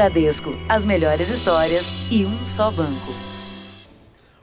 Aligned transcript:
Bradesco, 0.00 0.48
as 0.66 0.82
melhores 0.82 1.28
histórias 1.28 2.10
e 2.10 2.24
um 2.24 2.38
só 2.46 2.70
banco. 2.70 3.12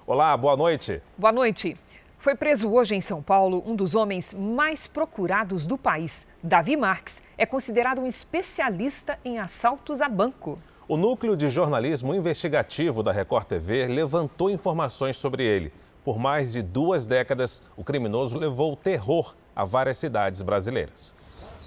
Olá, 0.05 0.37
boa 0.37 0.55
noite. 0.55 1.01
Boa 1.17 1.31
noite. 1.31 1.75
Foi 2.19 2.35
preso 2.35 2.69
hoje 2.69 2.93
em 2.93 3.01
São 3.01 3.23
Paulo 3.23 3.63
um 3.65 3.75
dos 3.75 3.95
homens 3.95 4.35
mais 4.35 4.85
procurados 4.85 5.65
do 5.65 5.75
país. 5.75 6.27
Davi 6.43 6.77
Marques 6.77 7.23
é 7.35 7.43
considerado 7.43 8.01
um 8.01 8.05
especialista 8.05 9.17
em 9.25 9.39
assaltos 9.39 9.99
a 9.99 10.07
banco. 10.07 10.59
O 10.87 10.95
núcleo 10.95 11.35
de 11.35 11.49
jornalismo 11.49 12.13
investigativo 12.13 13.01
da 13.01 13.11
Record 13.11 13.47
TV 13.47 13.87
levantou 13.87 14.51
informações 14.51 15.17
sobre 15.17 15.43
ele. 15.43 15.73
Por 16.05 16.19
mais 16.19 16.53
de 16.53 16.61
duas 16.61 17.07
décadas, 17.07 17.63
o 17.75 17.83
criminoso 17.83 18.37
levou 18.37 18.75
terror 18.75 19.33
a 19.55 19.65
várias 19.65 19.97
cidades 19.97 20.43
brasileiras. 20.43 21.15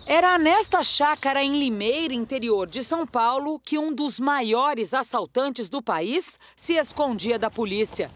Era 0.07 0.39
nesta 0.39 0.83
chácara 0.83 1.43
em 1.43 1.59
Limeira, 1.59 2.13
interior 2.13 2.69
de 2.69 2.83
São 2.83 3.07
Paulo, 3.07 3.61
que 3.61 3.79
um 3.79 3.93
dos 3.93 4.19
maiores 4.19 4.93
assaltantes 4.93 5.69
do 5.69 5.81
país 5.81 6.39
se 6.57 6.75
escondia 6.75 7.39
da 7.39 7.51
polícia. 7.51 8.11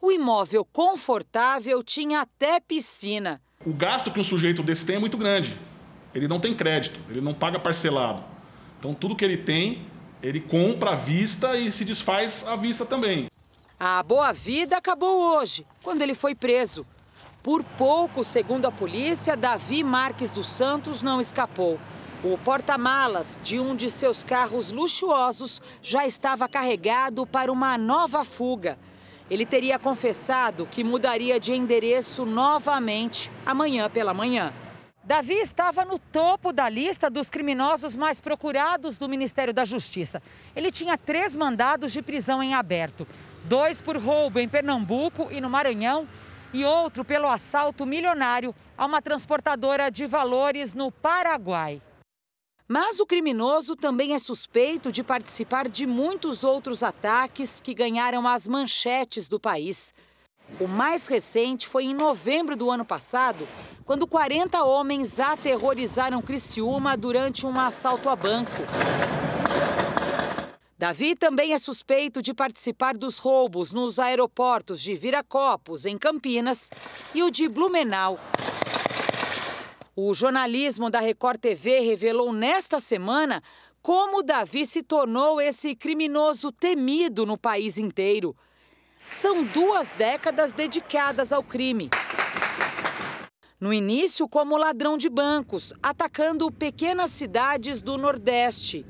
O 0.00 0.10
imóvel 0.10 0.64
confortável 0.64 1.82
tinha 1.82 2.20
até 2.20 2.60
piscina. 2.60 3.40
O 3.64 3.72
gasto 3.72 4.10
que 4.10 4.20
um 4.20 4.24
sujeito 4.24 4.62
desse 4.62 4.84
tem 4.84 4.96
é 4.96 4.98
muito 4.98 5.16
grande. 5.16 5.58
Ele 6.14 6.26
não 6.26 6.40
tem 6.40 6.54
crédito, 6.54 6.98
ele 7.08 7.20
não 7.20 7.32
paga 7.32 7.58
parcelado. 7.58 8.22
Então, 8.78 8.94
tudo 8.94 9.14
que 9.14 9.24
ele 9.24 9.36
tem, 9.36 9.86
ele 10.22 10.40
compra 10.40 10.92
à 10.92 10.96
vista 10.96 11.56
e 11.56 11.70
se 11.70 11.84
desfaz 11.84 12.46
à 12.46 12.56
vista 12.56 12.84
também. 12.84 13.28
A 13.78 14.02
boa 14.02 14.32
vida 14.32 14.76
acabou 14.76 15.36
hoje, 15.36 15.66
quando 15.82 16.02
ele 16.02 16.14
foi 16.14 16.34
preso. 16.34 16.86
Por 17.42 17.64
pouco, 17.64 18.22
segundo 18.22 18.66
a 18.66 18.70
polícia, 18.70 19.34
Davi 19.34 19.82
Marques 19.82 20.30
dos 20.30 20.46
Santos 20.46 21.00
não 21.00 21.18
escapou. 21.22 21.78
O 22.22 22.36
porta-malas 22.36 23.40
de 23.42 23.58
um 23.58 23.74
de 23.74 23.90
seus 23.90 24.22
carros 24.22 24.70
luxuosos 24.70 25.62
já 25.80 26.06
estava 26.06 26.46
carregado 26.46 27.26
para 27.26 27.50
uma 27.50 27.78
nova 27.78 28.26
fuga. 28.26 28.78
Ele 29.30 29.46
teria 29.46 29.78
confessado 29.78 30.66
que 30.70 30.84
mudaria 30.84 31.40
de 31.40 31.54
endereço 31.54 32.26
novamente 32.26 33.32
amanhã 33.46 33.88
pela 33.88 34.12
manhã. 34.12 34.52
Davi 35.02 35.32
estava 35.32 35.82
no 35.82 35.98
topo 35.98 36.52
da 36.52 36.68
lista 36.68 37.08
dos 37.08 37.30
criminosos 37.30 37.96
mais 37.96 38.20
procurados 38.20 38.98
do 38.98 39.08
Ministério 39.08 39.54
da 39.54 39.64
Justiça. 39.64 40.22
Ele 40.54 40.70
tinha 40.70 40.98
três 40.98 41.34
mandados 41.34 41.90
de 41.90 42.02
prisão 42.02 42.42
em 42.42 42.52
aberto: 42.52 43.08
dois 43.44 43.80
por 43.80 43.96
roubo 43.96 44.38
em 44.38 44.48
Pernambuco 44.48 45.28
e 45.30 45.40
no 45.40 45.48
Maranhão 45.48 46.06
e 46.52 46.64
outro 46.64 47.04
pelo 47.04 47.28
assalto 47.28 47.86
milionário 47.86 48.54
a 48.76 48.86
uma 48.86 49.00
transportadora 49.02 49.90
de 49.90 50.06
valores 50.06 50.74
no 50.74 50.90
Paraguai. 50.90 51.80
Mas 52.66 53.00
o 53.00 53.06
criminoso 53.06 53.74
também 53.74 54.14
é 54.14 54.18
suspeito 54.18 54.92
de 54.92 55.02
participar 55.02 55.68
de 55.68 55.86
muitos 55.86 56.44
outros 56.44 56.82
ataques 56.82 57.58
que 57.58 57.74
ganharam 57.74 58.28
as 58.28 58.46
manchetes 58.46 59.28
do 59.28 59.40
país. 59.40 59.92
O 60.60 60.68
mais 60.68 61.06
recente 61.06 61.66
foi 61.66 61.84
em 61.84 61.94
novembro 61.94 62.56
do 62.56 62.70
ano 62.70 62.84
passado, 62.84 63.46
quando 63.84 64.06
40 64.06 64.62
homens 64.62 65.18
aterrorizaram 65.18 66.22
Criciúma 66.22 66.96
durante 66.96 67.44
um 67.44 67.58
assalto 67.58 68.08
a 68.08 68.14
banco. 68.14 68.62
Davi 70.80 71.14
também 71.14 71.52
é 71.52 71.58
suspeito 71.58 72.22
de 72.22 72.32
participar 72.32 72.96
dos 72.96 73.18
roubos 73.18 73.70
nos 73.70 73.98
aeroportos 73.98 74.80
de 74.80 74.94
Viracopos, 74.94 75.84
em 75.84 75.98
Campinas, 75.98 76.70
e 77.14 77.22
o 77.22 77.30
de 77.30 77.46
Blumenau. 77.50 78.18
O 79.94 80.14
jornalismo 80.14 80.88
da 80.88 80.98
Record 80.98 81.38
TV 81.38 81.80
revelou 81.80 82.32
nesta 82.32 82.80
semana 82.80 83.42
como 83.82 84.22
Davi 84.22 84.64
se 84.64 84.82
tornou 84.82 85.38
esse 85.38 85.74
criminoso 85.74 86.50
temido 86.50 87.26
no 87.26 87.36
país 87.36 87.76
inteiro. 87.76 88.34
São 89.10 89.44
duas 89.44 89.92
décadas 89.92 90.54
dedicadas 90.54 91.30
ao 91.30 91.42
crime. 91.42 91.90
No 93.60 93.70
início, 93.70 94.26
como 94.26 94.56
ladrão 94.56 94.96
de 94.96 95.10
bancos, 95.10 95.74
atacando 95.82 96.50
pequenas 96.50 97.10
cidades 97.10 97.82
do 97.82 97.98
Nordeste. 97.98 98.86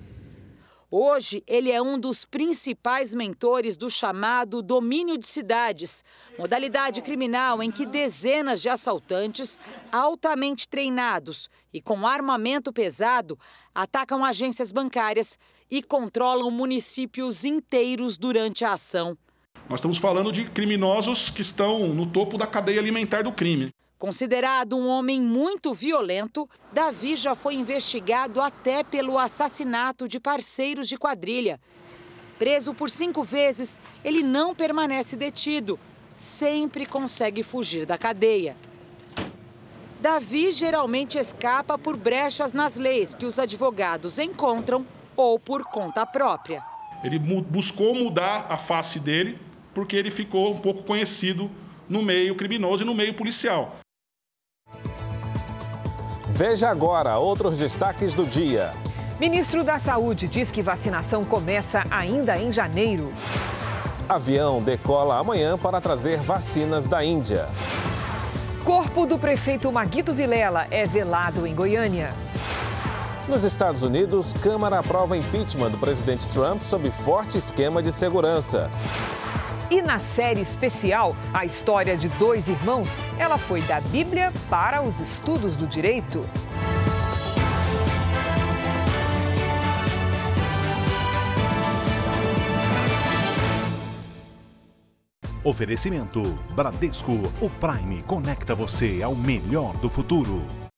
Hoje, 0.93 1.41
ele 1.47 1.71
é 1.71 1.81
um 1.81 1.97
dos 2.01 2.25
principais 2.25 3.15
mentores 3.15 3.77
do 3.77 3.89
chamado 3.89 4.61
domínio 4.61 5.17
de 5.17 5.25
cidades, 5.25 6.05
modalidade 6.37 7.01
criminal 7.01 7.63
em 7.63 7.71
que 7.71 7.87
dezenas 7.87 8.61
de 8.61 8.69
assaltantes, 8.69 9.57
altamente 9.93 10.67
treinados 10.67 11.49
e 11.73 11.81
com 11.81 12.05
armamento 12.05 12.73
pesado, 12.73 13.39
atacam 13.73 14.25
agências 14.25 14.73
bancárias 14.73 15.39
e 15.71 15.81
controlam 15.81 16.51
municípios 16.51 17.45
inteiros 17.45 18.19
durante 18.19 18.65
a 18.65 18.73
ação. 18.73 19.17
Nós 19.69 19.79
estamos 19.79 19.99
falando 19.99 20.33
de 20.33 20.51
criminosos 20.51 21.31
que 21.31 21.41
estão 21.41 21.95
no 21.95 22.05
topo 22.05 22.37
da 22.37 22.49
cadeia 22.49 22.81
alimentar 22.81 23.23
do 23.23 23.31
crime. 23.31 23.73
Considerado 24.01 24.79
um 24.79 24.89
homem 24.89 25.21
muito 25.21 25.75
violento, 25.75 26.49
Davi 26.73 27.17
já 27.17 27.35
foi 27.35 27.53
investigado 27.55 28.41
até 28.41 28.83
pelo 28.83 29.19
assassinato 29.19 30.09
de 30.09 30.19
parceiros 30.19 30.89
de 30.89 30.97
quadrilha. 30.97 31.61
Preso 32.39 32.73
por 32.73 32.89
cinco 32.89 33.23
vezes, 33.23 33.79
ele 34.03 34.23
não 34.23 34.55
permanece 34.55 35.17
detido, 35.17 35.79
sempre 36.15 36.87
consegue 36.87 37.43
fugir 37.43 37.85
da 37.85 37.99
cadeia. 37.99 38.57
Davi 40.01 40.51
geralmente 40.51 41.19
escapa 41.19 41.77
por 41.77 41.95
brechas 41.95 42.55
nas 42.55 42.79
leis 42.79 43.15
que 43.15 43.27
os 43.27 43.39
advogados 43.39 44.19
encontram 44.19 44.87
ou 45.15 45.39
por 45.39 45.63
conta 45.65 46.07
própria. 46.07 46.63
Ele 47.05 47.19
buscou 47.19 47.95
mudar 47.95 48.47
a 48.49 48.57
face 48.57 48.99
dele 48.99 49.39
porque 49.75 49.95
ele 49.95 50.11
ficou 50.11 50.55
um 50.55 50.59
pouco 50.59 50.85
conhecido 50.85 51.51
no 51.87 52.03
meio 52.03 52.35
criminoso 52.35 52.83
e 52.83 52.87
no 52.87 52.95
meio 52.95 53.13
policial. 53.13 53.77
Veja 56.41 56.71
agora 56.71 57.19
outros 57.19 57.59
destaques 57.59 58.15
do 58.15 58.25
dia. 58.25 58.73
Ministro 59.21 59.63
da 59.63 59.79
Saúde 59.79 60.27
diz 60.27 60.51
que 60.51 60.63
vacinação 60.63 61.23
começa 61.23 61.85
ainda 61.91 62.35
em 62.39 62.51
janeiro. 62.51 63.11
Avião 64.09 64.59
decola 64.59 65.19
amanhã 65.19 65.59
para 65.59 65.83
trazer 65.83 66.19
vacinas 66.21 66.89
da 66.89 67.05
Índia. 67.05 67.47
Corpo 68.65 69.05
do 69.05 69.19
prefeito 69.19 69.71
Maguito 69.71 70.15
Vilela 70.15 70.67
é 70.71 70.85
velado 70.85 71.47
em 71.47 71.55
Goiânia. 71.55 72.15
Nos 73.29 73.45
Estados 73.45 73.83
Unidos, 73.83 74.33
Câmara 74.43 74.79
aprova 74.79 75.19
impeachment 75.19 75.69
do 75.69 75.77
presidente 75.77 76.27
Trump 76.29 76.63
sob 76.63 76.91
forte 76.91 77.37
esquema 77.37 77.83
de 77.83 77.93
segurança. 77.93 78.71
E 79.71 79.81
na 79.81 80.01
série 80.01 80.41
especial, 80.41 81.15
a 81.33 81.45
história 81.45 81.97
de 81.97 82.09
dois 82.09 82.49
irmãos, 82.49 82.89
ela 83.17 83.39
foi 83.39 83.63
da 83.63 83.81
Bíblia 83.81 84.33
para 84.49 84.83
os 84.83 84.99
estudos 84.99 85.55
do 85.55 85.65
direito. 85.65 86.21
Oferecimento 95.45 96.23
Bradesco, 96.55 97.13
o 97.41 97.49
Prime 97.49 98.03
conecta 98.03 98.57
você 98.57 99.03
ao 99.03 99.15
melhor 99.15 99.77
do 99.77 99.89
futuro. 99.89 100.70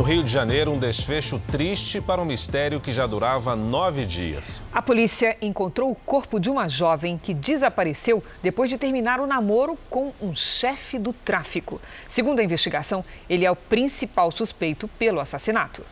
No 0.00 0.06
Rio 0.06 0.22
de 0.22 0.32
Janeiro, 0.32 0.72
um 0.72 0.78
desfecho 0.78 1.38
triste 1.38 2.00
para 2.00 2.22
um 2.22 2.24
mistério 2.24 2.80
que 2.80 2.90
já 2.90 3.06
durava 3.06 3.54
nove 3.54 4.06
dias. 4.06 4.62
A 4.72 4.80
polícia 4.80 5.36
encontrou 5.42 5.90
o 5.90 5.94
corpo 5.94 6.40
de 6.40 6.48
uma 6.48 6.70
jovem 6.70 7.18
que 7.22 7.34
desapareceu 7.34 8.24
depois 8.42 8.70
de 8.70 8.78
terminar 8.78 9.20
o 9.20 9.26
namoro 9.26 9.76
com 9.90 10.14
um 10.18 10.34
chefe 10.34 10.98
do 10.98 11.12
tráfico. 11.12 11.78
Segundo 12.08 12.40
a 12.40 12.42
investigação, 12.42 13.04
ele 13.28 13.44
é 13.44 13.50
o 13.50 13.54
principal 13.54 14.32
suspeito 14.32 14.88
pelo 14.88 15.20
assassinato. 15.20 15.84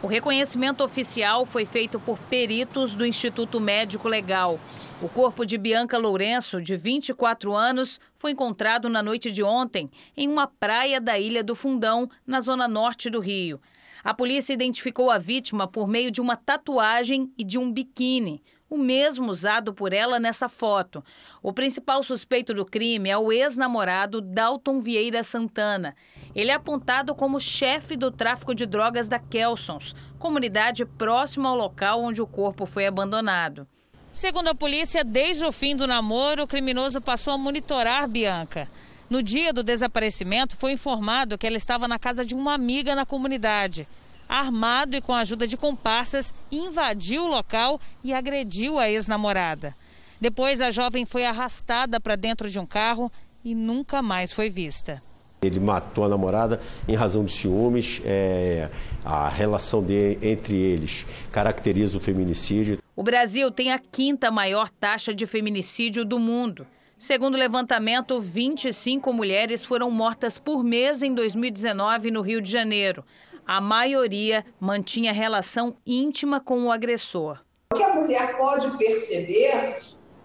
O 0.00 0.06
reconhecimento 0.06 0.84
oficial 0.84 1.44
foi 1.44 1.64
feito 1.64 1.98
por 1.98 2.16
peritos 2.20 2.94
do 2.94 3.04
Instituto 3.04 3.60
Médico 3.60 4.06
Legal. 4.06 4.60
O 5.02 5.08
corpo 5.08 5.44
de 5.44 5.58
Bianca 5.58 5.98
Lourenço, 5.98 6.62
de 6.62 6.76
24 6.76 7.52
anos, 7.52 7.98
foi 8.16 8.30
encontrado 8.30 8.88
na 8.88 9.02
noite 9.02 9.32
de 9.32 9.42
ontem 9.42 9.90
em 10.16 10.28
uma 10.28 10.46
praia 10.46 11.00
da 11.00 11.18
Ilha 11.18 11.42
do 11.42 11.56
Fundão, 11.56 12.08
na 12.24 12.40
zona 12.40 12.68
norte 12.68 13.10
do 13.10 13.18
Rio. 13.18 13.60
A 14.04 14.14
polícia 14.14 14.52
identificou 14.52 15.10
a 15.10 15.18
vítima 15.18 15.66
por 15.66 15.88
meio 15.88 16.12
de 16.12 16.20
uma 16.20 16.36
tatuagem 16.36 17.32
e 17.36 17.42
de 17.42 17.58
um 17.58 17.72
biquíni, 17.72 18.40
o 18.70 18.76
mesmo 18.76 19.30
usado 19.30 19.72
por 19.72 19.92
ela 19.92 20.20
nessa 20.20 20.48
foto. 20.48 21.02
O 21.42 21.52
principal 21.52 22.02
suspeito 22.02 22.52
do 22.52 22.64
crime 22.64 23.08
é 23.10 23.16
o 23.16 23.32
ex-namorado 23.32 24.20
Dalton 24.20 24.80
Vieira 24.80 25.22
Santana. 25.22 25.96
Ele 26.38 26.52
é 26.52 26.54
apontado 26.54 27.16
como 27.16 27.40
chefe 27.40 27.96
do 27.96 28.12
tráfico 28.12 28.54
de 28.54 28.64
drogas 28.64 29.08
da 29.08 29.18
Kelsons, 29.18 29.92
comunidade 30.20 30.84
próxima 30.84 31.48
ao 31.48 31.56
local 31.56 32.00
onde 32.00 32.22
o 32.22 32.28
corpo 32.28 32.64
foi 32.64 32.86
abandonado. 32.86 33.66
Segundo 34.12 34.46
a 34.46 34.54
polícia, 34.54 35.02
desde 35.02 35.44
o 35.44 35.50
fim 35.50 35.74
do 35.74 35.84
namoro, 35.84 36.44
o 36.44 36.46
criminoso 36.46 37.00
passou 37.00 37.32
a 37.32 37.38
monitorar 37.38 38.06
Bianca. 38.06 38.70
No 39.10 39.20
dia 39.20 39.52
do 39.52 39.64
desaparecimento, 39.64 40.56
foi 40.56 40.70
informado 40.70 41.36
que 41.36 41.44
ela 41.44 41.56
estava 41.56 41.88
na 41.88 41.98
casa 41.98 42.24
de 42.24 42.36
uma 42.36 42.54
amiga 42.54 42.94
na 42.94 43.04
comunidade. 43.04 43.88
Armado 44.28 44.96
e 44.96 45.00
com 45.00 45.12
a 45.12 45.22
ajuda 45.22 45.44
de 45.44 45.56
comparsas, 45.56 46.32
invadiu 46.52 47.24
o 47.24 47.28
local 47.28 47.80
e 48.04 48.14
agrediu 48.14 48.78
a 48.78 48.88
ex-namorada. 48.88 49.74
Depois, 50.20 50.60
a 50.60 50.70
jovem 50.70 51.04
foi 51.04 51.26
arrastada 51.26 51.98
para 52.00 52.14
dentro 52.14 52.48
de 52.48 52.60
um 52.60 52.66
carro 52.66 53.10
e 53.44 53.56
nunca 53.56 54.00
mais 54.00 54.30
foi 54.30 54.48
vista. 54.48 55.02
Ele 55.40 55.60
matou 55.60 56.04
a 56.04 56.08
namorada 56.08 56.60
em 56.86 56.94
razão 56.94 57.24
de 57.24 57.32
ciúmes. 57.32 58.00
É, 58.04 58.68
a 59.04 59.28
relação 59.28 59.82
de, 59.82 60.18
entre 60.20 60.56
eles 60.56 61.06
caracteriza 61.30 61.96
o 61.96 62.00
feminicídio. 62.00 62.78
O 62.96 63.02
Brasil 63.02 63.50
tem 63.50 63.72
a 63.72 63.78
quinta 63.78 64.30
maior 64.30 64.68
taxa 64.68 65.14
de 65.14 65.26
feminicídio 65.26 66.04
do 66.04 66.18
mundo. 66.18 66.66
Segundo 66.98 67.36
o 67.36 67.38
levantamento, 67.38 68.20
25 68.20 69.12
mulheres 69.12 69.64
foram 69.64 69.88
mortas 69.88 70.36
por 70.36 70.64
mês 70.64 71.00
em 71.00 71.14
2019 71.14 72.10
no 72.10 72.22
Rio 72.22 72.42
de 72.42 72.50
Janeiro. 72.50 73.04
A 73.46 73.60
maioria 73.60 74.44
mantinha 74.58 75.12
relação 75.12 75.76
íntima 75.86 76.40
com 76.40 76.64
o 76.64 76.72
agressor. 76.72 77.38
O 77.72 77.76
que 77.76 77.84
a 77.84 77.94
mulher 77.94 78.36
pode 78.36 78.76
perceber 78.76 79.78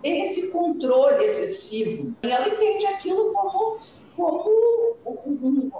é 0.04 0.28
esse 0.28 0.52
controle 0.52 1.24
excessivo. 1.24 2.16
Ela 2.24 2.48
entende 2.50 2.88
aquilo 2.88 3.32
como, 3.34 3.78
como 4.16 5.74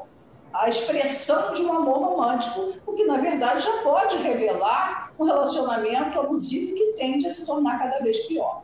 a 0.54 0.70
expressão 0.70 1.54
de 1.54 1.64
um 1.64 1.74
amor 1.74 1.98
romântico, 1.98 2.74
o 2.86 2.94
que 2.94 3.06
na 3.06 3.18
verdade 3.18 3.64
já 3.64 3.82
pode 3.82 4.18
revelar 4.18 5.12
um 5.20 5.26
relacionamento 5.26 6.20
abusivo 6.20 6.76
que 6.76 6.94
tende 6.94 7.26
a 7.26 7.32
se 7.32 7.46
tornar 7.46 7.80
cada 7.80 8.00
vez 8.04 8.28
pior. 8.28 8.62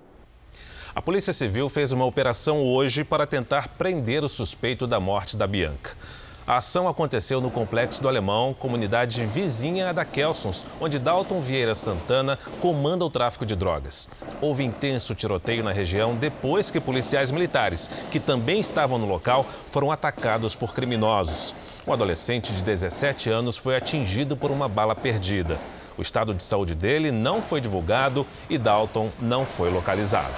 A 0.94 1.01
Polícia 1.01 1.33
Civil 1.33 1.69
fez 1.69 1.92
uma 1.92 2.06
operação 2.06 2.63
hoje 2.63 3.04
para 3.04 3.25
tentar 3.25 3.69
prender 3.69 4.24
o 4.24 4.30
suspeito 4.30 4.86
da 4.86 5.00
morte 5.00 5.38
da 5.38 5.48
Bianca. 5.48 5.92
A 6.50 6.57
ação 6.57 6.88
aconteceu 6.88 7.40
no 7.40 7.51
Complexo 7.51 8.01
do 8.01 8.07
Alemão, 8.07 8.56
comunidade 8.57 9.24
vizinha 9.24 9.94
da 9.94 10.04
Kelsons, 10.04 10.66
onde 10.81 10.98
Dalton 10.98 11.40
Vieira 11.40 11.75
Santana 11.75 12.40
comanda 12.60 13.06
o 13.06 13.10
tráfico 13.10 13.46
de 13.46 13.56
drogas. 13.56 14.10
Houve 14.42 14.63
intenso 14.63 15.13
tiroteio 15.13 15.63
na 15.63 15.72
região 15.72 16.16
depois 16.16 16.72
que 16.72 16.80
policiais 16.80 17.30
militares, 17.30 17.88
que 18.10 18.19
também 18.19 18.60
estavam 18.60 18.98
no 18.98 19.06
local, 19.06 19.46
foram 19.69 19.92
atacados 19.92 20.56
por 20.56 20.74
criminosos. 20.74 21.56
Um 21.86 21.94
adolescente 21.94 22.52
de 22.52 22.63
17 22.63 23.30
anos 23.30 23.56
foi 23.56 23.75
atingido 23.75 24.36
por 24.36 24.50
uma 24.50 24.68
bala 24.68 24.95
perdida. 24.95 25.60
O 26.00 26.02
estado 26.02 26.34
de 26.34 26.42
saúde 26.42 26.74
dele 26.74 27.12
não 27.12 27.44
foi 27.44 27.62
divulgado 27.62 28.25
e 28.50 28.57
Dalton 28.57 29.12
não 29.22 29.45
foi 29.45 29.69
localizado. 29.69 30.34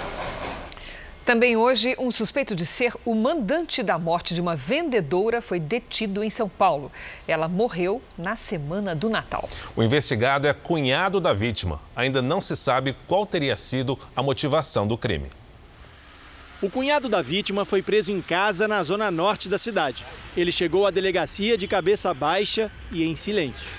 Também 1.24 1.56
hoje, 1.56 1.94
um 2.00 2.10
suspeito 2.10 2.54
de 2.56 2.66
ser 2.66 2.94
o 3.04 3.14
mandante 3.14 3.80
da 3.80 3.96
morte 3.96 4.34
de 4.34 4.40
uma 4.40 4.56
vendedora 4.56 5.40
foi 5.40 5.60
detido 5.60 6.24
em 6.24 6.30
São 6.30 6.48
Paulo. 6.48 6.90
Ela 7.28 7.46
morreu 7.46 8.02
na 8.18 8.34
semana 8.34 8.92
do 8.92 9.08
Natal. 9.08 9.48
O 9.76 9.84
investigado 9.84 10.48
é 10.48 10.52
cunhado 10.52 11.20
da 11.20 11.32
vítima. 11.32 11.80
Ainda 11.94 12.20
não 12.20 12.40
se 12.40 12.56
sabe 12.56 12.96
qual 13.06 13.24
teria 13.24 13.56
sido 13.56 13.96
a 14.16 14.22
motivação 14.22 14.84
do 14.84 14.98
crime. 14.98 15.28
O 16.60 16.68
cunhado 16.68 17.08
da 17.08 17.22
vítima 17.22 17.64
foi 17.64 17.82
preso 17.82 18.10
em 18.10 18.20
casa 18.20 18.66
na 18.66 18.82
zona 18.82 19.10
norte 19.10 19.48
da 19.48 19.58
cidade. 19.58 20.04
Ele 20.36 20.50
chegou 20.50 20.86
à 20.86 20.90
delegacia 20.90 21.56
de 21.56 21.68
cabeça 21.68 22.12
baixa 22.12 22.70
e 22.90 23.04
em 23.04 23.14
silêncio. 23.14 23.70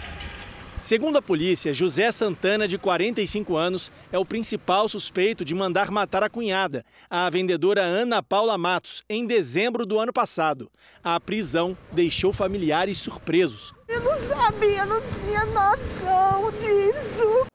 Segundo 0.83 1.18
a 1.18 1.21
polícia, 1.21 1.74
José 1.74 2.12
Santana, 2.12 2.68
de 2.68 2.77
45 2.77 3.56
anos, 3.56 3.89
é 4.12 4.19
o 4.19 4.25
principal 4.25 4.89
suspeito 4.89 5.45
de 5.45 5.56
mandar 5.56 5.89
matar 5.89 6.24
a 6.24 6.30
cunhada, 6.30 6.83
a 7.09 7.30
vendedora 7.30 7.81
Ana 7.81 8.21
Paula 8.21 8.57
Matos, 8.57 9.01
em 9.09 9.25
dezembro 9.25 9.85
do 9.85 9.97
ano 9.97 10.12
passado. 10.12 10.69
A 11.01 11.18
prisão 11.21 11.77
deixou 11.94 12.33
familiares 12.33 12.97
surpresos. 12.97 13.74
Eu 13.88 14.01
não 14.01 14.27
sabia, 14.27 14.85
não 14.85 15.01
tinha 15.01 15.45
noção 15.45 16.51
disso. 16.59 17.47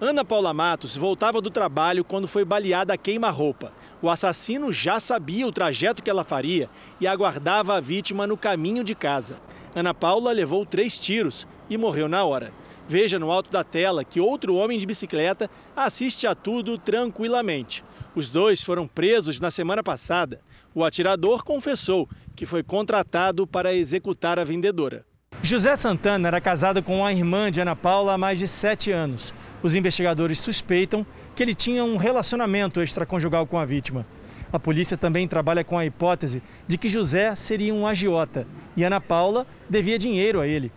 Ana 0.00 0.24
Paula 0.24 0.54
Matos 0.54 0.96
voltava 0.96 1.42
do 1.42 1.50
trabalho 1.50 2.02
quando 2.02 2.26
foi 2.26 2.46
baleada 2.46 2.94
a 2.94 2.98
queima-roupa. 2.98 3.74
O 4.00 4.08
assassino 4.08 4.72
já 4.72 4.98
sabia 4.98 5.46
o 5.46 5.52
trajeto 5.52 6.02
que 6.02 6.08
ela 6.08 6.24
faria 6.24 6.70
e 6.98 7.06
aguardava 7.06 7.76
a 7.76 7.80
vítima 7.80 8.26
no 8.26 8.38
caminho 8.38 8.82
de 8.82 8.94
casa. 8.94 9.38
Ana 9.74 9.92
Paula 9.92 10.32
levou 10.32 10.64
três 10.64 10.98
tiros 10.98 11.46
e 11.68 11.76
morreu 11.76 12.08
na 12.08 12.24
hora. 12.24 12.52
Veja 12.86 13.18
no 13.18 13.30
alto 13.30 13.50
da 13.50 13.64
tela 13.64 14.04
que 14.04 14.20
outro 14.20 14.54
homem 14.56 14.78
de 14.78 14.86
bicicleta 14.86 15.50
assiste 15.74 16.26
a 16.26 16.34
tudo 16.34 16.76
tranquilamente. 16.76 17.82
Os 18.14 18.28
dois 18.28 18.62
foram 18.62 18.86
presos 18.86 19.40
na 19.40 19.50
semana 19.50 19.82
passada. 19.82 20.40
O 20.74 20.84
atirador 20.84 21.42
confessou 21.42 22.08
que 22.36 22.46
foi 22.46 22.62
contratado 22.62 23.46
para 23.46 23.74
executar 23.74 24.38
a 24.38 24.44
vendedora. 24.44 25.04
José 25.42 25.74
Santana 25.76 26.28
era 26.28 26.40
casado 26.40 26.82
com 26.82 27.04
a 27.04 27.12
irmã 27.12 27.50
de 27.50 27.60
Ana 27.60 27.74
Paula 27.74 28.14
há 28.14 28.18
mais 28.18 28.38
de 28.38 28.46
sete 28.46 28.92
anos. 28.92 29.34
Os 29.62 29.74
investigadores 29.74 30.40
suspeitam 30.40 31.06
que 31.34 31.42
ele 31.42 31.54
tinha 31.54 31.82
um 31.84 31.96
relacionamento 31.96 32.80
extraconjugal 32.80 33.46
com 33.46 33.58
a 33.58 33.64
vítima. 33.64 34.06
A 34.52 34.58
polícia 34.60 34.96
também 34.96 35.26
trabalha 35.26 35.64
com 35.64 35.76
a 35.76 35.84
hipótese 35.84 36.42
de 36.68 36.78
que 36.78 36.88
José 36.88 37.34
seria 37.34 37.74
um 37.74 37.86
agiota 37.86 38.46
e 38.76 38.84
Ana 38.84 39.00
Paula 39.00 39.46
devia 39.68 39.98
dinheiro 39.98 40.40
a 40.40 40.46
ele. 40.46 40.70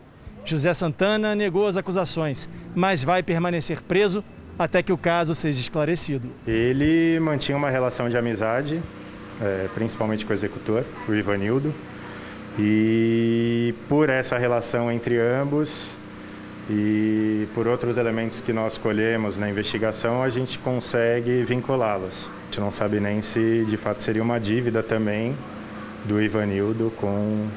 José 0.49 0.73
Santana 0.73 1.35
negou 1.35 1.67
as 1.67 1.75
acusações, 1.75 2.49
mas 2.73 3.03
vai 3.03 3.21
permanecer 3.21 3.81
preso 3.81 4.23
até 4.57 4.81
que 4.81 4.93
o 4.93 4.97
caso 4.97 5.35
seja 5.35 5.59
esclarecido. 5.59 6.29
Ele 6.47 7.19
mantinha 7.19 7.57
uma 7.57 7.69
relação 7.69 8.09
de 8.09 8.17
amizade, 8.17 8.81
é, 9.41 9.67
principalmente 9.75 10.25
com 10.25 10.31
o 10.31 10.35
executor, 10.35 10.85
o 11.07 11.13
Ivanildo, 11.13 11.73
e 12.57 13.75
por 13.87 14.09
essa 14.09 14.37
relação 14.37 14.91
entre 14.91 15.19
ambos 15.19 15.69
e 16.69 17.47
por 17.53 17.67
outros 17.67 17.97
elementos 17.97 18.39
que 18.41 18.51
nós 18.51 18.77
colhemos 18.77 19.37
na 19.37 19.49
investigação, 19.49 20.23
a 20.23 20.29
gente 20.29 20.57
consegue 20.59 21.43
vinculá-los. 21.43 22.13
A 22.13 22.45
gente 22.45 22.59
não 22.59 22.71
sabe 22.71 22.99
nem 22.99 23.21
se 23.21 23.65
de 23.69 23.77
fato 23.77 24.01
seria 24.01 24.23
uma 24.23 24.39
dívida 24.39 24.81
também 24.81 25.35
do 26.05 26.21
Ivanildo 26.21 26.91
com 26.97 27.47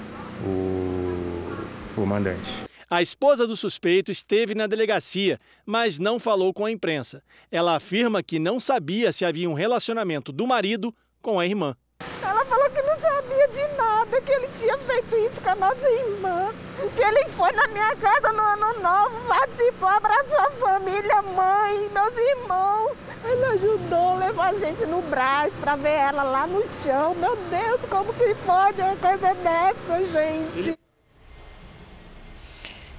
o, 0.45 2.01
o 2.01 2.07
mandante. 2.07 2.70
A 2.93 3.01
esposa 3.01 3.47
do 3.47 3.57
suspeito 3.57 4.11
esteve 4.11 4.53
na 4.53 4.67
delegacia, 4.67 5.39
mas 5.65 6.01
não 6.01 6.19
falou 6.19 6.53
com 6.53 6.65
a 6.65 6.73
imprensa. 6.73 7.23
Ela 7.49 7.77
afirma 7.77 8.21
que 8.21 8.41
não 8.41 8.59
sabia 8.59 9.13
se 9.13 9.25
havia 9.25 9.49
um 9.49 9.55
relacionamento 9.55 10.33
do 10.33 10.45
marido 10.45 10.93
com 11.23 11.39
a 11.39 11.47
irmã. 11.47 11.77
Ela 12.21 12.45
falou 12.47 12.69
que 12.69 12.83
não 12.83 12.99
sabia 12.99 13.47
de 13.47 13.77
nada, 13.77 14.21
que 14.21 14.33
ele 14.33 14.49
tinha 14.59 14.77
feito 14.79 15.15
isso 15.15 15.41
com 15.41 15.51
a 15.51 15.55
nossa 15.55 15.89
irmã. 15.89 16.53
Que 16.97 17.03
ele 17.05 17.29
foi 17.37 17.53
na 17.53 17.69
minha 17.69 17.95
casa 17.95 18.33
no 18.33 18.43
ano 18.43 18.81
novo, 18.81 19.29
participou, 19.29 19.89
abraçou 19.89 20.39
a 20.41 20.51
família, 20.51 21.23
mãe, 21.23 21.89
meus 21.91 22.17
irmãos. 22.17 22.97
Ele 23.23 23.45
ajudou, 23.45 24.17
levou 24.17 24.43
a 24.43 24.55
gente 24.55 24.85
no 24.87 25.01
braço 25.03 25.53
para 25.61 25.77
ver 25.77 25.91
ela 25.91 26.25
lá 26.25 26.45
no 26.45 26.65
chão. 26.83 27.15
Meu 27.15 27.37
Deus, 27.37 27.81
como 27.89 28.13
que 28.15 28.35
pode 28.45 28.83
uma 28.83 28.97
coisa 28.97 29.33
dessa, 29.33 30.05
gente? 30.11 30.80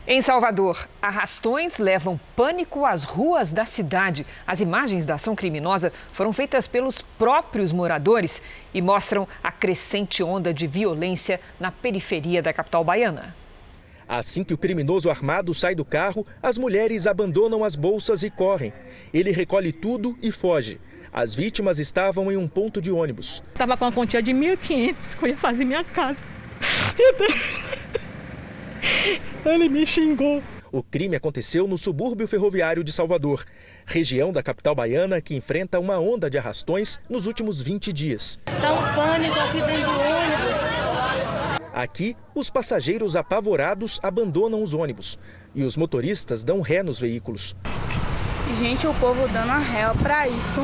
Em 0.08 0.20
Salvador, 0.20 0.90
arrastões 1.00 1.78
levam 1.78 2.20
pânico 2.36 2.86
às 2.88 3.04
ruas 3.04 3.52
da 3.52 3.66
cidade. 3.66 4.26
As 4.48 4.60
imagens 4.60 5.06
da 5.06 5.14
ação 5.14 5.36
criminosa 5.36 5.94
foram 6.14 6.34
feitas 6.34 6.68
pelos 6.68 7.04
próprios 7.04 7.72
moradores 7.72 8.42
e 8.74 8.82
mostram 8.82 9.28
a 9.44 9.52
crescente 9.52 10.24
onda 10.24 10.52
de 10.52 10.66
violência 10.66 11.40
na 11.60 11.72
periferia 11.72 12.42
da 12.42 12.52
capital 12.52 12.84
baiana. 12.84 13.36
Assim 14.10 14.44
que 14.44 14.56
o 14.56 14.58
criminoso 14.58 15.08
armado 15.08 15.54
sai 15.54 15.76
do 15.76 15.86
carro, 15.86 16.26
as 16.42 16.58
mulheres 16.58 17.06
abandonam 17.06 17.64
as 17.64 17.76
bolsas 17.76 18.24
e 18.24 18.32
correm. 18.32 18.74
Ele 19.14 19.30
recolhe 19.30 19.72
tudo 19.72 20.18
e 20.20 20.32
foge. 20.32 20.82
As 21.14 21.36
vítimas 21.36 21.78
estavam 21.78 22.32
em 22.32 22.38
um 22.38 22.48
ponto 22.48 22.82
de 22.82 22.92
ônibus. 22.92 23.44
Estava 23.54 23.78
com 23.78 23.86
uma 23.86 23.92
quantia 23.92 24.22
de 24.22 24.32
1.500 24.34 25.16
que 25.16 25.24
eu 25.26 25.30
ia 25.30 25.38
fazer 25.38 25.64
minha 25.64 25.84
casa. 25.84 26.24
Ele 29.46 29.70
me 29.70 29.86
xingou. 29.86 30.42
O 30.72 30.82
crime 30.82 31.16
aconteceu 31.16 31.68
no 31.68 31.78
subúrbio 31.78 32.28
ferroviário 32.28 32.84
de 32.84 32.92
Salvador, 32.92 33.44
região 33.86 34.32
da 34.32 34.42
capital 34.42 34.74
baiana 34.74 35.20
que 35.20 35.36
enfrenta 35.36 35.80
uma 35.80 36.00
onda 36.00 36.30
de 36.30 36.38
arrastões 36.38 37.00
nos 37.10 37.28
últimos 37.28 37.62
20 37.62 37.92
dias. 37.92 38.40
Está 38.48 38.74
um 38.74 38.96
pânico 38.96 39.38
aqui 39.38 39.60
dentro 39.60 39.92
do 39.92 40.00
ônibus. 40.00 40.72
Aqui, 41.74 42.16
os 42.34 42.50
passageiros 42.50 43.16
apavorados 43.16 44.00
abandonam 44.02 44.64
os 44.64 44.74
ônibus 44.74 45.20
e 45.54 45.64
os 45.64 45.76
motoristas 45.76 46.44
dão 46.44 46.62
ré 46.62 46.84
nos 46.84 47.00
veículos. 47.00 47.56
Gente, 48.60 48.88
o 48.88 48.94
povo 48.94 49.28
dando 49.30 49.52
a 49.52 49.58
ré 49.58 49.92
para 50.02 50.28
isso. 50.28 50.62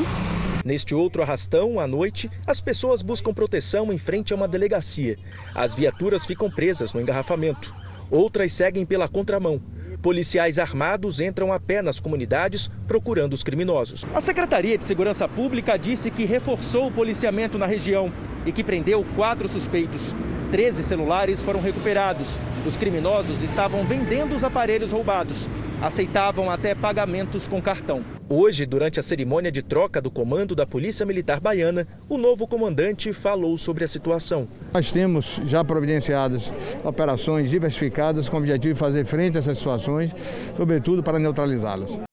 Neste 0.63 0.93
outro 0.93 1.21
arrastão, 1.21 1.79
à 1.79 1.87
noite, 1.87 2.29
as 2.45 2.59
pessoas 2.59 3.01
buscam 3.01 3.33
proteção 3.33 3.91
em 3.91 3.97
frente 3.97 4.33
a 4.33 4.35
uma 4.35 4.47
delegacia. 4.47 5.17
As 5.55 5.73
viaturas 5.73 6.25
ficam 6.25 6.51
presas 6.51 6.91
no 6.91 6.99
engarrafamento. 6.99 7.73
Outras 8.09 8.53
seguem 8.53 8.85
pela 8.85 9.07
contramão. 9.07 9.61
Policiais 10.01 10.59
armados 10.59 11.19
entram 11.19 11.51
a 11.51 11.59
pé 11.59 11.81
nas 11.81 11.99
comunidades 11.99 12.69
procurando 12.87 13.33
os 13.33 13.43
criminosos. 13.43 14.05
A 14.13 14.21
Secretaria 14.21 14.77
de 14.77 14.83
Segurança 14.83 15.27
Pública 15.27 15.77
disse 15.77 16.11
que 16.11 16.23
reforçou 16.23 16.87
o 16.87 16.91
policiamento 16.91 17.57
na 17.57 17.65
região 17.65 18.11
e 18.45 18.51
que 18.51 18.63
prendeu 18.63 19.05
quatro 19.15 19.49
suspeitos. 19.49 20.15
Treze 20.51 20.83
celulares 20.83 21.41
foram 21.43 21.59
recuperados. 21.59 22.39
Os 22.65 22.77
criminosos 22.77 23.41
estavam 23.41 23.85
vendendo 23.85 24.35
os 24.35 24.43
aparelhos 24.43 24.91
roubados. 24.91 25.49
Aceitavam 25.81 26.49
até 26.49 26.73
pagamentos 26.73 27.47
com 27.47 27.61
cartão. 27.61 28.16
Hoje, 28.29 28.65
durante 28.65 28.99
a 28.99 29.03
cerimônia 29.03 29.49
de 29.49 29.61
troca 29.61 30.01
do 30.01 30.11
comando 30.11 30.53
da 30.53 30.65
Polícia 30.65 31.05
Militar 31.05 31.39
Baiana, 31.39 31.87
o 32.09 32.17
novo 32.17 32.45
comandante 32.45 33.13
falou 33.13 33.57
sobre 33.57 33.85
a 33.85 33.87
situação. 33.87 34.49
Nós 34.73 34.91
temos 34.91 35.39
já 35.45 35.63
providenciadas 35.63 36.53
operações 36.83 37.49
diversificadas 37.49 38.27
com 38.27 38.35
o 38.35 38.39
objetivo 38.39 38.73
de 38.73 38.79
fazer 38.79 39.05
frente 39.05 39.37
a 39.37 39.39
essas 39.39 39.57
situações, 39.57 40.11
sobretudo 40.57 41.01
para 41.01 41.17
neutralizá-las. 41.17 42.06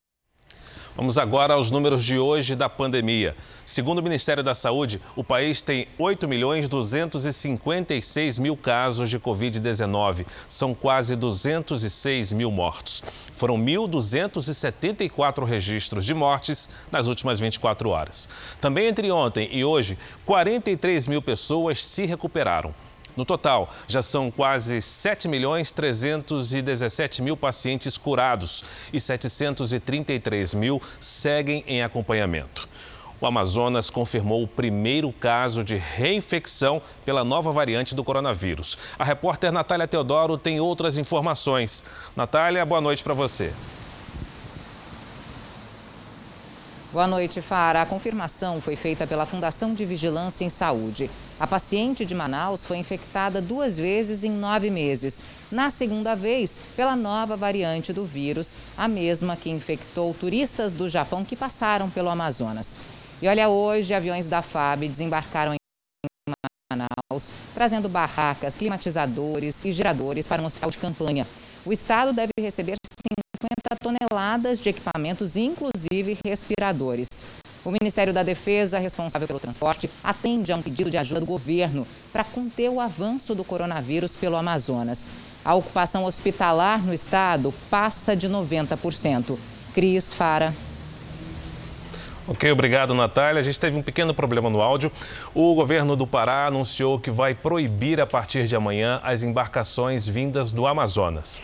Vamos 0.97 1.19
agora 1.19 1.55
aos 1.55 1.73
números 1.73 2.05
de 2.05 2.21
hoje 2.21 2.55
da 2.55 2.69
pandemia. 2.69 3.35
Segundo 3.67 3.99
o 3.99 4.03
Ministério 4.03 4.45
da 4.45 4.55
Saúde, 4.55 5.01
o 5.17 5.25
país 5.25 5.61
tem 5.61 5.89
8 5.99 6.29
milhões 6.29 6.69
256 6.69 8.39
mil 8.39 8.57
casos 8.57 9.11
de 9.11 9.19
Covid-19. 9.19 10.25
São 10.49 10.73
quase 10.73 11.17
206 11.17 12.33
mil 12.33 12.53
mortos. 12.53 13.03
Foram 13.33 13.59
1.274 13.59 15.45
registros 15.45 16.05
de 16.05 16.15
mortes 16.15 16.69
nas 16.93 17.09
últimas 17.09 17.41
24 17.41 17.89
horas. 17.89 18.29
Também 18.61 18.87
entre 18.87 19.11
ontem 19.11 19.49
e 19.51 19.65
hoje, 19.65 19.99
43 20.25 21.09
mil 21.09 21.21
pessoas 21.21 21.85
se 21.85 22.07
recuperaram. 22.07 22.73
No 23.16 23.25
total, 23.25 23.68
já 23.87 24.02
são 24.02 24.30
quase 24.30 24.83
7 24.83 25.28
milhões 25.28 25.71
317 25.71 27.23
mil 27.23 27.37
pacientes 27.37 27.97
curados 27.97 28.64
e 28.92 28.99
733 28.99 30.54
mil 30.54 30.83
seguem 30.99 31.62
em 31.66 31.83
acompanhamento. 31.83 32.68
O 33.21 33.26
Amazonas 33.26 33.88
confirmou 33.88 34.42
o 34.42 34.49
primeiro 34.49 35.12
caso 35.12 35.62
de 35.62 35.76
reinfecção 35.76 36.83
pela 37.04 37.25
nova 37.25 37.52
variante 37.52 37.94
do 37.94 38.02
coronavírus. 38.02 38.76
A 38.99 39.04
repórter 39.04 39.52
Natália 39.52 39.87
Teodoro 39.87 40.37
tem 40.37 40.61
outras 40.61 40.99
informações. 40.99 41.85
Natália, 42.16 42.66
boa 42.66 42.80
noite 42.80 43.02
para 43.04 43.14
você. 43.14 43.52
Boa 46.92 47.06
noite, 47.06 47.40
Fara. 47.40 47.83
A 47.83 47.87
confirmação 47.87 48.61
foi 48.61 48.76
feita 48.76 49.06
pela 49.06 49.25
Fundação 49.26 49.73
de 49.73 49.85
Vigilância 49.85 50.44
em 50.44 50.50
Saúde. 50.50 51.11
A 51.38 51.49
paciente 51.49 52.05
de 52.05 52.14
Manaus 52.14 52.64
foi 52.64 52.76
infectada 52.76 53.43
duas 53.43 53.76
vezes 53.76 54.23
em 54.23 54.31
nove 54.31 54.71
meses. 54.71 55.25
Na 55.50 55.69
segunda 55.69 56.14
vez, 56.14 56.61
pela 56.76 56.95
nova 56.95 57.37
variante 57.37 57.93
do 57.93 58.05
vírus, 58.05 58.57
a 58.76 58.87
mesma 58.87 59.37
que 59.37 59.50
infectou 59.50 60.14
turistas 60.14 60.76
do 60.76 60.88
Japão 60.88 61.25
que 61.25 61.35
passaram 61.35 61.91
pelo 61.91 62.09
Amazonas. 62.09 62.79
E 63.21 63.26
olha, 63.26 63.49
hoje 63.49 63.93
aviões 63.93 64.29
da 64.29 64.43
FAB 64.43 64.88
desembarcaram 64.88 65.55
em 65.55 66.33
Manaus, 66.73 67.33
trazendo 67.53 67.88
barracas, 67.88 68.55
climatizadores 68.55 69.57
e 69.64 69.73
geradores 69.73 70.29
para 70.29 70.41
um 70.41 70.47
hospital 70.47 70.71
de 70.71 70.79
campanha. 70.79 71.26
O 71.67 71.73
estado 71.73 72.12
deve 72.12 72.31
receber 72.38 72.76
50 73.41 73.50
toneladas 73.81 74.61
de 74.61 74.69
equipamentos, 74.69 75.37
inclusive 75.37 76.17
respiradores. 76.25 77.09
O 77.64 77.71
Ministério 77.71 78.12
da 78.12 78.23
Defesa, 78.23 78.78
responsável 78.78 79.26
pelo 79.26 79.40
transporte, 79.40 79.88
atende 80.02 80.52
a 80.52 80.56
um 80.56 80.61
pedido 80.61 80.90
de 80.90 80.99
ajuda 80.99 81.21
do 81.21 81.26
governo 81.26 81.87
para 82.12 82.23
conter 82.23 82.68
o 82.68 82.78
avanço 82.78 83.35
do 83.35 83.42
coronavírus 83.42 84.14
pelo 84.14 84.37
Amazonas. 84.37 85.11
A 85.42 85.54
ocupação 85.54 86.04
hospitalar 86.04 86.85
no 86.85 86.92
estado 86.92 87.54
passa 87.71 88.14
de 88.14 88.28
90%. 88.28 89.38
Cris 89.73 90.12
Fara. 90.12 90.54
Ok, 92.28 92.50
obrigado, 92.50 92.94
Natália. 92.94 93.40
A 93.40 93.42
gente 93.42 93.59
teve 93.59 93.78
um 93.78 93.83
pequeno 93.83 94.14
problema 94.14 94.49
no 94.50 94.61
áudio. 94.61 94.92
O 95.35 95.54
governo 95.54 95.97
do 95.97 96.06
Pará 96.06 96.47
anunciou 96.47 96.99
que 96.99 97.11
vai 97.11 97.35
proibir 97.35 98.00
a 98.00 98.06
partir 98.06 98.47
de 98.47 98.56
amanhã 98.56 99.00
as 99.02 99.23
embarcações 99.23 100.06
vindas 100.06 100.52
do 100.52 100.66
Amazonas. 100.66 101.42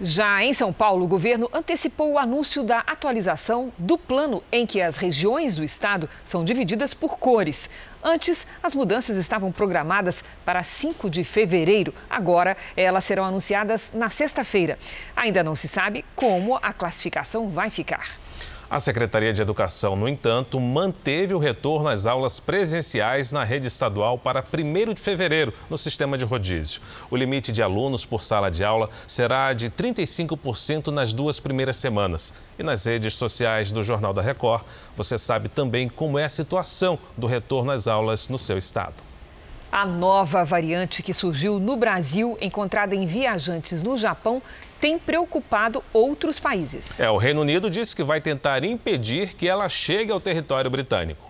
Já 0.00 0.44
em 0.44 0.52
São 0.52 0.72
Paulo, 0.72 1.04
o 1.04 1.08
governo 1.08 1.50
antecipou 1.52 2.12
o 2.12 2.18
anúncio 2.18 2.62
da 2.62 2.78
atualização 2.86 3.72
do 3.76 3.98
plano 3.98 4.44
em 4.52 4.64
que 4.64 4.80
as 4.80 4.96
regiões 4.96 5.56
do 5.56 5.64
estado 5.64 6.08
são 6.24 6.44
divididas 6.44 6.94
por 6.94 7.18
cores. 7.18 7.68
Antes, 8.00 8.46
as 8.62 8.76
mudanças 8.76 9.16
estavam 9.16 9.50
programadas 9.50 10.22
para 10.44 10.62
5 10.62 11.10
de 11.10 11.24
fevereiro. 11.24 11.92
Agora, 12.08 12.56
elas 12.76 13.06
serão 13.06 13.24
anunciadas 13.24 13.92
na 13.92 14.08
sexta-feira. 14.08 14.78
Ainda 15.16 15.42
não 15.42 15.56
se 15.56 15.66
sabe 15.66 16.04
como 16.14 16.54
a 16.62 16.72
classificação 16.72 17.48
vai 17.48 17.68
ficar. 17.68 18.20
A 18.70 18.78
Secretaria 18.78 19.32
de 19.32 19.40
Educação, 19.40 19.96
no 19.96 20.06
entanto, 20.06 20.60
manteve 20.60 21.32
o 21.32 21.38
retorno 21.38 21.88
às 21.88 22.04
aulas 22.04 22.38
presenciais 22.38 23.32
na 23.32 23.42
rede 23.42 23.66
estadual 23.66 24.18
para 24.18 24.44
1 24.44 24.92
de 24.92 25.00
fevereiro, 25.00 25.54
no 25.70 25.78
sistema 25.78 26.18
de 26.18 26.26
rodízio. 26.26 26.82
O 27.10 27.16
limite 27.16 27.50
de 27.50 27.62
alunos 27.62 28.04
por 28.04 28.22
sala 28.22 28.50
de 28.50 28.62
aula 28.62 28.90
será 29.06 29.54
de 29.54 29.70
35% 29.70 30.88
nas 30.88 31.14
duas 31.14 31.40
primeiras 31.40 31.78
semanas. 31.78 32.34
E 32.58 32.62
nas 32.62 32.84
redes 32.84 33.14
sociais 33.14 33.72
do 33.72 33.82
Jornal 33.82 34.12
da 34.12 34.20
Record, 34.20 34.62
você 34.94 35.16
sabe 35.16 35.48
também 35.48 35.88
como 35.88 36.18
é 36.18 36.24
a 36.24 36.28
situação 36.28 36.98
do 37.16 37.26
retorno 37.26 37.70
às 37.70 37.88
aulas 37.88 38.28
no 38.28 38.36
seu 38.36 38.58
estado. 38.58 39.02
A 39.72 39.86
nova 39.86 40.44
variante 40.44 41.02
que 41.02 41.14
surgiu 41.14 41.58
no 41.58 41.74
Brasil, 41.74 42.36
encontrada 42.38 42.94
em 42.94 43.06
viajantes 43.06 43.82
no 43.82 43.96
Japão, 43.96 44.42
tem 44.80 44.98
preocupado 44.98 45.82
outros 45.92 46.38
países. 46.38 47.00
É, 47.00 47.10
o 47.10 47.16
Reino 47.16 47.40
Unido 47.40 47.68
disse 47.68 47.94
que 47.94 48.02
vai 48.02 48.20
tentar 48.20 48.64
impedir 48.64 49.34
que 49.34 49.48
ela 49.48 49.68
chegue 49.68 50.12
ao 50.12 50.20
território 50.20 50.70
britânico. 50.70 51.28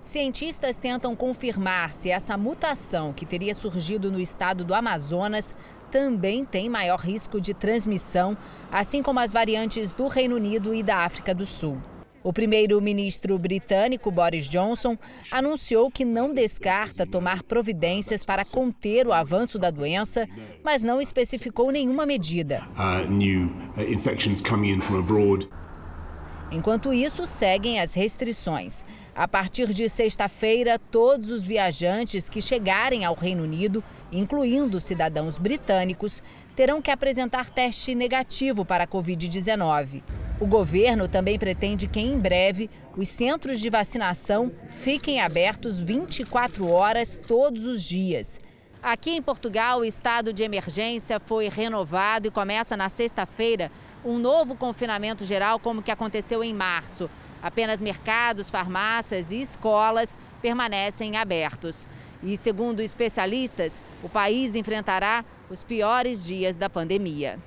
Cientistas 0.00 0.78
tentam 0.78 1.14
confirmar 1.14 1.92
se 1.92 2.10
essa 2.10 2.36
mutação 2.36 3.12
que 3.12 3.26
teria 3.26 3.54
surgido 3.54 4.10
no 4.10 4.18
estado 4.18 4.64
do 4.64 4.74
Amazonas 4.74 5.54
também 5.90 6.44
tem 6.44 6.68
maior 6.68 6.98
risco 6.98 7.40
de 7.40 7.52
transmissão, 7.52 8.36
assim 8.70 9.02
como 9.02 9.20
as 9.20 9.32
variantes 9.32 9.92
do 9.92 10.08
Reino 10.08 10.36
Unido 10.36 10.74
e 10.74 10.82
da 10.82 10.98
África 10.98 11.34
do 11.34 11.44
Sul. 11.44 11.78
O 12.22 12.32
primeiro-ministro 12.32 13.38
britânico 13.38 14.10
Boris 14.10 14.48
Johnson 14.48 14.98
anunciou 15.30 15.90
que 15.90 16.04
não 16.04 16.34
descarta 16.34 17.06
tomar 17.06 17.42
providências 17.42 18.24
para 18.24 18.44
conter 18.44 19.06
o 19.06 19.12
avanço 19.12 19.58
da 19.58 19.70
doença, 19.70 20.28
mas 20.64 20.82
não 20.82 21.00
especificou 21.00 21.70
nenhuma 21.70 22.04
medida. 22.04 22.62
Uh, 22.76 23.06
uh, 23.06 23.88
Enquanto 26.50 26.94
isso, 26.94 27.26
seguem 27.26 27.78
as 27.78 27.92
restrições. 27.94 28.84
A 29.14 29.28
partir 29.28 29.68
de 29.68 29.88
sexta-feira, 29.88 30.78
todos 30.78 31.30
os 31.30 31.44
viajantes 31.44 32.28
que 32.28 32.40
chegarem 32.40 33.04
ao 33.04 33.14
Reino 33.14 33.42
Unido, 33.42 33.84
incluindo 34.10 34.80
cidadãos 34.80 35.38
britânicos, 35.38 36.22
terão 36.56 36.80
que 36.80 36.90
apresentar 36.90 37.50
teste 37.50 37.94
negativo 37.94 38.64
para 38.64 38.84
a 38.84 38.88
Covid-19. 38.88 40.02
O 40.40 40.46
governo 40.46 41.08
também 41.08 41.36
pretende 41.36 41.88
que, 41.88 41.98
em 41.98 42.16
breve, 42.16 42.70
os 42.96 43.08
centros 43.08 43.58
de 43.58 43.68
vacinação 43.68 44.52
fiquem 44.70 45.20
abertos 45.20 45.80
24 45.80 46.70
horas 46.70 47.20
todos 47.26 47.66
os 47.66 47.82
dias. 47.82 48.40
Aqui 48.80 49.10
em 49.10 49.20
Portugal, 49.20 49.80
o 49.80 49.84
estado 49.84 50.32
de 50.32 50.44
emergência 50.44 51.18
foi 51.18 51.48
renovado 51.48 52.28
e 52.28 52.30
começa 52.30 52.76
na 52.76 52.88
sexta-feira 52.88 53.72
um 54.04 54.16
novo 54.16 54.54
confinamento 54.54 55.24
geral, 55.24 55.58
como 55.58 55.82
que 55.82 55.90
aconteceu 55.90 56.44
em 56.44 56.54
março. 56.54 57.10
Apenas 57.42 57.80
mercados, 57.80 58.48
farmácias 58.48 59.32
e 59.32 59.42
escolas 59.42 60.16
permanecem 60.40 61.16
abertos. 61.16 61.88
E, 62.22 62.36
segundo 62.36 62.80
especialistas, 62.80 63.82
o 64.04 64.08
país 64.08 64.54
enfrentará 64.54 65.24
os 65.50 65.64
piores 65.64 66.24
dias 66.24 66.56
da 66.56 66.70
pandemia. 66.70 67.40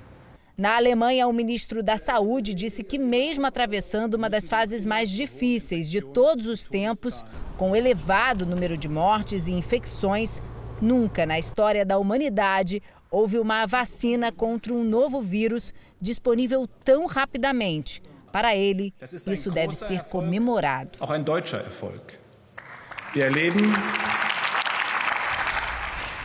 Na 0.56 0.76
Alemanha, 0.76 1.26
o 1.26 1.32
ministro 1.32 1.82
da 1.82 1.96
Saúde 1.96 2.52
disse 2.52 2.84
que, 2.84 2.98
mesmo 2.98 3.46
atravessando 3.46 4.14
uma 4.14 4.28
das 4.28 4.46
fases 4.46 4.84
mais 4.84 5.10
difíceis 5.10 5.88
de 5.88 6.02
todos 6.02 6.46
os 6.46 6.66
tempos, 6.66 7.24
com 7.56 7.74
elevado 7.74 8.44
número 8.44 8.76
de 8.76 8.86
mortes 8.88 9.48
e 9.48 9.52
infecções, 9.52 10.42
nunca 10.80 11.24
na 11.24 11.38
história 11.38 11.86
da 11.86 11.96
humanidade 11.96 12.82
houve 13.10 13.38
uma 13.38 13.66
vacina 13.66 14.30
contra 14.30 14.74
um 14.74 14.84
novo 14.84 15.20
vírus 15.22 15.72
disponível 16.00 16.66
tão 16.84 17.06
rapidamente. 17.06 18.02
Para 18.30 18.54
ele, 18.54 18.94
isso 19.26 19.50
deve 19.50 19.74
ser 19.74 20.02
comemorado. 20.04 20.98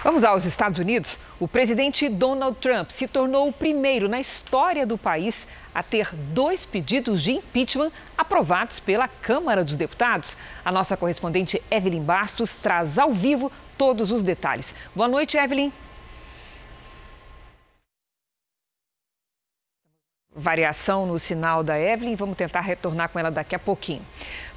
Vamos 0.03 0.23
aos 0.23 0.45
Estados 0.45 0.77
Unidos. 0.77 1.19
O 1.39 1.47
presidente 1.47 2.07
Donald 2.07 2.57
Trump 2.59 2.91
se 2.91 3.07
tornou 3.07 3.47
o 3.47 3.51
primeiro 3.51 4.07
na 4.07 4.19
história 4.19 4.85
do 4.85 4.95
país 4.95 5.47
a 5.73 5.81
ter 5.81 6.13
dois 6.13 6.65
pedidos 6.65 7.21
de 7.23 7.31
impeachment 7.31 7.91
aprovados 8.15 8.79
pela 8.79 9.07
Câmara 9.07 9.63
dos 9.63 9.75
Deputados. 9.75 10.37
A 10.63 10.71
nossa 10.71 10.95
correspondente 10.95 11.61
Evelyn 11.71 12.03
Bastos 12.03 12.57
traz 12.57 12.99
ao 12.99 13.11
vivo 13.11 13.51
todos 13.75 14.11
os 14.11 14.21
detalhes. 14.21 14.73
Boa 14.95 15.07
noite, 15.07 15.35
Evelyn. 15.35 15.71
Variação 20.37 21.05
no 21.07 21.17
sinal 21.17 21.63
da 21.63 21.79
Evelyn. 21.79 22.15
Vamos 22.15 22.37
tentar 22.37 22.61
retornar 22.61 23.09
com 23.09 23.17
ela 23.17 23.31
daqui 23.31 23.55
a 23.55 23.59
pouquinho. 23.59 24.01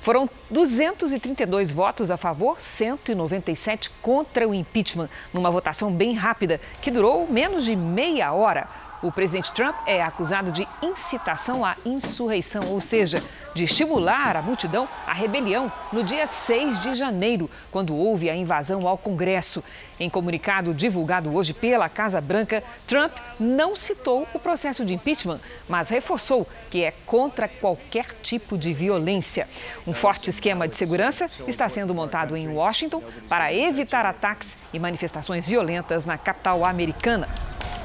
Foram 0.01 0.29
232 0.51 1.73
votos 1.73 2.11
a 2.11 2.17
favor, 2.17 2.61
197 2.61 3.91
contra 4.03 4.47
o 4.47 4.55
impeachment, 4.55 5.09
numa 5.33 5.51
votação 5.51 5.91
bem 5.91 6.15
rápida, 6.15 6.61
que 6.81 6.91
durou 6.91 7.27
menos 7.27 7.65
de 7.65 7.75
meia 7.75 8.33
hora. 8.33 8.69
O 9.03 9.11
presidente 9.11 9.51
Trump 9.53 9.75
é 9.87 10.03
acusado 10.03 10.53
de 10.53 10.69
incitação 10.83 11.65
à 11.65 11.75
insurreição, 11.87 12.71
ou 12.71 12.83
seja, 12.83 13.23
de 13.55 13.65
estimular 13.65 14.37
a 14.37 14.43
multidão 14.43 14.87
à 15.07 15.15
rebelião 15.15 15.73
no 15.91 16.05
dia 16.05 16.27
6 16.27 16.79
de 16.79 16.95
janeiro, 16.95 17.49
quando 17.71 17.97
houve 17.97 18.29
a 18.29 18.37
invasão 18.37 18.87
ao 18.87 18.99
Congresso. 18.99 19.65
Em 19.99 20.11
comunicado 20.11 20.75
divulgado 20.75 21.35
hoje 21.35 21.55
pela 21.55 21.89
Casa 21.89 22.21
Branca, 22.21 22.63
Trump 22.87 23.13
não 23.39 23.75
citou 23.75 24.29
o 24.35 24.39
processo 24.39 24.85
de 24.85 24.93
impeachment, 24.93 25.41
mas 25.67 25.89
reforçou 25.89 26.47
que 26.69 26.85
é 26.85 26.93
contra 27.07 27.49
qualquer 27.49 28.07
tipo 28.23 28.59
de 28.59 28.71
violência. 28.75 29.49
Um 29.87 29.95
forte 29.95 30.29
esquema 30.29 30.69
de 30.69 30.77
segurança 30.77 31.31
está 31.49 31.71
sendo 31.71 31.95
montado 31.95 32.37
em 32.37 32.49
Washington 32.49 33.03
para 33.31 33.51
evitar 33.51 34.05
ataques 34.05 34.59
e 34.75 34.79
manifestações 34.79 35.47
violentas 35.47 36.05
na 36.05 36.19
capital 36.19 36.67
americana. 36.67 37.29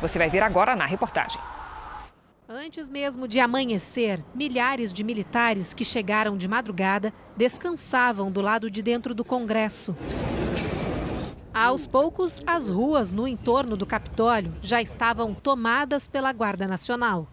Você 0.02 0.20
vai 0.20 0.30
ver 0.30 0.44
agora 0.44 0.76
na 0.76 0.86
reportagem. 0.86 1.40
Antes 2.48 2.90
mesmo 2.90 3.28
de 3.28 3.40
amanhecer, 3.40 4.24
milhares 4.34 4.94
de 4.94 5.04
militares 5.04 5.74
que 5.74 5.84
chegaram 5.84 6.38
de 6.38 6.48
madrugada 6.48 7.12
descansavam 7.36 8.32
do 8.32 8.40
lado 8.40 8.70
de 8.70 8.84
dentro 8.84 9.16
do 9.16 9.26
Congresso. 9.26 9.96
Aos 11.52 11.88
poucos, 11.88 12.42
as 12.46 12.68
ruas 12.68 13.12
no 13.12 13.28
entorno 13.28 13.76
do 13.76 13.86
Capitólio 13.86 14.54
já 14.62 14.82
estavam 14.82 15.34
tomadas 15.34 16.08
pela 16.08 16.32
Guarda 16.32 16.68
Nacional. 16.68 17.28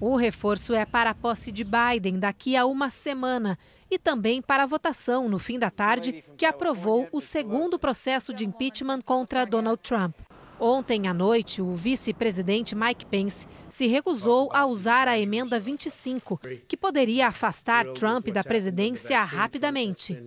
O 0.00 0.16
reforço 0.16 0.74
é 0.74 0.84
para 0.84 1.10
a 1.10 1.14
posse 1.14 1.50
de 1.50 1.64
Biden 1.64 2.18
daqui 2.18 2.56
a 2.56 2.66
uma 2.66 2.90
semana 2.90 3.58
e 3.90 3.98
também 3.98 4.42
para 4.42 4.64
a 4.64 4.66
votação 4.66 5.28
no 5.28 5.38
fim 5.38 5.58
da 5.58 5.70
tarde, 5.70 6.22
que 6.36 6.44
aprovou 6.44 7.08
o 7.10 7.20
segundo 7.20 7.78
processo 7.78 8.34
de 8.34 8.44
impeachment 8.44 9.00
contra 9.00 9.46
Donald 9.46 9.80
Trump. 9.82 10.14
Ontem 10.60 11.06
à 11.06 11.14
noite, 11.14 11.62
o 11.62 11.76
vice-presidente 11.76 12.74
Mike 12.74 13.06
Pence 13.06 13.46
se 13.68 13.86
recusou 13.86 14.50
a 14.52 14.66
usar 14.66 15.06
a 15.06 15.16
emenda 15.16 15.60
25, 15.60 16.40
que 16.66 16.76
poderia 16.76 17.28
afastar 17.28 17.86
Trump 17.92 18.26
da 18.28 18.42
presidência 18.42 19.22
rapidamente. 19.22 20.20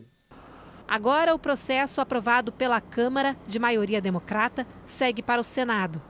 Agora, 0.87 1.35
o 1.35 1.39
processo 1.39 1.99
aprovado 1.99 2.51
pela 2.51 2.79
Câmara, 2.79 3.35
de 3.45 3.59
maioria 3.59 3.99
democrata, 4.01 4.65
segue 4.85 5.21
para 5.21 5.41
o 5.41 5.43
Senado. 5.43 6.01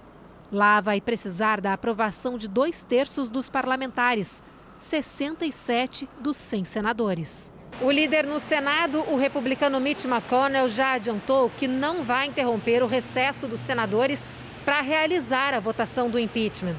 Lá 0.52 0.82
vai 0.82 1.02
precisar 1.02 1.60
da 1.60 1.74
aprovação 1.74 2.38
de 2.38 2.48
dois 2.48 2.84
terços 2.84 3.30
dos 3.30 3.50
parlamentares, 3.50 4.44
67 4.78 6.08
dos 6.20 6.38
100 6.38 6.66
senadores. 6.66 7.52
O 7.80 7.90
líder 7.90 8.28
no 8.28 8.40
Senado, 8.40 9.04
o 9.08 9.16
republicano 9.16 9.80
Mitch 9.80 10.06
McConnell, 10.06 10.68
já 10.68 10.94
adiantou 10.94 11.50
que 11.58 11.68
não 11.68 12.04
vai 12.04 12.28
interromper 12.28 12.84
o 12.84 12.88
recesso 12.88 13.48
dos 13.48 13.60
senadores 13.60 14.30
para 14.66 14.82
realizar 14.82 15.54
a 15.54 15.60
votação 15.60 16.10
do 16.10 16.20
impeachment. 16.20 16.76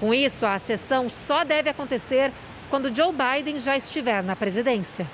Com 0.00 0.12
isso, 0.12 0.44
a 0.46 0.58
sessão 0.58 1.08
só 1.08 1.44
deve 1.44 1.70
acontecer 1.70 2.32
quando 2.70 2.94
Joe 2.94 3.12
Biden 3.12 3.60
já 3.60 3.76
estiver 3.76 4.22
na 4.22 4.34
presidência. 4.34 5.08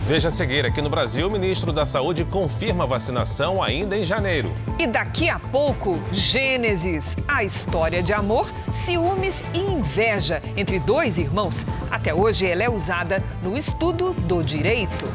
Veja 0.00 0.28
a 0.28 0.30
seguir, 0.30 0.64
aqui 0.64 0.80
no 0.80 0.88
Brasil, 0.88 1.26
o 1.26 1.30
ministro 1.30 1.72
da 1.72 1.84
Saúde 1.84 2.24
confirma 2.24 2.84
a 2.84 2.86
vacinação 2.86 3.60
ainda 3.60 3.96
em 3.96 4.04
janeiro. 4.04 4.52
E 4.78 4.86
daqui 4.86 5.28
a 5.28 5.38
pouco, 5.38 5.98
Gênesis, 6.12 7.16
a 7.26 7.42
história 7.42 8.00
de 8.00 8.12
amor, 8.12 8.48
ciúmes 8.72 9.44
e 9.52 9.58
inveja 9.58 10.40
entre 10.56 10.78
dois 10.78 11.18
irmãos. 11.18 11.64
Até 11.90 12.14
hoje 12.14 12.46
ela 12.46 12.62
é 12.62 12.70
usada 12.70 13.20
no 13.42 13.58
estudo 13.58 14.12
do 14.12 14.42
direito. 14.42 15.06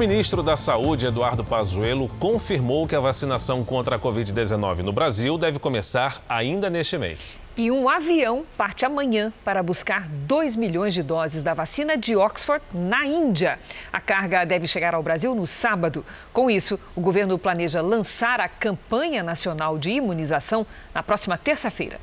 Ministro 0.00 0.42
da 0.42 0.56
Saúde, 0.56 1.04
Eduardo 1.04 1.44
Pazuello, 1.44 2.08
confirmou 2.18 2.88
que 2.88 2.96
a 2.96 3.00
vacinação 3.00 3.62
contra 3.62 3.96
a 3.96 3.98
Covid-19 3.98 4.78
no 4.78 4.94
Brasil 4.94 5.36
deve 5.36 5.58
começar 5.58 6.24
ainda 6.26 6.70
neste 6.70 6.96
mês. 6.96 7.38
E 7.54 7.70
um 7.70 7.86
avião 7.86 8.46
parte 8.56 8.86
amanhã 8.86 9.30
para 9.44 9.62
buscar 9.62 10.08
2 10.08 10.56
milhões 10.56 10.94
de 10.94 11.02
doses 11.02 11.42
da 11.42 11.52
vacina 11.52 11.98
de 11.98 12.16
Oxford 12.16 12.64
na 12.72 13.04
Índia. 13.04 13.58
A 13.92 14.00
carga 14.00 14.46
deve 14.46 14.66
chegar 14.66 14.94
ao 14.94 15.02
Brasil 15.02 15.34
no 15.34 15.46
sábado. 15.46 16.02
Com 16.32 16.50
isso, 16.50 16.80
o 16.96 17.00
governo 17.02 17.38
planeja 17.38 17.82
lançar 17.82 18.40
a 18.40 18.48
campanha 18.48 19.22
nacional 19.22 19.76
de 19.76 19.90
imunização 19.90 20.66
na 20.94 21.02
próxima 21.02 21.36
terça-feira. 21.36 22.00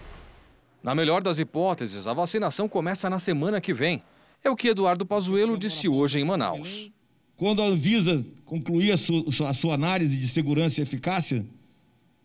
Na 0.83 0.93
melhor 0.93 1.23
das 1.23 1.39
hipóteses, 1.39 2.07
a 2.07 2.13
vacinação 2.13 2.69
começa 2.69 3.09
na 3.09 3.17
semana 3.17 3.59
que 3.59 3.73
vem. 3.73 4.03
É 4.43 4.51
o 4.51 4.55
que 4.55 4.67
Eduardo 4.67 5.03
Pazuello 5.03 5.57
disse 5.57 5.89
hoje 5.89 6.19
em 6.19 6.23
Manaus. 6.23 6.91
Quando 7.37 7.61
a 7.61 7.65
Anvisa 7.65 8.25
concluir 8.45 8.91
a 8.91 8.97
sua, 8.97 9.49
a 9.49 9.53
sua, 9.53 9.75
análise 9.75 10.17
de 10.17 10.27
segurança 10.27 10.81
e 10.81 10.83
eficácia, 10.83 11.45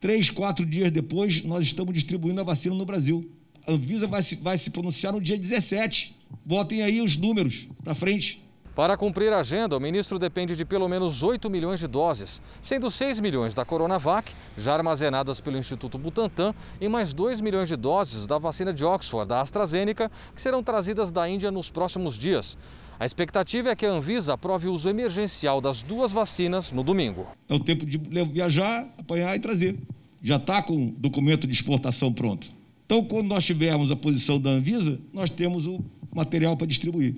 três, 0.00 0.30
quatro 0.30 0.64
dias 0.64 0.90
depois, 0.90 1.44
nós 1.44 1.66
estamos 1.66 1.92
distribuindo 1.92 2.40
a 2.40 2.44
vacina 2.44 2.74
no 2.74 2.86
Brasil. 2.86 3.30
A 3.66 3.72
Anvisa 3.72 4.06
vai 4.06 4.22
se, 4.22 4.36
vai 4.36 4.56
se 4.56 4.70
pronunciar 4.70 5.12
no 5.12 5.20
dia 5.20 5.36
17. 5.36 6.16
Botem 6.46 6.82
aí 6.82 7.02
os 7.02 7.18
números 7.18 7.68
para 7.84 7.94
frente. 7.94 8.42
Para 8.74 8.96
cumprir 8.96 9.30
a 9.34 9.40
agenda, 9.40 9.76
o 9.76 9.80
ministro 9.80 10.18
depende 10.18 10.56
de 10.56 10.64
pelo 10.64 10.88
menos 10.88 11.22
8 11.22 11.50
milhões 11.50 11.78
de 11.78 11.86
doses, 11.86 12.40
sendo 12.62 12.90
6 12.90 13.20
milhões 13.20 13.52
da 13.52 13.66
Coronavac, 13.66 14.32
já 14.56 14.72
armazenadas 14.72 15.42
pelo 15.42 15.58
Instituto 15.58 15.98
Butantan, 15.98 16.54
e 16.80 16.88
mais 16.88 17.12
2 17.12 17.42
milhões 17.42 17.68
de 17.68 17.76
doses 17.76 18.26
da 18.26 18.38
vacina 18.38 18.72
de 18.72 18.82
Oxford, 18.82 19.28
da 19.28 19.42
AstraZeneca, 19.42 20.10
que 20.34 20.40
serão 20.40 20.62
trazidas 20.62 21.12
da 21.12 21.28
Índia 21.28 21.50
nos 21.50 21.68
próximos 21.68 22.16
dias. 22.16 22.56
A 23.02 23.04
expectativa 23.04 23.68
é 23.68 23.74
que 23.74 23.84
a 23.84 23.90
Anvisa 23.90 24.34
aprove 24.34 24.68
o 24.68 24.72
uso 24.72 24.88
emergencial 24.88 25.60
das 25.60 25.82
duas 25.82 26.12
vacinas 26.12 26.70
no 26.70 26.84
domingo. 26.84 27.26
É 27.48 27.54
o 27.54 27.58
tempo 27.58 27.84
de 27.84 27.98
viajar, 27.98 28.88
apanhar 28.96 29.34
e 29.34 29.40
trazer. 29.40 29.76
Já 30.22 30.36
está 30.36 30.62
com 30.62 30.86
o 30.86 30.90
documento 30.92 31.44
de 31.44 31.52
exportação 31.52 32.12
pronto. 32.12 32.46
Então, 32.86 33.04
quando 33.04 33.26
nós 33.26 33.44
tivermos 33.44 33.90
a 33.90 33.96
posição 33.96 34.38
da 34.40 34.50
Anvisa, 34.50 35.00
nós 35.12 35.30
temos 35.30 35.66
o 35.66 35.84
material 36.14 36.56
para 36.56 36.68
distribuir. 36.68 37.16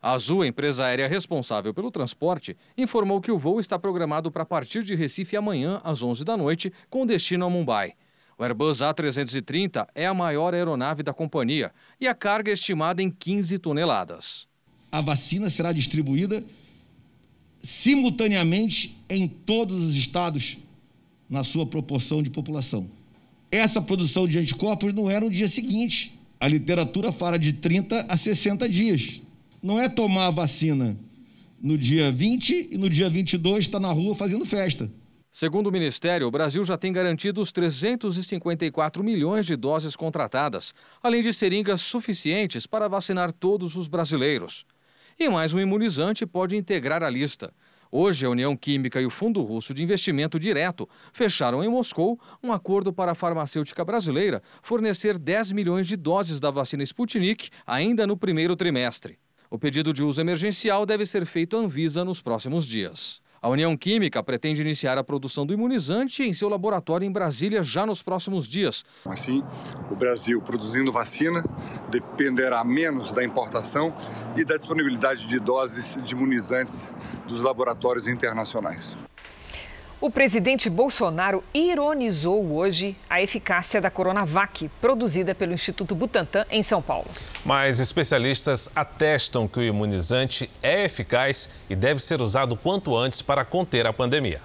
A 0.00 0.12
Azul, 0.12 0.44
empresa 0.44 0.84
aérea 0.84 1.08
responsável 1.08 1.74
pelo 1.74 1.90
transporte, 1.90 2.56
informou 2.78 3.20
que 3.20 3.32
o 3.32 3.38
voo 3.38 3.58
está 3.58 3.76
programado 3.76 4.30
para 4.30 4.46
partir 4.46 4.84
de 4.84 4.94
Recife 4.94 5.36
amanhã, 5.36 5.80
às 5.82 6.04
11 6.04 6.24
da 6.24 6.36
noite, 6.36 6.72
com 6.88 7.04
destino 7.04 7.46
a 7.46 7.50
Mumbai. 7.50 7.94
O 8.38 8.44
Airbus 8.44 8.78
A330 8.78 9.88
é 9.92 10.06
a 10.06 10.14
maior 10.14 10.54
aeronave 10.54 11.02
da 11.02 11.12
companhia 11.12 11.72
e 12.00 12.06
a 12.06 12.14
carga 12.14 12.52
é 12.52 12.54
estimada 12.54 13.02
em 13.02 13.10
15 13.10 13.58
toneladas 13.58 14.46
a 14.96 15.00
vacina 15.02 15.50
será 15.50 15.72
distribuída 15.72 16.42
simultaneamente 17.62 18.96
em 19.10 19.28
todos 19.28 19.82
os 19.82 19.94
estados 19.94 20.56
na 21.28 21.44
sua 21.44 21.66
proporção 21.66 22.22
de 22.22 22.30
população. 22.30 22.88
Essa 23.50 23.82
produção 23.82 24.26
de 24.26 24.38
anticorpos 24.38 24.94
não 24.94 25.10
é 25.10 25.20
no 25.20 25.28
dia 25.28 25.48
seguinte. 25.48 26.18
A 26.40 26.48
literatura 26.48 27.12
fala 27.12 27.38
de 27.38 27.52
30 27.52 28.06
a 28.08 28.16
60 28.16 28.66
dias. 28.70 29.20
Não 29.62 29.78
é 29.78 29.86
tomar 29.86 30.28
a 30.28 30.30
vacina 30.30 30.96
no 31.60 31.76
dia 31.76 32.10
20 32.10 32.68
e 32.70 32.78
no 32.78 32.88
dia 32.88 33.10
22 33.10 33.66
está 33.66 33.78
na 33.78 33.92
rua 33.92 34.14
fazendo 34.14 34.46
festa. 34.46 34.90
Segundo 35.30 35.66
o 35.66 35.72
Ministério, 35.72 36.26
o 36.26 36.30
Brasil 36.30 36.64
já 36.64 36.78
tem 36.78 36.90
garantido 36.90 37.42
os 37.42 37.52
354 37.52 39.04
milhões 39.04 39.44
de 39.44 39.54
doses 39.54 39.94
contratadas, 39.94 40.72
além 41.02 41.20
de 41.20 41.30
seringas 41.34 41.82
suficientes 41.82 42.66
para 42.66 42.88
vacinar 42.88 43.30
todos 43.30 43.76
os 43.76 43.86
brasileiros. 43.86 44.64
E 45.18 45.30
mais 45.30 45.54
um 45.54 45.58
imunizante 45.58 46.26
pode 46.26 46.56
integrar 46.56 47.02
a 47.02 47.08
lista. 47.08 47.50
Hoje, 47.90 48.26
a 48.26 48.28
União 48.28 48.54
Química 48.54 49.00
e 49.00 49.06
o 49.06 49.10
Fundo 49.10 49.40
Russo 49.40 49.72
de 49.72 49.82
Investimento 49.82 50.38
Direto 50.38 50.86
fecharam 51.10 51.64
em 51.64 51.70
Moscou 51.70 52.20
um 52.42 52.52
acordo 52.52 52.92
para 52.92 53.12
a 53.12 53.14
farmacêutica 53.14 53.82
brasileira 53.82 54.42
fornecer 54.60 55.16
10 55.16 55.52
milhões 55.52 55.86
de 55.86 55.96
doses 55.96 56.38
da 56.38 56.50
vacina 56.50 56.82
Sputnik 56.82 57.48
ainda 57.66 58.06
no 58.06 58.14
primeiro 58.14 58.54
trimestre. 58.54 59.18
O 59.48 59.58
pedido 59.58 59.94
de 59.94 60.02
uso 60.02 60.20
emergencial 60.20 60.84
deve 60.84 61.06
ser 61.06 61.24
feito 61.24 61.56
à 61.56 61.60
Anvisa 61.60 62.04
nos 62.04 62.20
próximos 62.20 62.66
dias. 62.66 63.22
A 63.46 63.48
União 63.48 63.76
Química 63.76 64.20
pretende 64.24 64.60
iniciar 64.60 64.98
a 64.98 65.04
produção 65.04 65.46
do 65.46 65.54
imunizante 65.54 66.24
em 66.24 66.34
seu 66.34 66.48
laboratório 66.48 67.06
em 67.06 67.12
Brasília 67.12 67.62
já 67.62 67.86
nos 67.86 68.02
próximos 68.02 68.48
dias. 68.48 68.84
Assim, 69.04 69.40
o 69.88 69.94
Brasil 69.94 70.42
produzindo 70.42 70.90
vacina 70.90 71.44
dependerá 71.88 72.64
menos 72.64 73.12
da 73.12 73.22
importação 73.22 73.94
e 74.36 74.44
da 74.44 74.56
disponibilidade 74.56 75.28
de 75.28 75.38
doses 75.38 75.96
de 76.04 76.12
imunizantes 76.12 76.90
dos 77.28 77.40
laboratórios 77.40 78.08
internacionais. 78.08 78.98
O 79.98 80.10
presidente 80.10 80.68
Bolsonaro 80.68 81.42
ironizou 81.54 82.52
hoje 82.52 82.94
a 83.08 83.22
eficácia 83.22 83.80
da 83.80 83.90
Coronavac, 83.90 84.70
produzida 84.78 85.34
pelo 85.34 85.54
Instituto 85.54 85.94
Butantan 85.94 86.44
em 86.50 86.62
São 86.62 86.82
Paulo. 86.82 87.06
Mas 87.42 87.80
especialistas 87.80 88.68
atestam 88.76 89.48
que 89.48 89.58
o 89.58 89.62
imunizante 89.62 90.50
é 90.62 90.84
eficaz 90.84 91.48
e 91.70 91.74
deve 91.74 91.98
ser 92.00 92.20
usado 92.20 92.56
quanto 92.58 92.94
antes 92.94 93.22
para 93.22 93.42
conter 93.42 93.86
a 93.86 93.92
pandemia. 93.92 94.42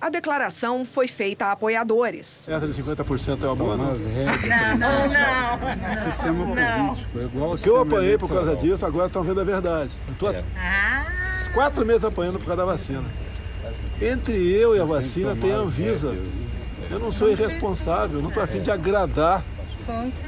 A 0.00 0.10
declaração 0.10 0.84
foi 0.84 1.06
feita 1.06 1.46
a 1.46 1.52
apoiadores. 1.52 2.46
Essa 2.48 2.66
de 2.66 2.74
50% 2.74 3.40
é 3.40 3.46
uma 3.46 3.56
boa 3.56 3.76
não? 3.76 3.94
Não, 3.94 4.78
não, 4.78 5.76
não. 5.76 5.96
Sistema 6.10 6.44
político, 6.44 7.18
é 7.18 7.22
igual 7.22 7.52
o 7.52 7.58
que 7.58 7.68
eu 7.68 7.80
apanhei 7.80 8.18
por 8.18 8.28
causa 8.28 8.56
disso, 8.56 8.84
agora 8.84 9.06
estão 9.06 9.22
vendo 9.22 9.40
a 9.40 9.44
verdade. 9.44 9.92
Estou 10.10 10.28
ah. 10.58 11.06
quatro 11.54 11.86
meses 11.86 12.04
apanhando 12.04 12.40
por 12.40 12.46
causa 12.46 12.56
da 12.56 12.64
vacina. 12.64 13.04
Entre 14.00 14.34
eu 14.34 14.76
e 14.76 14.80
a 14.80 14.84
vacina 14.84 15.36
tem 15.36 15.52
a 15.52 15.58
Anvisa. 15.58 16.16
Eu 16.90 16.98
não 16.98 17.12
sou 17.12 17.30
irresponsável, 17.30 18.20
não 18.20 18.28
estou 18.28 18.42
afim 18.42 18.60
de 18.60 18.70
agradar 18.70 19.44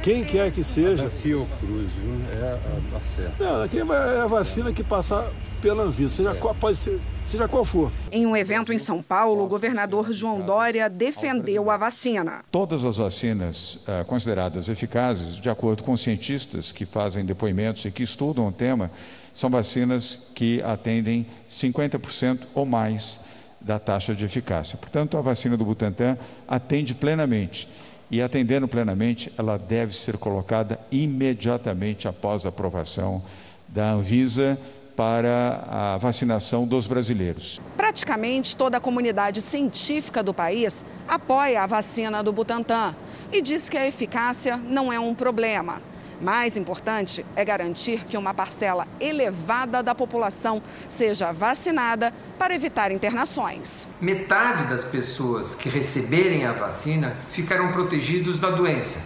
quem 0.02 0.24
quer 0.24 0.50
que 0.52 0.62
seja. 0.62 1.10
Fiocruz, 1.10 1.88
é 2.30 2.58
a, 2.96 3.00
certa. 3.00 3.44
Não, 3.44 3.62
aqui 3.62 3.78
é 3.78 4.20
a 4.20 4.26
vacina 4.26 4.72
que 4.72 4.84
passar 4.84 5.30
pela 5.60 5.84
Anvisa, 5.84 6.16
seja 6.16 6.34
qual, 6.34 6.54
pode 6.54 6.76
ser, 6.76 7.00
seja 7.26 7.48
qual 7.48 7.64
for. 7.64 7.90
Em 8.12 8.26
um 8.26 8.36
evento 8.36 8.72
em 8.72 8.78
São 8.78 9.02
Paulo, 9.02 9.44
o 9.44 9.48
governador 9.48 10.12
João 10.12 10.40
Dória 10.42 10.88
defendeu 10.88 11.70
a 11.70 11.76
vacina. 11.76 12.44
Todas 12.50 12.84
as 12.84 12.98
vacinas 12.98 13.76
uh, 13.76 14.04
consideradas 14.06 14.68
eficazes, 14.68 15.36
de 15.36 15.48
acordo 15.48 15.82
com 15.82 15.96
cientistas 15.96 16.70
que 16.70 16.84
fazem 16.86 17.24
depoimentos 17.24 17.84
e 17.84 17.90
que 17.90 18.02
estudam 18.02 18.46
o 18.46 18.52
tema, 18.52 18.90
são 19.32 19.50
vacinas 19.50 20.30
que 20.34 20.62
atendem 20.62 21.26
50% 21.48 22.40
ou 22.54 22.64
mais 22.64 23.20
da 23.66 23.80
taxa 23.80 24.14
de 24.14 24.24
eficácia. 24.24 24.78
Portanto, 24.78 25.18
a 25.18 25.20
vacina 25.20 25.56
do 25.56 25.64
Butantan 25.64 26.16
atende 26.46 26.94
plenamente. 26.94 27.68
E 28.08 28.22
atendendo 28.22 28.68
plenamente, 28.68 29.32
ela 29.36 29.58
deve 29.58 29.94
ser 29.94 30.16
colocada 30.16 30.78
imediatamente 30.92 32.06
após 32.06 32.46
a 32.46 32.50
aprovação 32.50 33.24
da 33.66 33.90
Anvisa 33.90 34.56
para 34.94 35.64
a 35.68 35.98
vacinação 35.98 36.64
dos 36.64 36.86
brasileiros. 36.86 37.60
Praticamente 37.76 38.56
toda 38.56 38.76
a 38.76 38.80
comunidade 38.80 39.42
científica 39.42 40.22
do 40.22 40.32
país 40.32 40.84
apoia 41.08 41.62
a 41.62 41.66
vacina 41.66 42.22
do 42.22 42.32
Butantan 42.32 42.94
e 43.32 43.42
diz 43.42 43.68
que 43.68 43.76
a 43.76 43.84
eficácia 43.84 44.56
não 44.56 44.92
é 44.92 45.00
um 45.00 45.12
problema. 45.12 45.82
Mais 46.20 46.56
importante 46.56 47.24
é 47.36 47.44
garantir 47.44 48.04
que 48.06 48.16
uma 48.16 48.32
parcela 48.32 48.86
elevada 48.98 49.82
da 49.82 49.94
população 49.94 50.62
seja 50.88 51.30
vacinada 51.30 52.12
para 52.38 52.54
evitar 52.54 52.90
internações. 52.90 53.86
Metade 54.00 54.64
das 54.64 54.82
pessoas 54.82 55.54
que 55.54 55.68
receberem 55.68 56.46
a 56.46 56.52
vacina 56.52 57.16
ficarão 57.30 57.70
protegidos 57.70 58.40
da 58.40 58.50
doença. 58.50 59.00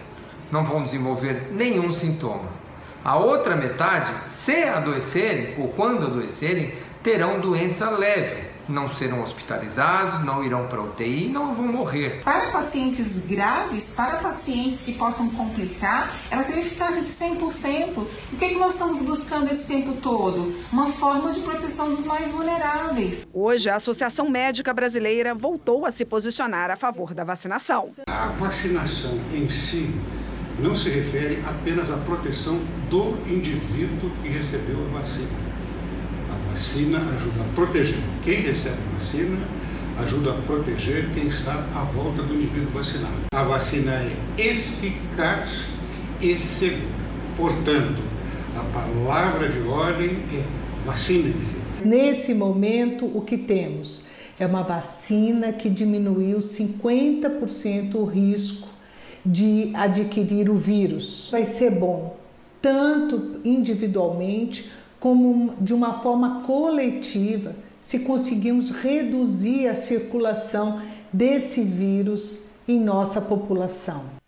Não 0.49 0.63
vão 0.63 0.83
desenvolver 0.83 1.49
nenhum 1.51 1.91
sintoma. 1.91 2.49
A 3.03 3.17
outra 3.17 3.55
metade, 3.55 4.11
se 4.27 4.63
adoecerem 4.63 5.55
ou 5.57 5.69
quando 5.69 6.05
adoecerem, 6.05 6.75
terão 7.01 7.39
doença 7.39 7.89
leve, 7.89 8.50
não 8.71 8.89
serão 8.89 9.21
hospitalizados, 9.21 10.23
não 10.23 10.43
irão 10.43 10.67
para 10.67 10.81
UTI, 10.81 11.29
não 11.29 11.53
vão 11.53 11.67
morrer. 11.67 12.21
Para 12.23 12.51
pacientes 12.51 13.25
graves, 13.25 13.93
para 13.95 14.17
pacientes 14.17 14.81
que 14.81 14.93
possam 14.93 15.29
complicar, 15.31 16.13
ela 16.29 16.43
tem 16.43 16.59
eficácia 16.59 17.01
de 17.01 17.09
100%. 17.09 17.97
O 17.97 18.37
que, 18.37 18.45
é 18.45 18.49
que 18.49 18.57
nós 18.57 18.73
estamos 18.73 19.01
buscando 19.01 19.51
esse 19.51 19.67
tempo 19.67 19.93
todo? 20.01 20.55
Uma 20.71 20.87
forma 20.87 21.31
de 21.31 21.41
proteção 21.41 21.93
dos 21.93 22.05
mais 22.05 22.31
vulneráveis. 22.31 23.27
Hoje, 23.33 23.69
a 23.69 23.75
Associação 23.75 24.29
Médica 24.29 24.73
Brasileira 24.73 25.35
voltou 25.35 25.85
a 25.85 25.91
se 25.91 26.05
posicionar 26.05 26.71
a 26.71 26.77
favor 26.77 27.13
da 27.13 27.23
vacinação. 27.23 27.91
A 28.07 28.27
vacinação 28.27 29.19
em 29.33 29.49
si 29.49 29.93
não 30.59 30.75
se 30.75 30.89
refere 30.89 31.43
apenas 31.47 31.91
à 31.91 31.97
proteção 31.97 32.59
do 32.89 33.17
indivíduo 33.31 34.11
que 34.21 34.29
recebeu 34.29 34.77
a 34.85 34.97
vacina 34.97 35.50
vacina 36.51 36.99
ajuda 37.13 37.41
a 37.43 37.53
proteger 37.55 37.99
quem 38.21 38.41
recebe 38.41 38.75
a 38.89 38.93
vacina, 38.95 39.37
ajuda 39.99 40.31
a 40.31 40.41
proteger 40.41 41.09
quem 41.13 41.27
está 41.27 41.65
à 41.73 41.83
volta 41.85 42.23
do 42.23 42.33
indivíduo 42.33 42.71
vacinado. 42.73 43.21
A 43.33 43.43
vacina 43.43 43.93
é 43.93 44.11
eficaz 44.37 45.75
e 46.19 46.37
segura. 46.39 47.01
Portanto, 47.37 48.01
a 48.57 48.63
palavra 48.65 49.47
de 49.47 49.59
ordem 49.59 50.23
é 50.33 50.43
vacinem-se. 50.85 51.55
Nesse 51.85 52.33
momento, 52.33 53.05
o 53.05 53.21
que 53.21 53.37
temos 53.37 54.03
é 54.37 54.45
uma 54.45 54.61
vacina 54.61 55.53
que 55.53 55.69
diminuiu 55.69 56.39
50% 56.39 57.95
o 57.95 58.03
risco 58.03 58.67
de 59.25 59.71
adquirir 59.73 60.49
o 60.49 60.57
vírus. 60.57 61.29
Vai 61.31 61.45
ser 61.45 61.71
bom, 61.71 62.17
tanto 62.61 63.39
individualmente 63.45 64.69
como 65.01 65.53
de 65.59 65.73
uma 65.73 65.99
forma 65.99 66.43
coletiva, 66.45 67.53
se 67.79 67.99
conseguimos 67.99 68.69
reduzir 68.69 69.67
a 69.67 69.73
circulação 69.73 70.79
desse 71.11 71.63
vírus 71.63 72.43
em 72.67 72.79
nossa 72.79 73.19
população. 73.19 74.21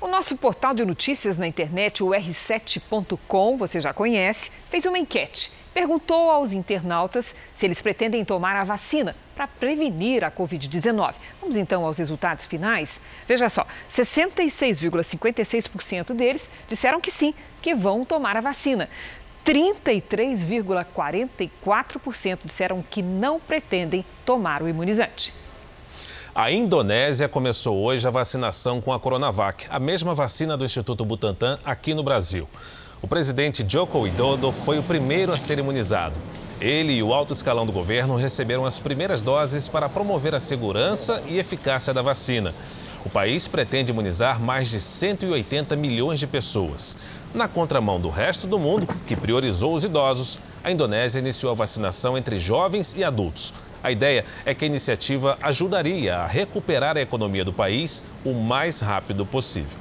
O 0.00 0.06
nosso 0.06 0.36
portal 0.36 0.72
de 0.72 0.84
notícias 0.84 1.36
na 1.36 1.48
internet, 1.48 2.04
o 2.04 2.10
r7.com, 2.10 3.56
você 3.56 3.80
já 3.80 3.92
conhece, 3.92 4.52
fez 4.70 4.86
uma 4.86 4.96
enquete. 4.96 5.50
Perguntou 5.74 6.30
aos 6.30 6.52
internautas 6.52 7.34
se 7.52 7.66
eles 7.66 7.82
pretendem 7.82 8.24
tomar 8.24 8.54
a 8.54 8.62
vacina 8.62 9.16
para 9.34 9.48
prevenir 9.48 10.24
a 10.24 10.30
Covid-19. 10.30 11.14
Vamos 11.40 11.56
então 11.56 11.84
aos 11.84 11.98
resultados 11.98 12.46
finais? 12.46 13.02
Veja 13.26 13.48
só, 13.48 13.66
66,56% 13.88 16.14
deles 16.14 16.48
disseram 16.68 17.00
que 17.00 17.10
sim, 17.10 17.34
que 17.60 17.74
vão 17.74 18.04
tomar 18.04 18.36
a 18.36 18.40
vacina. 18.40 18.88
33,44% 19.44 22.38
disseram 22.44 22.80
que 22.82 23.02
não 23.02 23.40
pretendem 23.40 24.04
tomar 24.24 24.62
o 24.62 24.68
imunizante. 24.68 25.34
A 26.34 26.50
Indonésia 26.52 27.28
começou 27.28 27.82
hoje 27.82 28.06
a 28.06 28.10
vacinação 28.10 28.78
com 28.80 28.92
a 28.92 29.00
Coronavac, 29.00 29.66
a 29.68 29.80
mesma 29.80 30.14
vacina 30.14 30.56
do 30.56 30.64
Instituto 30.64 31.04
Butantan 31.04 31.58
aqui 31.64 31.94
no 31.94 32.02
Brasil. 32.02 32.48
O 33.02 33.08
presidente 33.08 33.64
Joko 33.66 34.00
Widodo 34.00 34.52
foi 34.52 34.78
o 34.78 34.82
primeiro 34.82 35.32
a 35.32 35.36
ser 35.36 35.58
imunizado. 35.58 36.20
Ele 36.60 36.92
e 36.92 37.02
o 37.02 37.14
alto 37.14 37.32
escalão 37.32 37.64
do 37.64 37.72
governo 37.72 38.16
receberam 38.16 38.66
as 38.66 38.80
primeiras 38.80 39.22
doses 39.22 39.68
para 39.68 39.88
promover 39.88 40.34
a 40.34 40.40
segurança 40.40 41.22
e 41.26 41.38
eficácia 41.38 41.94
da 41.94 42.02
vacina. 42.02 42.52
O 43.04 43.08
país 43.08 43.46
pretende 43.46 43.92
imunizar 43.92 44.40
mais 44.40 44.68
de 44.68 44.80
180 44.80 45.76
milhões 45.76 46.18
de 46.18 46.26
pessoas. 46.26 46.98
Na 47.34 47.46
contramão 47.46 48.00
do 48.00 48.08
resto 48.08 48.46
do 48.46 48.58
mundo, 48.58 48.88
que 49.06 49.14
priorizou 49.14 49.74
os 49.74 49.84
idosos, 49.84 50.40
a 50.64 50.70
Indonésia 50.70 51.18
iniciou 51.18 51.52
a 51.52 51.54
vacinação 51.54 52.16
entre 52.16 52.38
jovens 52.38 52.94
e 52.96 53.04
adultos. 53.04 53.52
A 53.82 53.92
ideia 53.92 54.24
é 54.46 54.54
que 54.54 54.64
a 54.64 54.68
iniciativa 54.68 55.38
ajudaria 55.42 56.16
a 56.16 56.26
recuperar 56.26 56.96
a 56.96 57.00
economia 57.00 57.44
do 57.44 57.52
país 57.52 58.04
o 58.24 58.32
mais 58.32 58.80
rápido 58.80 59.26
possível. 59.26 59.78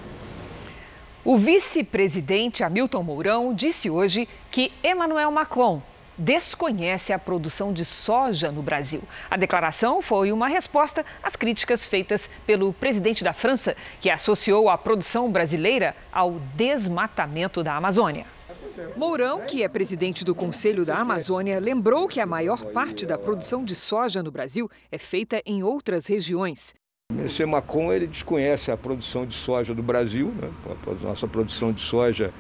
O 1.24 1.38
vice-presidente 1.38 2.64
Hamilton 2.64 3.04
Mourão 3.04 3.54
disse 3.54 3.90
hoje 3.90 4.28
que 4.52 4.72
Emmanuel 4.84 5.32
Macron 5.32 5.82
desconhece 6.18 7.14
a 7.14 7.20
produção 7.20 7.72
de 7.72 7.86
soja 7.86 8.52
no 8.52 8.62
Brasil. 8.62 9.02
A 9.30 9.38
declaração 9.38 10.02
foi 10.02 10.32
uma 10.32 10.48
resposta 10.48 11.06
às 11.22 11.36
críticas 11.36 11.86
feitas 11.86 12.30
pelo 12.46 12.74
presidente 12.74 13.24
da 13.24 13.34
França, 13.34 13.76
que 14.02 14.10
associou 14.10 14.70
a 14.70 14.78
produção 14.78 15.32
brasileira 15.32 15.96
ao 16.12 16.40
desmatamento 16.56 17.64
da 17.64 17.76
Amazônia. 17.76 18.26
Mourão, 18.96 19.42
que 19.42 19.64
é 19.64 19.68
presidente 19.68 20.24
do 20.24 20.36
Conselho 20.36 20.86
da 20.86 20.98
Amazônia, 20.98 21.60
lembrou 21.60 22.08
que 22.08 22.20
a 22.20 22.26
maior 22.26 22.64
parte 22.66 23.06
da 23.06 23.18
produção 23.18 23.64
de 23.64 23.76
soja 23.76 24.22
no 24.22 24.32
Brasil 24.32 24.70
é 24.92 24.98
feita 24.98 25.42
em 25.46 25.64
outras 25.64 26.08
regiões. 26.08 26.76
Esse 27.24 27.46
Macron 27.46 27.92
ele 27.92 28.06
desconhece 28.06 28.70
a 28.70 28.78
produção 28.78 29.26
de 29.26 29.34
soja 29.34 29.74
do 29.74 29.82
Brasil, 29.82 30.34
né? 30.40 30.50
a 30.88 31.04
nossa 31.06 31.28
produção 31.28 31.72
de 31.72 31.82
soja 31.82 32.34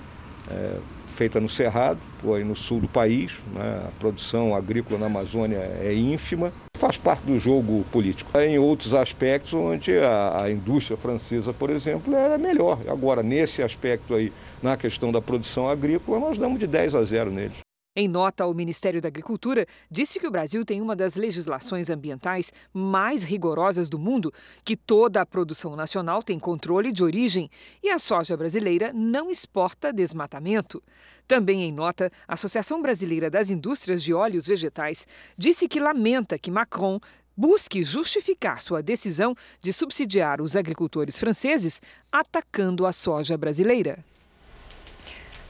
é 0.49 0.77
feita 1.17 1.41
no 1.41 1.49
Cerrado, 1.49 1.99
aí 2.35 2.43
no 2.43 2.55
sul 2.55 2.79
do 2.79 2.87
país. 2.87 3.39
Né? 3.53 3.85
A 3.87 3.91
produção 3.99 4.55
agrícola 4.55 4.99
na 4.99 5.07
Amazônia 5.07 5.57
é 5.57 5.93
ínfima. 5.93 6.53
Faz 6.77 6.97
parte 6.97 7.23
do 7.23 7.39
jogo 7.39 7.83
político. 7.91 8.37
Em 8.39 8.59
outros 8.59 8.93
aspectos, 8.93 9.55
onde 9.55 9.97
a, 9.97 10.43
a 10.43 10.51
indústria 10.51 10.95
francesa, 10.95 11.51
por 11.51 11.71
exemplo, 11.71 12.15
é 12.15 12.37
melhor. 12.37 12.79
Agora, 12.87 13.23
nesse 13.23 13.63
aspecto 13.63 14.13
aí, 14.13 14.31
na 14.61 14.77
questão 14.77 15.11
da 15.11 15.19
produção 15.19 15.67
agrícola, 15.67 16.19
nós 16.19 16.37
damos 16.37 16.59
de 16.59 16.67
10 16.67 16.93
a 16.93 17.03
0 17.03 17.31
neles. 17.31 17.66
Em 17.99 18.07
nota, 18.07 18.45
o 18.45 18.53
Ministério 18.53 19.01
da 19.01 19.07
Agricultura 19.07 19.65
disse 19.89 20.19
que 20.19 20.27
o 20.27 20.29
Brasil 20.29 20.63
tem 20.63 20.79
uma 20.79 20.95
das 20.95 21.15
legislações 21.15 21.89
ambientais 21.89 22.53
mais 22.71 23.23
rigorosas 23.23 23.89
do 23.89 23.97
mundo, 23.97 24.31
que 24.63 24.77
toda 24.77 25.19
a 25.19 25.25
produção 25.25 25.75
nacional 25.75 26.21
tem 26.21 26.37
controle 26.37 26.91
de 26.91 27.03
origem 27.03 27.49
e 27.81 27.89
a 27.89 27.97
soja 27.97 28.37
brasileira 28.37 28.93
não 28.93 29.31
exporta 29.31 29.91
desmatamento. 29.91 30.79
Também 31.27 31.63
em 31.63 31.71
nota, 31.71 32.11
a 32.27 32.35
Associação 32.35 32.83
Brasileira 32.83 33.31
das 33.31 33.49
Indústrias 33.49 34.03
de 34.03 34.13
Óleos 34.13 34.45
Vegetais 34.45 35.07
disse 35.35 35.67
que 35.67 35.79
lamenta 35.79 36.37
que 36.37 36.51
Macron 36.51 36.99
busque 37.35 37.83
justificar 37.83 38.61
sua 38.61 38.83
decisão 38.83 39.33
de 39.59 39.73
subsidiar 39.73 40.39
os 40.39 40.55
agricultores 40.55 41.19
franceses 41.19 41.81
atacando 42.11 42.85
a 42.85 42.91
soja 42.91 43.35
brasileira. 43.35 44.05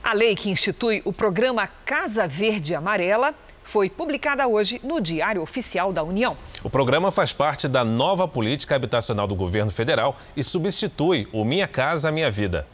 A 0.02 0.12
lei 0.12 0.34
que 0.34 0.50
institui 0.50 1.02
o 1.04 1.12
programa 1.12 1.66
Casa 1.84 2.26
Verde 2.26 2.74
Amarela 2.74 3.34
foi 3.64 3.90
publicada 3.90 4.46
hoje 4.46 4.80
no 4.82 5.00
Diário 5.00 5.42
Oficial 5.42 5.92
da 5.92 6.02
União. 6.02 6.36
O 6.62 6.70
programa 6.70 7.10
faz 7.10 7.32
parte 7.32 7.68
da 7.68 7.84
nova 7.84 8.26
política 8.26 8.74
habitacional 8.74 9.26
do 9.26 9.34
governo 9.34 9.70
federal 9.70 10.16
e 10.36 10.42
substitui 10.42 11.28
o 11.32 11.44
Minha 11.44 11.68
Casa 11.68 12.10
Minha 12.10 12.30
Vida. 12.30 12.66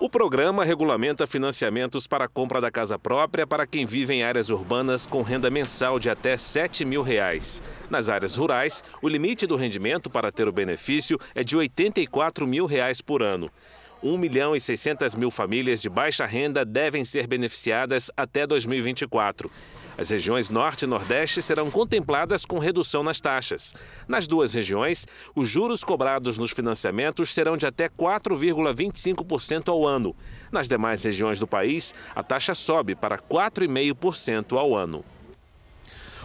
O 0.00 0.08
programa 0.08 0.64
regulamenta 0.64 1.26
financiamentos 1.26 2.06
para 2.06 2.26
a 2.26 2.28
compra 2.28 2.60
da 2.60 2.70
casa 2.70 2.96
própria 2.96 3.44
para 3.44 3.66
quem 3.66 3.84
vive 3.84 4.14
em 4.14 4.22
áreas 4.22 4.48
urbanas 4.48 5.04
com 5.04 5.22
renda 5.22 5.50
mensal 5.50 5.98
de 5.98 6.08
até 6.08 6.36
7 6.36 6.84
mil 6.84 7.02
reais. 7.02 7.60
Nas 7.90 8.08
áreas 8.08 8.36
rurais, 8.36 8.84
o 9.02 9.08
limite 9.08 9.44
do 9.44 9.56
rendimento 9.56 10.08
para 10.08 10.30
ter 10.30 10.46
o 10.46 10.52
benefício 10.52 11.18
é 11.34 11.42
de 11.42 11.56
84 11.56 12.46
mil 12.46 12.64
reais 12.64 13.00
por 13.00 13.24
ano. 13.24 13.50
1 14.02 14.16
milhão 14.16 14.54
e 14.54 14.60
600 14.60 15.14
mil 15.14 15.30
famílias 15.30 15.82
de 15.82 15.88
baixa 15.88 16.24
renda 16.24 16.64
devem 16.64 17.04
ser 17.04 17.26
beneficiadas 17.26 18.10
até 18.16 18.46
2024. 18.46 19.50
As 19.98 20.10
regiões 20.10 20.48
Norte 20.48 20.82
e 20.82 20.86
Nordeste 20.86 21.42
serão 21.42 21.70
contempladas 21.72 22.44
com 22.44 22.60
redução 22.60 23.02
nas 23.02 23.20
taxas. 23.20 23.74
Nas 24.06 24.28
duas 24.28 24.54
regiões, 24.54 25.04
os 25.34 25.48
juros 25.48 25.82
cobrados 25.82 26.38
nos 26.38 26.52
financiamentos 26.52 27.30
serão 27.30 27.56
de 27.56 27.66
até 27.66 27.88
4,25% 27.88 29.68
ao 29.68 29.84
ano. 29.84 30.14
Nas 30.52 30.68
demais 30.68 31.02
regiões 31.02 31.40
do 31.40 31.48
país, 31.48 31.94
a 32.14 32.22
taxa 32.22 32.54
sobe 32.54 32.94
para 32.94 33.18
4,5% 33.18 34.56
ao 34.56 34.72
ano. 34.76 35.04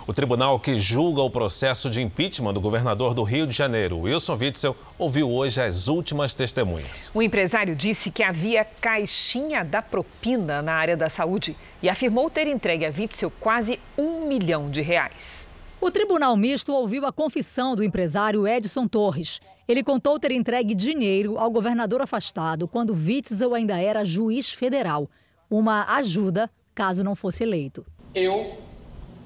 O 0.05 0.13
tribunal 0.13 0.59
que 0.59 0.77
julga 0.77 1.21
o 1.21 1.29
processo 1.29 1.89
de 1.89 2.01
impeachment 2.01 2.53
do 2.53 2.59
governador 2.59 3.13
do 3.13 3.23
Rio 3.23 3.47
de 3.47 3.55
Janeiro, 3.55 3.99
Wilson 3.99 4.37
Witzel, 4.39 4.75
ouviu 4.99 5.31
hoje 5.31 5.61
as 5.61 5.87
últimas 5.87 6.33
testemunhas. 6.33 7.09
O 7.15 7.21
empresário 7.21 7.73
disse 7.73 8.11
que 8.11 8.21
havia 8.21 8.65
caixinha 8.65 9.63
da 9.63 9.81
propina 9.81 10.61
na 10.61 10.73
área 10.73 10.97
da 10.97 11.09
saúde 11.09 11.55
e 11.81 11.87
afirmou 11.87 12.29
ter 12.29 12.47
entregue 12.47 12.85
a 12.85 12.89
Witzel 12.89 13.31
quase 13.39 13.79
um 13.97 14.27
milhão 14.27 14.69
de 14.69 14.81
reais. 14.81 15.47
O 15.79 15.89
tribunal 15.89 16.35
misto 16.35 16.73
ouviu 16.73 17.05
a 17.05 17.13
confissão 17.13 17.73
do 17.73 17.83
empresário 17.83 18.45
Edson 18.45 18.89
Torres. 18.89 19.39
Ele 19.65 19.85
contou 19.85 20.19
ter 20.19 20.31
entregue 20.31 20.75
dinheiro 20.75 21.37
ao 21.37 21.49
governador 21.49 22.01
afastado 22.01 22.67
quando 22.67 22.93
Witzel 22.93 23.55
ainda 23.55 23.81
era 23.81 24.03
juiz 24.03 24.51
federal. 24.51 25.09
Uma 25.49 25.95
ajuda 25.95 26.49
caso 26.75 27.05
não 27.05 27.15
fosse 27.15 27.43
eleito. 27.43 27.85
Eu 28.13 28.57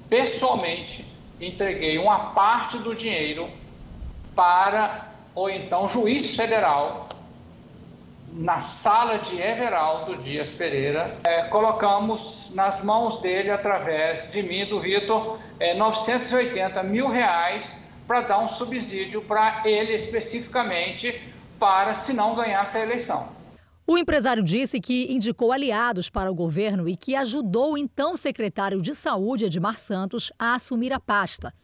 pessoalmente 0.08 1.04
entreguei 1.40 1.98
uma 1.98 2.30
parte 2.30 2.78
do 2.78 2.94
dinheiro 2.94 3.48
para 4.34 5.08
o 5.34 5.48
então 5.48 5.88
juiz 5.88 6.34
federal 6.34 7.08
na 8.32 8.60
sala 8.60 9.18
de 9.18 9.40
Everaldo 9.40 10.16
Dias 10.16 10.52
Pereira. 10.52 11.16
É, 11.24 11.44
colocamos 11.44 12.50
nas 12.54 12.82
mãos 12.82 13.18
dele, 13.18 13.50
através 13.50 14.30
de 14.30 14.42
mim, 14.42 14.66
do 14.66 14.80
Vitor, 14.80 15.38
é, 15.58 15.74
980 15.74 16.82
mil 16.82 17.08
reais 17.08 17.76
para 18.06 18.22
dar 18.22 18.38
um 18.38 18.48
subsídio 18.48 19.22
para 19.22 19.62
ele 19.64 19.94
especificamente, 19.94 21.20
para 21.58 21.94
se 21.94 22.12
não 22.12 22.34
ganhasse 22.34 22.76
a 22.76 22.80
eleição. 22.80 23.37
O 23.90 23.96
empresário 23.96 24.42
disse 24.42 24.82
que 24.82 25.10
indicou 25.10 25.50
aliados 25.50 26.10
para 26.10 26.30
o 26.30 26.34
governo 26.34 26.86
e 26.86 26.94
que 26.94 27.14
ajudou 27.14 27.72
o 27.72 27.78
então 27.78 28.18
secretário 28.18 28.82
de 28.82 28.94
Saúde, 28.94 29.46
Edmar 29.46 29.78
Santos, 29.78 30.30
a 30.38 30.56
assumir 30.56 30.92
a 30.92 31.00
pasta. 31.00 31.54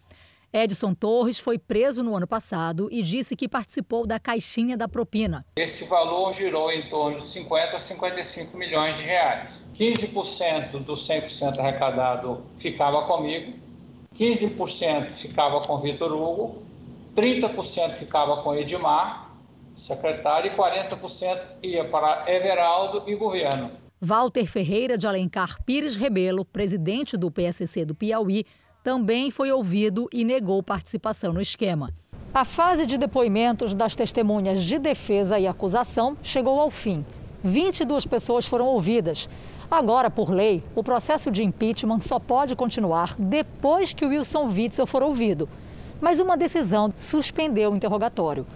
Edson 0.51 0.95
Torres 0.95 1.39
foi 1.39 1.59
preso 1.59 2.03
no 2.03 2.17
ano 2.17 2.27
passado 2.27 2.89
e 2.91 3.03
disse 3.03 3.37
que 3.37 3.47
participou 3.47 4.07
da 4.07 4.19
caixinha 4.19 4.75
da 4.75 4.89
propina. 4.89 5.45
Esse 5.55 5.85
valor 5.85 6.33
girou 6.33 6.73
em 6.73 6.89
torno 6.89 7.19
de 7.19 7.27
50 7.27 7.77
a 7.77 7.79
55 7.79 8.57
milhões 8.57 8.97
de 8.97 9.05
reais. 9.05 9.63
15% 9.75 10.83
do 10.83 10.95
100% 10.95 11.59
arrecadado 11.59 12.43
ficava 12.57 13.07
comigo, 13.07 13.53
15% 14.17 15.11
ficava 15.11 15.61
com 15.61 15.79
Vitor 15.79 16.11
Hugo, 16.11 16.63
30% 17.15 17.97
ficava 17.97 18.43
com 18.43 18.55
Edmar 18.55 19.24
secretário, 19.77 20.53
e 20.53 20.57
40% 20.57 21.41
ia 21.63 21.85
para 21.85 22.25
Everaldo 22.31 23.03
e 23.07 23.15
governo. 23.15 23.71
Walter 24.01 24.47
Ferreira 24.47 24.99
de 24.99 25.07
Alencar 25.07 25.63
Pires 25.65 25.97
Rebelo, 25.97 26.45
presidente 26.45 27.17
do 27.17 27.31
PSC 27.31 27.85
do 27.85 27.95
Piauí, 27.95 28.45
também 28.83 29.31
foi 29.31 29.51
ouvido 29.51 30.09
e 30.13 30.25
negou 30.25 30.63
participação 30.63 31.33
no 31.33 31.41
esquema. 31.41 31.91
A 32.35 32.45
fase 32.45 32.85
de 32.85 32.99
depoimentos 32.99 33.75
das 33.75 33.97
testemunhas 33.97 34.63
de 34.63 34.79
defesa 34.79 35.39
e 35.39 35.47
acusação 35.47 36.17
chegou 36.23 36.61
ao 36.61 36.69
fim. 36.69 37.07
22 37.43 38.07
pessoas 38.07 38.45
foram 38.45 38.67
ouvidas. 38.67 39.29
Agora, 39.71 40.11
por 40.11 40.31
lei, 40.31 40.63
o 40.75 40.83
processo 40.83 41.31
de 41.31 41.43
impeachment 41.43 42.01
só 42.01 42.19
pode 42.19 42.55
continuar 42.55 43.15
depois 43.19 43.95
que 43.95 44.05
o 44.05 44.09
Wilson 44.09 44.47
Witzel 44.47 44.87
for 44.87 45.03
ouvido. 45.03 45.49
Mas 46.01 46.21
uma 46.21 46.37
decisão 46.37 46.93
suspendeu 46.97 47.73
o 47.73 47.77
interrogatório. 47.77 48.47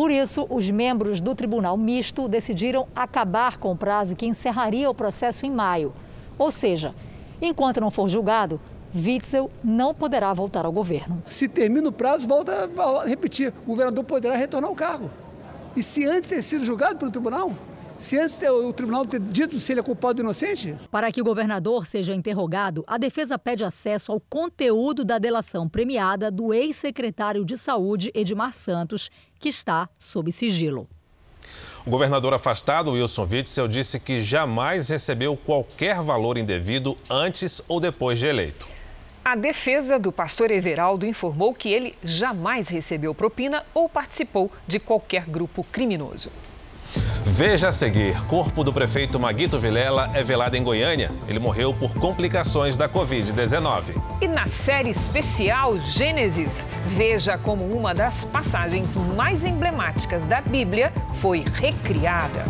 Por 0.00 0.10
isso, 0.10 0.46
os 0.48 0.70
membros 0.70 1.20
do 1.20 1.34
Tribunal 1.34 1.76
Misto 1.76 2.26
decidiram 2.26 2.88
acabar 2.96 3.58
com 3.58 3.70
o 3.70 3.76
prazo 3.76 4.16
que 4.16 4.24
encerraria 4.24 4.88
o 4.88 4.94
processo 4.94 5.44
em 5.44 5.50
maio. 5.50 5.92
Ou 6.38 6.50
seja, 6.50 6.94
enquanto 7.38 7.82
não 7.82 7.90
for 7.90 8.08
julgado, 8.08 8.58
Witzel 8.94 9.50
não 9.62 9.92
poderá 9.92 10.32
voltar 10.32 10.64
ao 10.64 10.72
governo. 10.72 11.20
Se 11.26 11.46
termina 11.46 11.90
o 11.90 11.92
prazo, 11.92 12.26
volta 12.26 12.70
a 12.78 13.06
repetir: 13.06 13.52
o 13.66 13.72
governador 13.72 14.02
poderá 14.04 14.36
retornar 14.36 14.70
ao 14.70 14.74
cargo. 14.74 15.10
E 15.76 15.82
se 15.82 16.06
antes 16.06 16.30
ter 16.30 16.40
sido 16.40 16.64
julgado 16.64 16.96
pelo 16.96 17.10
tribunal, 17.10 17.52
se 18.00 18.18
antes 18.18 18.40
o 18.42 18.72
tribunal 18.72 19.04
ter 19.04 19.20
dito 19.20 19.60
se 19.60 19.72
ele 19.72 19.80
é 19.80 19.82
culpado 19.82 20.20
ou 20.20 20.24
inocente? 20.24 20.74
Para 20.90 21.12
que 21.12 21.20
o 21.20 21.24
governador 21.24 21.86
seja 21.86 22.14
interrogado, 22.14 22.82
a 22.86 22.96
defesa 22.96 23.38
pede 23.38 23.62
acesso 23.62 24.10
ao 24.10 24.18
conteúdo 24.18 25.04
da 25.04 25.18
delação 25.18 25.68
premiada 25.68 26.30
do 26.30 26.54
ex-secretário 26.54 27.44
de 27.44 27.58
Saúde, 27.58 28.10
Edmar 28.14 28.54
Santos, 28.54 29.10
que 29.38 29.50
está 29.50 29.86
sob 29.98 30.32
sigilo. 30.32 30.88
O 31.84 31.90
governador 31.90 32.32
afastado, 32.32 32.92
Wilson 32.92 33.28
Witzel, 33.30 33.68
disse 33.68 34.00
que 34.00 34.20
jamais 34.22 34.88
recebeu 34.88 35.36
qualquer 35.36 36.00
valor 36.00 36.38
indevido 36.38 36.96
antes 37.08 37.62
ou 37.68 37.78
depois 37.78 38.18
de 38.18 38.26
eleito. 38.26 38.66
A 39.22 39.36
defesa 39.36 39.98
do 39.98 40.10
pastor 40.10 40.50
Everaldo 40.50 41.06
informou 41.06 41.52
que 41.52 41.68
ele 41.68 41.94
jamais 42.02 42.68
recebeu 42.68 43.14
propina 43.14 43.62
ou 43.74 43.90
participou 43.90 44.50
de 44.66 44.80
qualquer 44.80 45.26
grupo 45.26 45.62
criminoso. 45.64 46.30
Veja 47.24 47.68
a 47.68 47.72
seguir: 47.72 48.20
corpo 48.26 48.64
do 48.64 48.72
prefeito 48.72 49.18
Maguito 49.18 49.58
Vilela 49.58 50.10
é 50.14 50.22
velado 50.22 50.56
em 50.56 50.62
Goiânia. 50.62 51.10
Ele 51.28 51.38
morreu 51.38 51.72
por 51.72 51.94
complicações 51.94 52.76
da 52.76 52.88
Covid-19. 52.88 53.94
E 54.20 54.26
na 54.26 54.46
série 54.46 54.90
especial 54.90 55.78
Gênesis, 55.78 56.64
veja 56.88 57.38
como 57.38 57.64
uma 57.64 57.94
das 57.94 58.24
passagens 58.24 58.96
mais 59.16 59.44
emblemáticas 59.44 60.26
da 60.26 60.40
Bíblia 60.40 60.92
foi 61.20 61.44
recriada. 61.54 62.44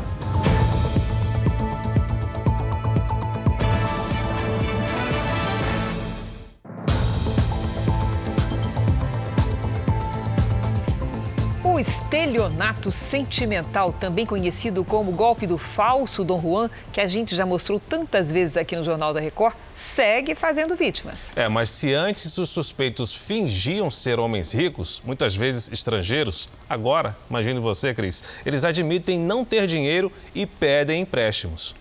Estelionato 11.79 12.91
sentimental, 12.91 13.93
também 13.93 14.27
conhecido 14.27 14.85
como 14.85 15.13
golpe 15.13 15.47
do 15.47 15.59
falso 15.59 16.25
Dom 16.25 16.41
Juan, 16.41 16.71
que 16.93 17.01
a 17.01 17.07
gente 17.07 17.37
já 17.37 17.47
mostrou 17.47 17.79
tantas 17.79 18.31
vezes 18.31 18.57
aqui 18.57 18.75
no 18.75 18.83
Jornal 18.83 19.15
da 19.15 19.21
Record, 19.21 19.55
segue 19.75 20.35
fazendo 20.35 20.75
vítimas. 20.75 21.37
É, 21.37 21.49
mas 21.49 21.71
se 21.71 21.93
antes 21.93 22.37
os 22.39 22.51
suspeitos 22.51 23.15
fingiam 23.15 23.91
ser 23.91 24.19
homens 24.19 24.53
ricos, 24.53 25.03
muitas 25.05 25.35
vezes 25.35 25.71
estrangeiros, 25.71 26.49
agora, 26.69 27.17
imagine 27.29 27.61
você, 27.61 27.95
Cris, 27.95 28.23
eles 28.45 28.65
admitem 28.65 29.19
não 29.19 29.45
ter 29.45 29.67
dinheiro 29.67 30.11
e 30.35 30.47
pedem 30.47 31.03
empréstimos. 31.03 31.75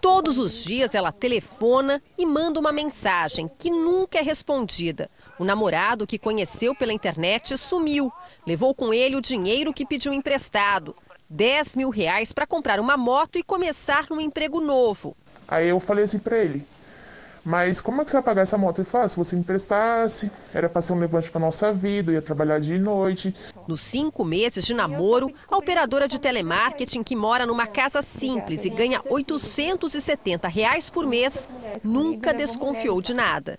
Todos 0.00 0.38
os 0.38 0.64
dias 0.64 0.94
ela 0.94 1.12
telefona 1.12 2.02
e 2.16 2.24
manda 2.24 2.58
uma 2.58 2.72
mensagem 2.72 3.50
que 3.58 3.70
nunca 3.70 4.18
é 4.18 4.22
respondida. 4.22 5.10
O 5.38 5.44
namorado 5.44 6.06
que 6.06 6.18
conheceu 6.18 6.74
pela 6.74 6.92
internet 6.92 7.58
sumiu. 7.58 8.10
Levou 8.48 8.74
com 8.74 8.94
ele 8.94 9.14
o 9.14 9.20
dinheiro 9.20 9.74
que 9.74 9.84
pediu 9.84 10.10
emprestado. 10.10 10.96
10 11.28 11.76
mil 11.76 11.90
reais 11.90 12.32
para 12.32 12.46
comprar 12.46 12.80
uma 12.80 12.96
moto 12.96 13.36
e 13.36 13.42
começar 13.42 14.06
um 14.10 14.18
emprego 14.18 14.58
novo. 14.58 15.14
Aí 15.46 15.68
eu 15.68 15.78
falei 15.78 16.04
assim 16.04 16.18
para 16.18 16.38
ele, 16.38 16.64
mas 17.44 17.78
como 17.78 18.00
é 18.00 18.04
que 18.04 18.10
você 18.10 18.16
vai 18.16 18.22
pagar 18.22 18.40
essa 18.40 18.56
moto? 18.56 18.78
Ele 18.78 18.88
falou, 18.88 19.04
ah, 19.04 19.08
se 19.10 19.16
você 19.18 19.36
me 19.36 19.42
emprestasse, 19.42 20.30
era 20.54 20.66
para 20.66 20.80
ser 20.80 20.94
um 20.94 20.98
levante 20.98 21.30
para 21.30 21.42
nossa 21.42 21.70
vida, 21.74 22.10
eu 22.10 22.14
ia 22.14 22.22
trabalhar 22.22 22.58
de 22.58 22.78
noite. 22.78 23.34
Nos 23.66 23.82
cinco 23.82 24.24
meses 24.24 24.64
de 24.64 24.72
namoro, 24.72 25.30
a 25.46 25.54
operadora 25.58 26.08
de 26.08 26.18
telemarketing 26.18 27.02
que 27.02 27.14
mora 27.14 27.44
numa 27.44 27.66
casa 27.66 28.00
simples 28.00 28.64
e 28.64 28.70
ganha 28.70 29.02
870 29.10 30.48
reais 30.48 30.88
por 30.88 31.06
mês, 31.06 31.46
nunca 31.84 32.32
desconfiou 32.32 33.02
de 33.02 33.12
nada. 33.12 33.58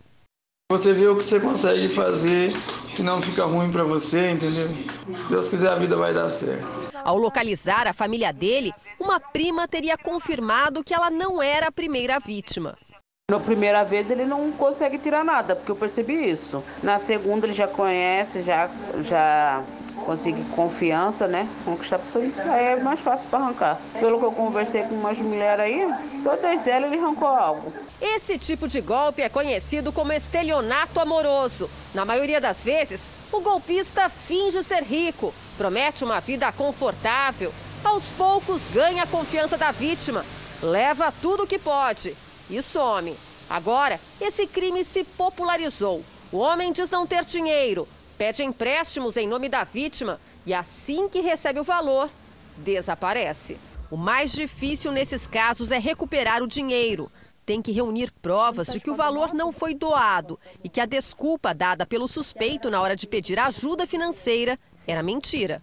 Você 0.71 0.93
vê 0.93 1.07
o 1.07 1.15
que 1.15 1.23
você 1.23 1.39
consegue 1.39 1.89
fazer, 1.89 2.53
que 2.95 3.01
não 3.01 3.19
fica 3.19 3.43
ruim 3.43 3.71
para 3.71 3.83
você, 3.83 4.29
entendeu? 4.29 4.67
Se 5.19 5.27
Deus 5.27 5.49
quiser, 5.49 5.71
a 5.71 5.75
vida 5.75 5.95
vai 5.95 6.13
dar 6.13 6.29
certo. 6.29 6.79
Ao 7.03 7.17
localizar 7.17 7.87
a 7.87 7.91
família 7.91 8.31
dele, 8.31 8.71
uma 8.99 9.19
prima 9.19 9.67
teria 9.67 9.97
confirmado 9.97 10.83
que 10.83 10.93
ela 10.93 11.09
não 11.09 11.41
era 11.41 11.69
a 11.69 11.71
primeira 11.71 12.19
vítima. 12.19 12.77
Na 13.31 13.39
primeira 13.39 13.83
vez 13.83 14.11
ele 14.11 14.25
não 14.25 14.51
consegue 14.51 14.99
tirar 14.99 15.25
nada, 15.25 15.55
porque 15.55 15.71
eu 15.71 15.75
percebi 15.75 16.13
isso. 16.13 16.63
Na 16.83 16.99
segunda 16.99 17.47
ele 17.47 17.53
já 17.53 17.67
conhece, 17.67 18.43
já, 18.43 18.69
já 19.01 19.63
consegue 19.99 20.43
confiança, 20.55 21.27
né? 21.27 21.47
Conquistar 21.65 21.97
a 21.97 21.99
pessoa, 21.99 22.23
aí 22.23 22.65
é 22.65 22.75
mais 22.77 22.99
fácil 22.99 23.29
para 23.29 23.39
arrancar. 23.39 23.79
Pelo 23.99 24.19
que 24.19 24.25
eu 24.25 24.31
conversei 24.31 24.83
com 24.83 24.95
umas 24.95 25.19
mulheres 25.19 25.63
aí, 25.63 25.87
todas 26.23 26.67
elas 26.67 26.91
ele 26.91 27.01
arrancou 27.01 27.27
algo. 27.27 27.73
Esse 28.01 28.37
tipo 28.37 28.67
de 28.67 28.81
golpe 28.81 29.21
é 29.21 29.29
conhecido 29.29 29.91
como 29.91 30.13
estelionato 30.13 30.99
amoroso. 30.99 31.69
Na 31.93 32.05
maioria 32.05 32.39
das 32.39 32.63
vezes, 32.63 33.01
o 33.31 33.41
golpista 33.41 34.09
finge 34.09 34.63
ser 34.63 34.83
rico, 34.83 35.33
promete 35.57 36.03
uma 36.03 36.19
vida 36.19 36.51
confortável, 36.51 37.53
aos 37.83 38.03
poucos 38.17 38.67
ganha 38.67 39.03
a 39.03 39.07
confiança 39.07 39.57
da 39.57 39.71
vítima, 39.71 40.25
leva 40.61 41.13
tudo 41.21 41.43
o 41.43 41.47
que 41.47 41.59
pode 41.59 42.15
e 42.49 42.61
some. 42.61 43.15
Agora, 43.49 43.99
esse 44.19 44.45
crime 44.45 44.83
se 44.83 45.03
popularizou. 45.03 46.03
O 46.31 46.37
homem 46.37 46.71
diz 46.71 46.89
não 46.89 47.07
ter 47.07 47.25
dinheiro, 47.25 47.87
pede 48.19 48.43
empréstimos 48.43 49.15
em 49.15 49.25
nome 49.25 49.47
da 49.47 49.63
vítima 49.63 50.19
e 50.45 50.53
assim 50.53 51.07
que 51.07 51.21
recebe 51.21 51.61
o 51.61 51.63
valor, 51.63 52.09
desaparece. 52.57 53.57
O 53.89 53.95
mais 53.95 54.33
difícil 54.33 54.91
nesses 54.91 55.25
casos 55.25 55.71
é 55.71 55.79
recuperar 55.79 56.43
o 56.43 56.47
dinheiro. 56.47 57.09
Tem 57.45 57.61
que 57.61 57.71
reunir 57.71 58.11
provas 58.21 58.67
de 58.67 58.81
que 58.81 58.91
o 58.91 58.95
valor 58.95 59.33
não 59.33 59.53
foi 59.53 59.73
doado 59.73 60.37
e 60.61 60.67
que 60.67 60.81
a 60.81 60.85
desculpa 60.85 61.53
dada 61.53 61.85
pelo 61.85 62.09
suspeito 62.09 62.69
na 62.69 62.81
hora 62.81 62.93
de 62.93 63.07
pedir 63.07 63.39
ajuda 63.39 63.87
financeira 63.87 64.59
era 64.85 65.01
mentira. 65.01 65.61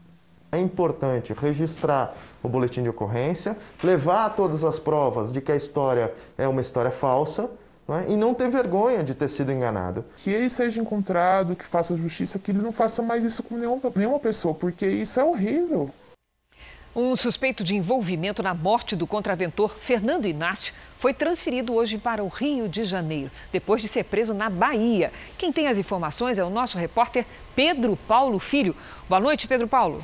É 0.50 0.58
importante 0.58 1.34
registrar 1.34 2.16
o 2.42 2.48
boletim 2.48 2.82
de 2.82 2.88
ocorrência, 2.88 3.54
levar 3.84 4.30
todas 4.30 4.64
as 4.64 4.78
provas 4.78 5.30
de 5.30 5.42
que 5.42 5.52
a 5.52 5.56
história 5.56 6.14
é 6.38 6.48
uma 6.48 6.62
história 6.62 6.90
falsa 6.90 7.50
não 7.86 7.98
é? 7.98 8.10
e 8.10 8.16
não 8.16 8.34
ter 8.34 8.50
vergonha 8.50 9.02
de 9.02 9.14
ter 9.14 9.28
sido 9.28 9.52
enganado. 9.52 10.04
Que 10.16 10.30
ele 10.30 10.50
seja 10.50 10.80
encontrado, 10.80 11.54
que 11.54 11.64
faça 11.64 11.96
justiça, 11.96 12.38
que 12.38 12.50
ele 12.50 12.62
não 12.62 12.72
faça 12.72 13.02
mais 13.02 13.24
isso 13.24 13.42
com 13.42 13.56
nenhuma, 13.56 13.80
nenhuma 13.94 14.18
pessoa, 14.18 14.54
porque 14.54 14.86
isso 14.86 15.20
é 15.20 15.24
horrível. 15.24 15.90
Um 16.98 17.14
suspeito 17.14 17.62
de 17.62 17.76
envolvimento 17.76 18.42
na 18.42 18.54
morte 18.54 18.96
do 18.96 19.06
contraventor 19.06 19.76
Fernando 19.76 20.26
Inácio 20.26 20.72
foi 20.96 21.12
transferido 21.12 21.74
hoje 21.74 21.98
para 21.98 22.24
o 22.24 22.28
Rio 22.28 22.70
de 22.70 22.84
Janeiro, 22.84 23.30
depois 23.52 23.82
de 23.82 23.88
ser 23.88 24.04
preso 24.04 24.32
na 24.32 24.48
Bahia. 24.48 25.12
Quem 25.36 25.52
tem 25.52 25.68
as 25.68 25.76
informações 25.76 26.38
é 26.38 26.44
o 26.44 26.48
nosso 26.48 26.78
repórter 26.78 27.26
Pedro 27.54 27.98
Paulo 28.08 28.38
Filho. 28.38 28.74
Boa 29.10 29.20
noite, 29.20 29.46
Pedro 29.46 29.68
Paulo. 29.68 30.02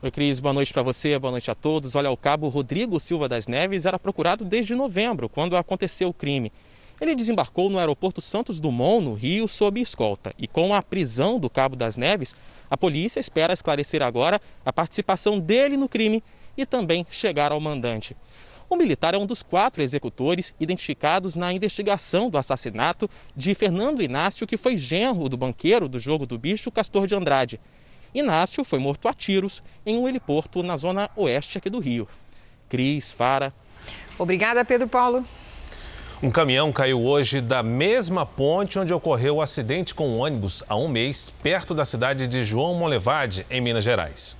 Oi, 0.00 0.12
Cris, 0.12 0.38
boa 0.38 0.54
noite 0.54 0.72
para 0.72 0.84
você, 0.84 1.18
boa 1.18 1.32
noite 1.32 1.50
a 1.50 1.56
todos. 1.56 1.96
Olha, 1.96 2.08
o 2.08 2.16
cabo 2.16 2.46
Rodrigo 2.46 3.00
Silva 3.00 3.28
das 3.28 3.48
Neves 3.48 3.84
era 3.84 3.98
procurado 3.98 4.44
desde 4.44 4.72
novembro, 4.72 5.28
quando 5.28 5.56
aconteceu 5.56 6.10
o 6.10 6.14
crime. 6.14 6.52
Ele 7.00 7.16
desembarcou 7.16 7.68
no 7.68 7.80
aeroporto 7.80 8.20
Santos 8.20 8.60
Dumont, 8.60 9.04
no 9.04 9.14
Rio, 9.14 9.48
sob 9.48 9.80
escolta. 9.80 10.32
E 10.38 10.46
com 10.46 10.72
a 10.72 10.80
prisão 10.84 11.40
do 11.40 11.50
cabo 11.50 11.74
das 11.74 11.96
Neves, 11.96 12.36
a 12.70 12.76
polícia 12.76 13.18
espera 13.18 13.52
esclarecer 13.52 14.00
agora 14.00 14.40
a 14.64 14.72
participação 14.72 15.40
dele 15.40 15.76
no 15.76 15.88
crime 15.88 16.22
e 16.56 16.64
também 16.64 17.04
chegar 17.10 17.50
ao 17.50 17.58
mandante. 17.58 18.16
O 18.70 18.76
militar 18.76 19.14
é 19.14 19.18
um 19.18 19.26
dos 19.26 19.42
quatro 19.42 19.82
executores 19.82 20.54
identificados 20.60 21.34
na 21.34 21.52
investigação 21.52 22.30
do 22.30 22.38
assassinato 22.38 23.10
de 23.34 23.52
Fernando 23.52 24.00
Inácio, 24.00 24.46
que 24.46 24.56
foi 24.56 24.76
genro 24.76 25.28
do 25.28 25.36
banqueiro 25.36 25.88
do 25.88 25.98
jogo 25.98 26.24
do 26.24 26.38
bicho 26.38 26.70
Castor 26.70 27.08
de 27.08 27.16
Andrade. 27.16 27.58
Inácio 28.18 28.64
foi 28.64 28.78
morto 28.78 29.08
a 29.08 29.14
tiros 29.14 29.62
em 29.86 29.96
um 29.96 30.08
heliporto 30.08 30.62
na 30.62 30.76
zona 30.76 31.10
oeste 31.16 31.58
aqui 31.58 31.70
do 31.70 31.78
Rio. 31.78 32.08
Cris, 32.68 33.12
Fara. 33.12 33.52
Obrigada, 34.18 34.64
Pedro 34.64 34.88
Paulo. 34.88 35.24
Um 36.20 36.30
caminhão 36.32 36.72
caiu 36.72 37.00
hoje 37.00 37.40
da 37.40 37.62
mesma 37.62 38.26
ponte 38.26 38.76
onde 38.76 38.92
ocorreu 38.92 39.36
o 39.36 39.42
acidente 39.42 39.94
com 39.94 40.08
um 40.08 40.18
ônibus 40.18 40.64
há 40.68 40.76
um 40.76 40.88
mês, 40.88 41.32
perto 41.42 41.72
da 41.72 41.84
cidade 41.84 42.26
de 42.26 42.42
João 42.42 42.74
Molevade, 42.74 43.46
em 43.48 43.60
Minas 43.60 43.84
Gerais. 43.84 44.36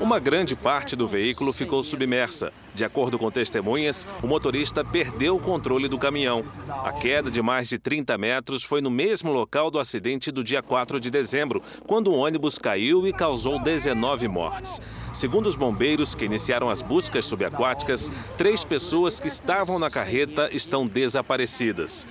Uma 0.00 0.18
grande 0.18 0.56
parte 0.56 0.96
do 0.96 1.06
veículo 1.06 1.52
ficou 1.52 1.84
submersa. 1.84 2.52
De 2.78 2.84
acordo 2.84 3.18
com 3.18 3.28
testemunhas, 3.28 4.06
o 4.22 4.28
motorista 4.28 4.84
perdeu 4.84 5.34
o 5.34 5.40
controle 5.40 5.88
do 5.88 5.98
caminhão. 5.98 6.44
A 6.84 6.92
queda 6.92 7.28
de 7.28 7.42
mais 7.42 7.68
de 7.68 7.76
30 7.76 8.16
metros 8.16 8.62
foi 8.62 8.80
no 8.80 8.88
mesmo 8.88 9.32
local 9.32 9.68
do 9.68 9.80
acidente 9.80 10.30
do 10.30 10.44
dia 10.44 10.62
4 10.62 11.00
de 11.00 11.10
dezembro, 11.10 11.60
quando 11.88 12.12
um 12.12 12.18
ônibus 12.18 12.56
caiu 12.56 13.04
e 13.04 13.12
causou 13.12 13.60
19 13.60 14.28
mortes. 14.28 14.80
Segundo 15.12 15.48
os 15.48 15.56
bombeiros 15.56 16.14
que 16.14 16.24
iniciaram 16.24 16.70
as 16.70 16.80
buscas 16.80 17.24
subaquáticas, 17.24 18.12
três 18.36 18.64
pessoas 18.64 19.18
que 19.18 19.26
estavam 19.26 19.76
na 19.76 19.90
carreta 19.90 20.48
estão 20.52 20.86
desaparecidas. 20.86 22.06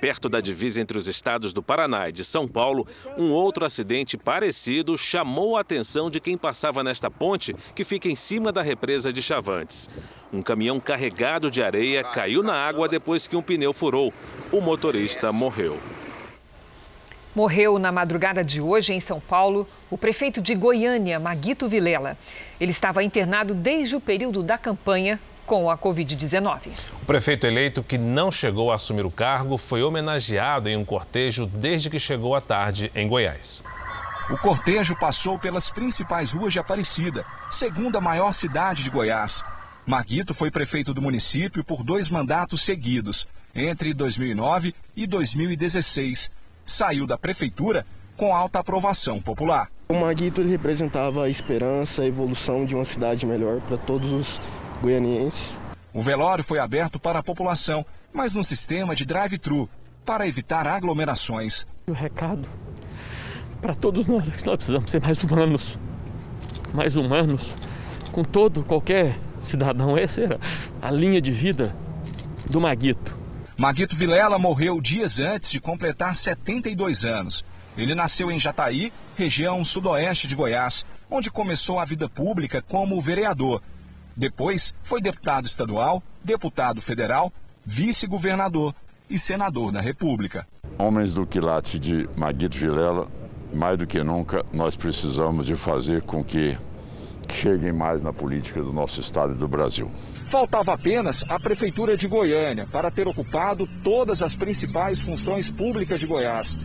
Perto 0.00 0.28
da 0.28 0.40
divisa 0.40 0.80
entre 0.80 0.96
os 0.96 1.08
estados 1.08 1.52
do 1.52 1.62
Paraná 1.62 2.08
e 2.08 2.12
de 2.12 2.24
São 2.24 2.46
Paulo, 2.46 2.86
um 3.16 3.32
outro 3.32 3.64
acidente 3.64 4.16
parecido 4.16 4.96
chamou 4.96 5.56
a 5.56 5.60
atenção 5.60 6.08
de 6.08 6.20
quem 6.20 6.38
passava 6.38 6.84
nesta 6.84 7.10
ponte 7.10 7.54
que 7.74 7.84
fica 7.84 8.08
em 8.08 8.14
cima 8.14 8.52
da 8.52 8.62
represa 8.62 9.12
de 9.12 9.20
Chavantes. 9.20 9.90
Um 10.32 10.40
caminhão 10.40 10.78
carregado 10.78 11.50
de 11.50 11.62
areia 11.62 12.04
caiu 12.04 12.42
na 12.42 12.54
água 12.54 12.88
depois 12.88 13.26
que 13.26 13.36
um 13.36 13.42
pneu 13.42 13.72
furou. 13.72 14.12
O 14.52 14.60
motorista 14.60 15.32
morreu. 15.32 15.80
Morreu 17.34 17.78
na 17.78 17.90
madrugada 17.90 18.44
de 18.44 18.60
hoje 18.60 18.92
em 18.92 19.00
São 19.00 19.20
Paulo 19.20 19.66
o 19.90 19.98
prefeito 19.98 20.40
de 20.40 20.54
Goiânia, 20.54 21.18
Maguito 21.18 21.68
Vilela. 21.68 22.16
Ele 22.60 22.70
estava 22.70 23.02
internado 23.02 23.54
desde 23.54 23.96
o 23.96 24.00
período 24.00 24.42
da 24.42 24.58
campanha 24.58 25.20
com 25.48 25.70
a 25.70 25.78
Covid-19. 25.78 26.68
O 27.02 27.06
prefeito 27.06 27.46
eleito, 27.46 27.82
que 27.82 27.96
não 27.96 28.30
chegou 28.30 28.70
a 28.70 28.74
assumir 28.74 29.06
o 29.06 29.10
cargo, 29.10 29.56
foi 29.56 29.82
homenageado 29.82 30.68
em 30.68 30.76
um 30.76 30.84
cortejo 30.84 31.46
desde 31.46 31.88
que 31.88 31.98
chegou 31.98 32.36
à 32.36 32.40
tarde 32.40 32.92
em 32.94 33.08
Goiás. 33.08 33.64
O 34.30 34.36
cortejo 34.36 34.94
passou 34.94 35.38
pelas 35.38 35.70
principais 35.70 36.32
ruas 36.32 36.52
de 36.52 36.58
Aparecida, 36.58 37.24
segunda 37.50 37.98
maior 37.98 38.30
cidade 38.32 38.84
de 38.84 38.90
Goiás. 38.90 39.42
Maguito 39.86 40.34
foi 40.34 40.50
prefeito 40.50 40.92
do 40.92 41.00
município 41.00 41.64
por 41.64 41.82
dois 41.82 42.10
mandatos 42.10 42.60
seguidos, 42.60 43.26
entre 43.54 43.94
2009 43.94 44.74
e 44.94 45.06
2016. 45.06 46.30
Saiu 46.66 47.06
da 47.06 47.16
prefeitura 47.16 47.86
com 48.18 48.36
alta 48.36 48.58
aprovação 48.58 49.18
popular. 49.18 49.70
O 49.88 49.94
Maguito 49.94 50.42
representava 50.42 51.24
a 51.24 51.30
esperança, 51.30 52.02
a 52.02 52.06
evolução 52.06 52.66
de 52.66 52.74
uma 52.74 52.84
cidade 52.84 53.24
melhor 53.24 53.62
para 53.62 53.78
todos 53.78 54.12
os 54.12 54.40
goianienses. 54.80 55.58
O 55.92 56.02
velório 56.02 56.44
foi 56.44 56.58
aberto 56.58 56.98
para 56.98 57.18
a 57.18 57.22
população, 57.22 57.84
mas 58.12 58.34
no 58.34 58.44
sistema 58.44 58.94
de 58.94 59.04
drive-thru, 59.04 59.68
para 60.04 60.26
evitar 60.26 60.66
aglomerações. 60.66 61.66
O 61.86 61.92
recado 61.92 62.48
para 63.60 63.74
todos 63.74 64.06
nós 64.06 64.28
é 64.28 64.32
que 64.32 64.46
nós 64.46 64.56
precisamos 64.56 64.90
ser 64.90 65.00
mais 65.00 65.22
humanos, 65.22 65.78
mais 66.72 66.96
humanos, 66.96 67.50
com 68.12 68.22
todo, 68.22 68.62
qualquer 68.62 69.18
cidadão. 69.40 69.96
Essa 69.96 70.20
era 70.20 70.40
a 70.80 70.90
linha 70.90 71.20
de 71.20 71.32
vida 71.32 71.74
do 72.48 72.60
Maguito. 72.60 73.16
Maguito 73.56 73.96
Vilela 73.96 74.38
morreu 74.38 74.80
dias 74.80 75.18
antes 75.18 75.50
de 75.50 75.60
completar 75.60 76.14
72 76.14 77.04
anos. 77.04 77.44
Ele 77.76 77.94
nasceu 77.94 78.30
em 78.30 78.38
Jataí, 78.38 78.92
região 79.16 79.64
sudoeste 79.64 80.28
de 80.28 80.34
Goiás, 80.34 80.84
onde 81.10 81.30
começou 81.30 81.78
a 81.78 81.84
vida 81.84 82.08
pública 82.08 82.62
como 82.62 83.00
vereador 83.00 83.60
depois 84.18 84.74
foi 84.82 85.00
deputado 85.00 85.46
estadual, 85.46 86.02
deputado 86.24 86.82
federal, 86.82 87.32
vice-governador 87.64 88.74
e 89.08 89.16
senador 89.16 89.70
da 89.70 89.80
República. 89.80 90.46
Homens 90.76 91.14
do 91.14 91.24
quilate 91.24 91.78
de 91.78 92.08
Maguito 92.16 92.58
Vilela, 92.58 93.06
mais 93.54 93.78
do 93.78 93.86
que 93.86 94.02
nunca 94.02 94.44
nós 94.52 94.74
precisamos 94.74 95.46
de 95.46 95.54
fazer 95.54 96.02
com 96.02 96.24
que 96.24 96.58
cheguem 97.32 97.72
mais 97.72 98.02
na 98.02 98.12
política 98.12 98.60
do 98.60 98.72
nosso 98.72 99.00
estado 99.00 99.34
e 99.34 99.36
do 99.36 99.46
Brasil. 99.46 99.88
Faltava 100.26 100.72
apenas 100.72 101.24
a 101.28 101.38
Prefeitura 101.38 101.96
de 101.96 102.08
Goiânia 102.08 102.66
para 102.66 102.90
ter 102.90 103.06
ocupado 103.06 103.68
todas 103.84 104.22
as 104.22 104.34
principais 104.34 105.00
funções 105.00 105.48
públicas 105.48 106.00
de 106.00 106.06
Goiás. 106.06 106.58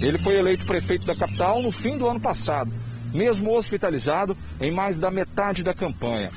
Ele 0.00 0.18
foi 0.18 0.36
eleito 0.36 0.66
prefeito 0.66 1.06
da 1.06 1.16
capital 1.16 1.62
no 1.62 1.72
fim 1.72 1.96
do 1.96 2.06
ano 2.06 2.20
passado, 2.20 2.70
mesmo 3.12 3.56
hospitalizado 3.56 4.36
em 4.60 4.70
mais 4.70 5.00
da 5.00 5.10
metade 5.10 5.64
da 5.64 5.72
campanha 5.72 6.30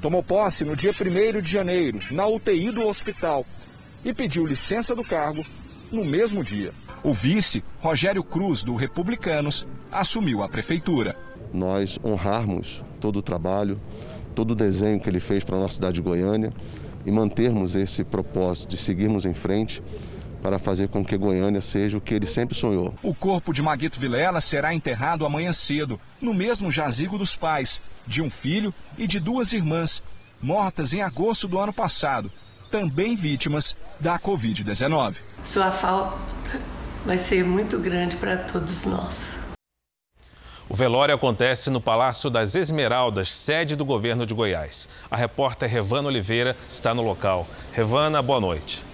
tomou 0.00 0.22
posse 0.22 0.64
no 0.64 0.76
dia 0.76 0.92
1 0.92 1.40
de 1.40 1.50
janeiro, 1.50 2.00
na 2.10 2.26
UTI 2.26 2.70
do 2.70 2.86
hospital, 2.86 3.44
e 4.04 4.12
pediu 4.12 4.46
licença 4.46 4.94
do 4.94 5.04
cargo 5.04 5.44
no 5.90 6.04
mesmo 6.04 6.44
dia. 6.44 6.72
O 7.02 7.12
vice, 7.12 7.62
Rogério 7.80 8.24
Cruz, 8.24 8.62
do 8.62 8.74
Republicanos, 8.74 9.66
assumiu 9.90 10.42
a 10.42 10.48
prefeitura. 10.48 11.16
Nós 11.52 11.98
honrarmos 12.04 12.82
todo 13.00 13.16
o 13.16 13.22
trabalho, 13.22 13.78
todo 14.34 14.52
o 14.52 14.54
desenho 14.54 15.00
que 15.00 15.08
ele 15.08 15.20
fez 15.20 15.44
para 15.44 15.56
a 15.56 15.60
nossa 15.60 15.76
cidade 15.76 15.94
de 15.94 16.02
Goiânia 16.02 16.52
e 17.04 17.10
mantermos 17.10 17.76
esse 17.76 18.02
propósito 18.02 18.70
de 18.70 18.76
seguirmos 18.76 19.24
em 19.24 19.32
frente 19.32 19.82
para 20.46 20.60
fazer 20.60 20.86
com 20.86 21.04
que 21.04 21.16
Goiânia 21.16 21.60
seja 21.60 21.98
o 21.98 22.00
que 22.00 22.14
ele 22.14 22.24
sempre 22.24 22.54
sonhou. 22.54 22.94
O 23.02 23.12
corpo 23.12 23.52
de 23.52 23.60
Maguito 23.60 23.98
Vilela 23.98 24.40
será 24.40 24.72
enterrado 24.72 25.26
amanhã 25.26 25.52
cedo, 25.52 25.98
no 26.20 26.32
mesmo 26.32 26.70
jazigo 26.70 27.18
dos 27.18 27.34
pais, 27.34 27.82
de 28.06 28.22
um 28.22 28.30
filho 28.30 28.72
e 28.96 29.08
de 29.08 29.18
duas 29.18 29.52
irmãs, 29.52 30.04
mortas 30.40 30.92
em 30.92 31.02
agosto 31.02 31.48
do 31.48 31.58
ano 31.58 31.72
passado, 31.72 32.30
também 32.70 33.16
vítimas 33.16 33.76
da 33.98 34.20
Covid-19. 34.20 35.16
Sua 35.42 35.72
falta 35.72 36.16
vai 37.04 37.18
ser 37.18 37.44
muito 37.44 37.76
grande 37.80 38.14
para 38.14 38.36
todos 38.36 38.84
nós. 38.84 39.40
O 40.68 40.76
velório 40.76 41.12
acontece 41.12 41.70
no 41.70 41.80
Palácio 41.80 42.30
das 42.30 42.54
Esmeraldas, 42.54 43.32
sede 43.32 43.74
do 43.74 43.84
governo 43.84 44.24
de 44.24 44.32
Goiás. 44.32 44.88
A 45.10 45.16
repórter 45.16 45.68
Revana 45.68 46.06
Oliveira 46.06 46.56
está 46.68 46.94
no 46.94 47.02
local. 47.02 47.48
Revana, 47.72 48.22
boa 48.22 48.40
noite. 48.40 48.85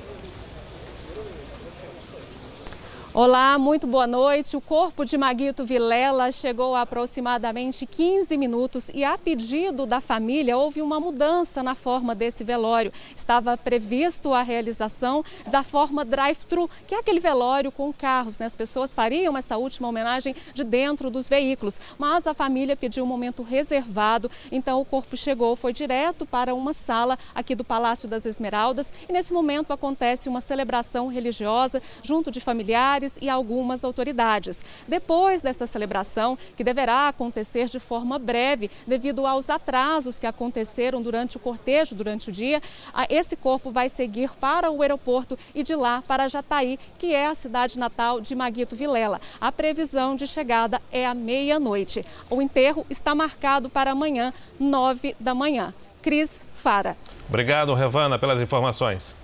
Olá, 3.14 3.58
muito 3.58 3.86
boa 3.86 4.06
noite. 4.06 4.56
O 4.56 4.60
corpo 4.62 5.04
de 5.04 5.18
Maguito 5.18 5.66
Vilela 5.66 6.32
chegou 6.32 6.74
há 6.74 6.80
aproximadamente 6.80 7.84
15 7.84 8.34
minutos 8.38 8.88
e, 8.94 9.04
a 9.04 9.18
pedido 9.18 9.84
da 9.84 10.00
família, 10.00 10.56
houve 10.56 10.80
uma 10.80 10.98
mudança 10.98 11.62
na 11.62 11.74
forma 11.74 12.14
desse 12.14 12.42
velório. 12.42 12.90
Estava 13.14 13.54
previsto 13.54 14.32
a 14.32 14.40
realização 14.40 15.22
da 15.50 15.62
forma 15.62 16.06
drive-thru, 16.06 16.70
que 16.86 16.94
é 16.94 17.00
aquele 17.00 17.20
velório 17.20 17.70
com 17.70 17.92
carros, 17.92 18.38
né? 18.38 18.46
As 18.46 18.56
pessoas 18.56 18.94
fariam 18.94 19.36
essa 19.36 19.58
última 19.58 19.88
homenagem 19.88 20.34
de 20.54 20.64
dentro 20.64 21.10
dos 21.10 21.28
veículos, 21.28 21.78
mas 21.98 22.26
a 22.26 22.32
família 22.32 22.74
pediu 22.78 23.04
um 23.04 23.06
momento 23.06 23.42
reservado, 23.42 24.30
então 24.50 24.80
o 24.80 24.86
corpo 24.86 25.18
chegou, 25.18 25.54
foi 25.54 25.74
direto 25.74 26.24
para 26.24 26.54
uma 26.54 26.72
sala 26.72 27.18
aqui 27.34 27.54
do 27.54 27.62
Palácio 27.62 28.08
das 28.08 28.24
Esmeraldas 28.24 28.90
e 29.06 29.12
nesse 29.12 29.34
momento 29.34 29.70
acontece 29.70 30.30
uma 30.30 30.40
celebração 30.40 31.08
religiosa 31.08 31.82
junto 32.02 32.30
de 32.30 32.40
familiares 32.40 33.01
e 33.20 33.28
algumas 33.28 33.84
autoridades. 33.84 34.64
Depois 34.86 35.42
desta 35.42 35.66
celebração, 35.66 36.38
que 36.56 36.62
deverá 36.62 37.08
acontecer 37.08 37.66
de 37.66 37.80
forma 37.80 38.18
breve, 38.18 38.70
devido 38.86 39.26
aos 39.26 39.50
atrasos 39.50 40.18
que 40.18 40.26
aconteceram 40.26 41.02
durante 41.02 41.36
o 41.36 41.40
cortejo, 41.40 41.94
durante 41.94 42.28
o 42.28 42.32
dia, 42.32 42.62
esse 43.08 43.36
corpo 43.36 43.70
vai 43.70 43.88
seguir 43.88 44.30
para 44.32 44.70
o 44.70 44.82
aeroporto 44.82 45.38
e 45.54 45.62
de 45.62 45.74
lá 45.74 46.02
para 46.06 46.28
Jataí, 46.28 46.78
que 46.98 47.14
é 47.14 47.26
a 47.26 47.34
cidade 47.34 47.78
natal 47.78 48.20
de 48.20 48.34
Maguito 48.34 48.76
Vilela. 48.76 49.20
A 49.40 49.50
previsão 49.50 50.14
de 50.14 50.26
chegada 50.26 50.80
é 50.90 51.06
à 51.06 51.14
meia-noite. 51.14 52.04
O 52.30 52.40
enterro 52.40 52.86
está 52.88 53.14
marcado 53.14 53.68
para 53.68 53.90
amanhã, 53.90 54.32
nove 54.58 55.16
da 55.18 55.34
manhã. 55.34 55.74
Cris 56.00 56.46
Fara. 56.54 56.96
Obrigado, 57.28 57.72
Revana, 57.74 58.18
pelas 58.18 58.42
informações. 58.42 59.16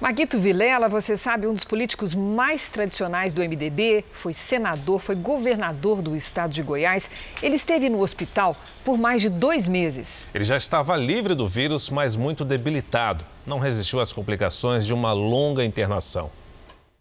Maguito 0.00 0.38
Vilela, 0.38 0.88
você 0.88 1.14
sabe, 1.14 1.46
um 1.46 1.52
dos 1.52 1.62
políticos 1.62 2.14
mais 2.14 2.70
tradicionais 2.70 3.34
do 3.34 3.42
MDB, 3.42 4.02
foi 4.14 4.32
senador, 4.32 4.98
foi 4.98 5.14
governador 5.14 6.00
do 6.00 6.16
estado 6.16 6.54
de 6.54 6.62
Goiás. 6.62 7.10
Ele 7.42 7.56
esteve 7.56 7.90
no 7.90 8.00
hospital 8.00 8.56
por 8.82 8.96
mais 8.96 9.20
de 9.20 9.28
dois 9.28 9.68
meses. 9.68 10.26
Ele 10.32 10.42
já 10.42 10.56
estava 10.56 10.96
livre 10.96 11.34
do 11.34 11.46
vírus, 11.46 11.90
mas 11.90 12.16
muito 12.16 12.46
debilitado. 12.46 13.26
Não 13.46 13.58
resistiu 13.58 14.00
às 14.00 14.10
complicações 14.10 14.86
de 14.86 14.94
uma 14.94 15.12
longa 15.12 15.62
internação. 15.62 16.30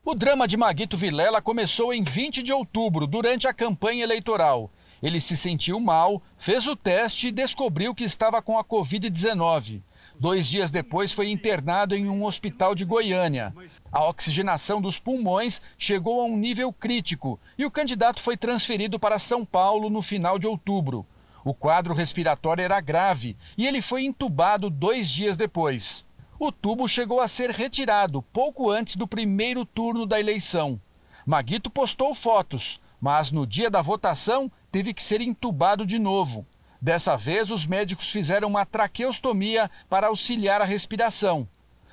O 0.04 0.14
drama 0.14 0.46
de 0.46 0.58
Maguito 0.58 0.98
Vilela 0.98 1.42
começou 1.42 1.94
em 1.94 2.04
20 2.04 2.44
de 2.44 2.52
outubro, 2.52 3.08
durante 3.08 3.48
a 3.48 3.54
campanha 3.54 4.04
eleitoral. 4.04 4.70
Ele 5.02 5.22
se 5.22 5.38
sentiu 5.38 5.80
mal, 5.80 6.22
fez 6.38 6.68
o 6.68 6.76
teste 6.76 7.28
e 7.28 7.32
descobriu 7.32 7.96
que 7.96 8.04
estava 8.04 8.42
com 8.42 8.58
a 8.58 8.64
Covid-19. 8.64 9.84
Dois 10.20 10.48
dias 10.48 10.70
depois, 10.70 11.14
foi 11.14 11.30
internado 11.30 11.96
em 11.96 12.10
um 12.10 12.26
hospital 12.26 12.76
de 12.76 12.84
Goiânia. 12.84 13.56
A 13.90 14.06
oxigenação 14.10 14.82
dos 14.82 15.00
pulmões 15.00 15.62
chegou 15.78 16.20
a 16.20 16.26
um 16.26 16.36
nível 16.36 16.74
crítico 16.74 17.40
e 17.58 17.66
o 17.66 17.72
candidato 17.72 18.22
foi 18.22 18.36
transferido 18.36 19.00
para 19.00 19.18
São 19.18 19.46
Paulo 19.46 19.90
no 19.90 20.02
final 20.02 20.38
de 20.38 20.46
outubro. 20.46 21.06
O 21.42 21.54
quadro 21.54 21.94
respiratório 21.94 22.62
era 22.62 22.82
grave 22.82 23.38
e 23.58 23.66
ele 23.66 23.82
foi 23.82 24.04
entubado 24.04 24.70
dois 24.70 25.10
dias 25.10 25.38
depois. 25.38 26.06
O 26.38 26.52
tubo 26.52 26.86
chegou 26.86 27.22
a 27.22 27.28
ser 27.30 27.50
retirado 27.52 28.22
pouco 28.22 28.70
antes 28.70 28.98
do 28.98 29.08
primeiro 29.08 29.64
turno 29.64 30.06
da 30.06 30.20
eleição. 30.20 30.82
Maguito 31.26 31.70
postou 31.70 32.14
fotos, 32.14 32.82
mas 33.00 33.32
no 33.32 33.48
dia 33.48 33.70
da 33.70 33.82
votação 33.82 34.52
teve 34.70 34.94
que 34.94 35.02
ser 35.02 35.22
entubado 35.22 35.86
de 35.86 35.98
novo. 35.98 36.46
Dessa 36.82 37.18
vez, 37.18 37.52
os 37.52 37.66
médicos 37.66 38.10
fizeram 38.10 38.48
uma 38.48 38.66
traqueostomia 38.66 39.70
para 39.90 40.08
auxiliar 40.08 40.62
a 40.62 40.66
respiração. 40.66 41.48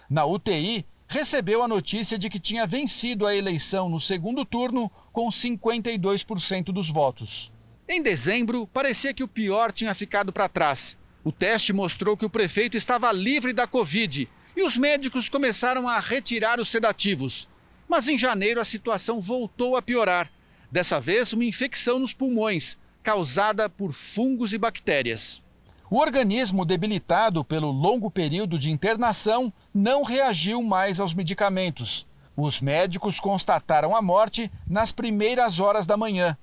Na 0.09 0.25
UTI, 0.25 0.87
recebeu 1.09 1.63
a 1.63 1.69
notícia 1.69 2.19
de 2.19 2.31
que 2.31 2.39
tinha 2.39 2.67
vencido 2.67 3.27
a 3.27 3.35
eleição 3.35 3.89
no 3.89 3.99
segundo 3.99 4.45
turno 4.45 4.91
com 5.13 5.29
52% 5.29 6.67
dos 6.67 6.89
votos. 6.89 7.53
Em 7.89 8.03
dezembro, 8.03 8.67
parecia 8.67 9.15
que 9.15 9.25
o 9.25 9.29
pior 9.29 9.73
tinha 9.73 9.95
ficado 9.95 10.33
para 10.33 10.49
trás. 10.49 10.97
O 11.25 11.33
teste 11.33 11.73
mostrou 11.73 12.17
que 12.17 12.25
o 12.25 12.31
prefeito 12.31 12.77
estava 12.77 13.11
livre 13.11 13.53
da 13.53 13.67
Covid 13.67 14.29
e 14.57 14.63
os 14.63 14.77
médicos 14.77 15.29
começaram 15.29 15.89
a 15.89 15.99
retirar 15.99 16.61
os 16.61 16.69
sedativos. 16.69 17.49
Mas 17.89 18.09
em 18.09 18.19
janeiro 18.19 18.61
a 18.61 18.65
situação 18.65 19.21
voltou 19.21 19.77
a 19.77 19.83
piorar. 19.83 20.31
Dessa 20.71 21.01
vez, 21.01 21.33
uma 21.33 21.45
infecção 21.45 21.99
nos 21.99 22.13
pulmões, 22.13 22.77
causada 23.07 23.69
por 23.69 23.93
fungos 23.93 24.53
e 24.53 24.59
bactérias. 24.59 25.41
O 25.89 26.01
organismo 26.01 26.65
debilitado 26.65 27.45
pelo 27.45 27.71
longo 27.71 28.11
período 28.11 28.59
de 28.59 28.69
internação 28.69 29.53
não 29.73 30.03
reagiu 30.03 30.61
mais 30.61 30.99
aos 30.99 31.15
medicamentos. 31.15 32.05
Os 32.37 32.61
médicos 32.61 33.21
constataram 33.21 33.95
a 33.95 34.03
morte 34.03 34.51
nas 34.69 34.91
primeiras 34.91 35.61
horas 35.61 35.87
da 35.87 35.97
manhã. 35.97 36.37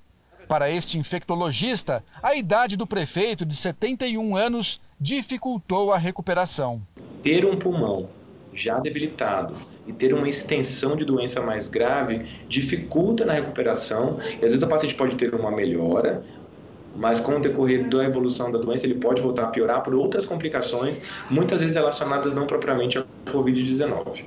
Para 0.48 0.70
este 0.70 0.96
infectologista, 0.96 2.02
a 2.22 2.34
idade 2.34 2.78
do 2.78 2.86
prefeito, 2.86 3.44
de 3.44 3.54
71 3.54 4.34
anos, 4.34 4.80
dificultou 4.98 5.92
a 5.92 5.98
recuperação. 5.98 6.80
Ter 7.22 7.44
um 7.44 7.58
pulmão 7.58 8.08
já 8.54 8.78
debilitado 8.78 9.54
e 9.86 9.92
ter 9.92 10.14
uma 10.14 10.28
extensão 10.28 10.96
de 10.96 11.04
doença 11.04 11.42
mais 11.42 11.68
grave 11.68 12.24
dificulta 12.48 13.26
na 13.26 13.34
recuperação. 13.34 14.18
E 14.30 14.36
às 14.36 14.52
vezes 14.52 14.62
o 14.62 14.66
paciente 14.66 14.94
pode 14.94 15.16
ter 15.16 15.34
uma 15.34 15.50
melhora, 15.50 16.22
mas 16.94 17.20
com 17.20 17.36
o 17.36 17.40
decorrer 17.40 17.88
da 17.88 18.04
evolução 18.04 18.50
da 18.50 18.58
doença 18.58 18.86
ele 18.86 18.94
pode 18.94 19.20
voltar 19.20 19.44
a 19.44 19.48
piorar 19.48 19.82
por 19.82 19.94
outras 19.94 20.26
complicações, 20.26 21.00
muitas 21.30 21.60
vezes 21.60 21.76
relacionadas 21.76 22.32
não 22.32 22.46
propriamente 22.46 22.98
à 22.98 23.04
Covid-19. 23.26 24.24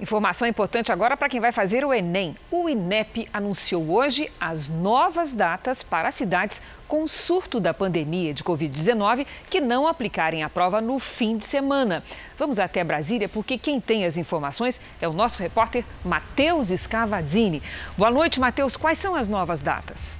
Informação 0.00 0.48
importante 0.48 0.90
agora 0.90 1.14
para 1.14 1.28
quem 1.28 1.40
vai 1.40 1.52
fazer 1.52 1.84
o 1.84 1.92
Enem. 1.92 2.34
O 2.50 2.70
INEP 2.70 3.28
anunciou 3.34 3.90
hoje 3.90 4.32
as 4.40 4.66
novas 4.66 5.34
datas 5.34 5.82
para 5.82 6.10
cidades 6.10 6.62
com 6.88 7.06
surto 7.06 7.60
da 7.60 7.74
pandemia 7.74 8.32
de 8.32 8.42
Covid-19 8.42 9.26
que 9.50 9.60
não 9.60 9.86
aplicarem 9.86 10.42
a 10.42 10.48
prova 10.48 10.80
no 10.80 10.98
fim 10.98 11.36
de 11.36 11.44
semana. 11.44 12.02
Vamos 12.38 12.58
até 12.58 12.82
Brasília 12.82 13.28
porque 13.28 13.58
quem 13.58 13.78
tem 13.78 14.06
as 14.06 14.16
informações 14.16 14.80
é 15.02 15.06
o 15.06 15.12
nosso 15.12 15.38
repórter 15.42 15.84
Matheus 16.02 16.68
Scavadini. 16.68 17.62
Boa 17.96 18.10
noite, 18.10 18.40
Matheus. 18.40 18.76
Quais 18.76 18.98
são 18.98 19.14
as 19.14 19.28
novas 19.28 19.60
datas? 19.60 20.19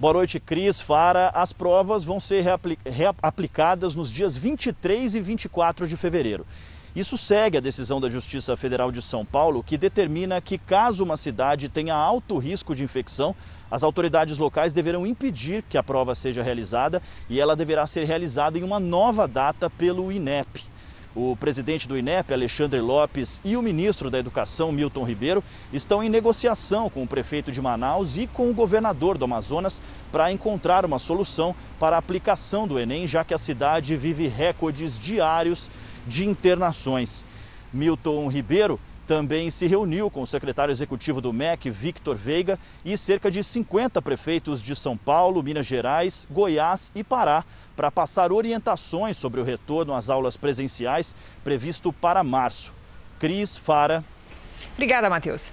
Boa 0.00 0.14
noite, 0.14 0.40
Cris, 0.40 0.80
Fara. 0.80 1.28
As 1.34 1.52
provas 1.52 2.02
vão 2.04 2.18
ser 2.18 2.42
reaplicadas 2.86 3.94
nos 3.94 4.10
dias 4.10 4.34
23 4.34 5.14
e 5.14 5.20
24 5.20 5.86
de 5.86 5.94
fevereiro. 5.94 6.46
Isso 6.96 7.18
segue 7.18 7.58
a 7.58 7.60
decisão 7.60 8.00
da 8.00 8.08
Justiça 8.08 8.56
Federal 8.56 8.90
de 8.90 9.02
São 9.02 9.26
Paulo, 9.26 9.62
que 9.62 9.76
determina 9.76 10.40
que, 10.40 10.56
caso 10.56 11.04
uma 11.04 11.18
cidade 11.18 11.68
tenha 11.68 11.94
alto 11.94 12.38
risco 12.38 12.74
de 12.74 12.82
infecção, 12.82 13.36
as 13.70 13.82
autoridades 13.82 14.38
locais 14.38 14.72
deverão 14.72 15.06
impedir 15.06 15.62
que 15.68 15.76
a 15.76 15.82
prova 15.82 16.14
seja 16.14 16.42
realizada 16.42 17.02
e 17.28 17.38
ela 17.38 17.54
deverá 17.54 17.86
ser 17.86 18.06
realizada 18.06 18.58
em 18.58 18.62
uma 18.62 18.80
nova 18.80 19.28
data 19.28 19.68
pelo 19.68 20.10
INEP. 20.10 20.69
O 21.14 21.34
presidente 21.34 21.88
do 21.88 21.98
INEP, 21.98 22.32
Alexandre 22.32 22.80
Lopes, 22.80 23.40
e 23.44 23.56
o 23.56 23.62
ministro 23.62 24.10
da 24.10 24.18
Educação, 24.18 24.70
Milton 24.70 25.02
Ribeiro, 25.02 25.42
estão 25.72 26.04
em 26.04 26.08
negociação 26.08 26.88
com 26.88 27.02
o 27.02 27.06
prefeito 27.06 27.50
de 27.50 27.60
Manaus 27.60 28.16
e 28.16 28.28
com 28.28 28.48
o 28.48 28.54
governador 28.54 29.18
do 29.18 29.24
Amazonas 29.24 29.82
para 30.12 30.30
encontrar 30.30 30.84
uma 30.84 31.00
solução 31.00 31.52
para 31.80 31.96
a 31.96 31.98
aplicação 31.98 32.68
do 32.68 32.78
Enem, 32.78 33.08
já 33.08 33.24
que 33.24 33.34
a 33.34 33.38
cidade 33.38 33.96
vive 33.96 34.28
recordes 34.28 35.00
diários 35.00 35.68
de 36.06 36.24
internações. 36.24 37.24
Milton 37.72 38.28
Ribeiro 38.28 38.78
também 39.10 39.50
se 39.50 39.66
reuniu 39.66 40.08
com 40.08 40.22
o 40.22 40.26
secretário 40.26 40.70
executivo 40.70 41.20
do 41.20 41.32
MEC, 41.32 41.68
Victor 41.68 42.14
Veiga, 42.14 42.56
e 42.84 42.96
cerca 42.96 43.28
de 43.28 43.42
50 43.42 44.00
prefeitos 44.00 44.62
de 44.62 44.76
São 44.76 44.96
Paulo, 44.96 45.42
Minas 45.42 45.66
Gerais, 45.66 46.28
Goiás 46.30 46.92
e 46.94 47.02
Pará 47.02 47.44
para 47.74 47.90
passar 47.90 48.30
orientações 48.30 49.16
sobre 49.16 49.40
o 49.40 49.44
retorno 49.44 49.94
às 49.94 50.08
aulas 50.08 50.36
presenciais 50.36 51.16
previsto 51.42 51.92
para 51.92 52.22
março. 52.22 52.72
Cris 53.18 53.56
Fara. 53.56 54.04
Obrigada, 54.74 55.10
Matheus. 55.10 55.52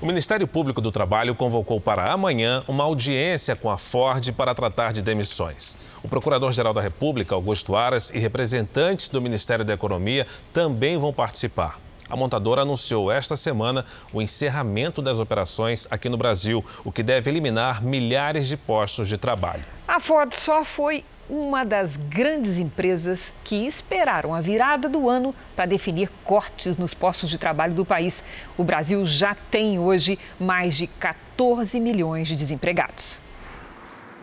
O 0.00 0.06
Ministério 0.06 0.48
Público 0.48 0.80
do 0.80 0.90
Trabalho 0.90 1.34
convocou 1.34 1.78
para 1.78 2.10
amanhã 2.10 2.64
uma 2.66 2.84
audiência 2.84 3.54
com 3.54 3.70
a 3.70 3.76
Ford 3.76 4.32
para 4.32 4.54
tratar 4.54 4.94
de 4.94 5.02
demissões. 5.02 5.76
O 6.02 6.08
Procurador-Geral 6.08 6.72
da 6.72 6.80
República, 6.80 7.34
Augusto 7.34 7.76
Aras, 7.76 8.08
e 8.14 8.18
representantes 8.18 9.10
do 9.10 9.20
Ministério 9.20 9.62
da 9.62 9.74
Economia 9.74 10.26
também 10.54 10.96
vão 10.96 11.12
participar. 11.12 11.84
A 12.08 12.16
montadora 12.16 12.62
anunciou 12.62 13.10
esta 13.10 13.36
semana 13.36 13.84
o 14.12 14.22
encerramento 14.22 15.02
das 15.02 15.18
operações 15.18 15.86
aqui 15.90 16.08
no 16.08 16.16
Brasil, 16.16 16.64
o 16.84 16.92
que 16.92 17.02
deve 17.02 17.30
eliminar 17.30 17.82
milhares 17.82 18.46
de 18.46 18.56
postos 18.56 19.08
de 19.08 19.18
trabalho. 19.18 19.64
A 19.88 20.00
Ford 20.00 20.32
só 20.34 20.64
foi 20.64 21.04
uma 21.28 21.64
das 21.64 21.96
grandes 21.96 22.58
empresas 22.58 23.32
que 23.42 23.66
esperaram 23.66 24.34
a 24.34 24.40
virada 24.40 24.88
do 24.88 25.08
ano 25.08 25.34
para 25.56 25.66
definir 25.66 26.08
cortes 26.24 26.76
nos 26.76 26.94
postos 26.94 27.28
de 27.28 27.38
trabalho 27.38 27.74
do 27.74 27.84
país. 27.84 28.24
O 28.56 28.62
Brasil 28.62 29.04
já 29.04 29.34
tem 29.34 29.78
hoje 29.78 30.18
mais 30.38 30.76
de 30.76 30.86
14 30.86 31.80
milhões 31.80 32.28
de 32.28 32.36
desempregados. 32.36 33.18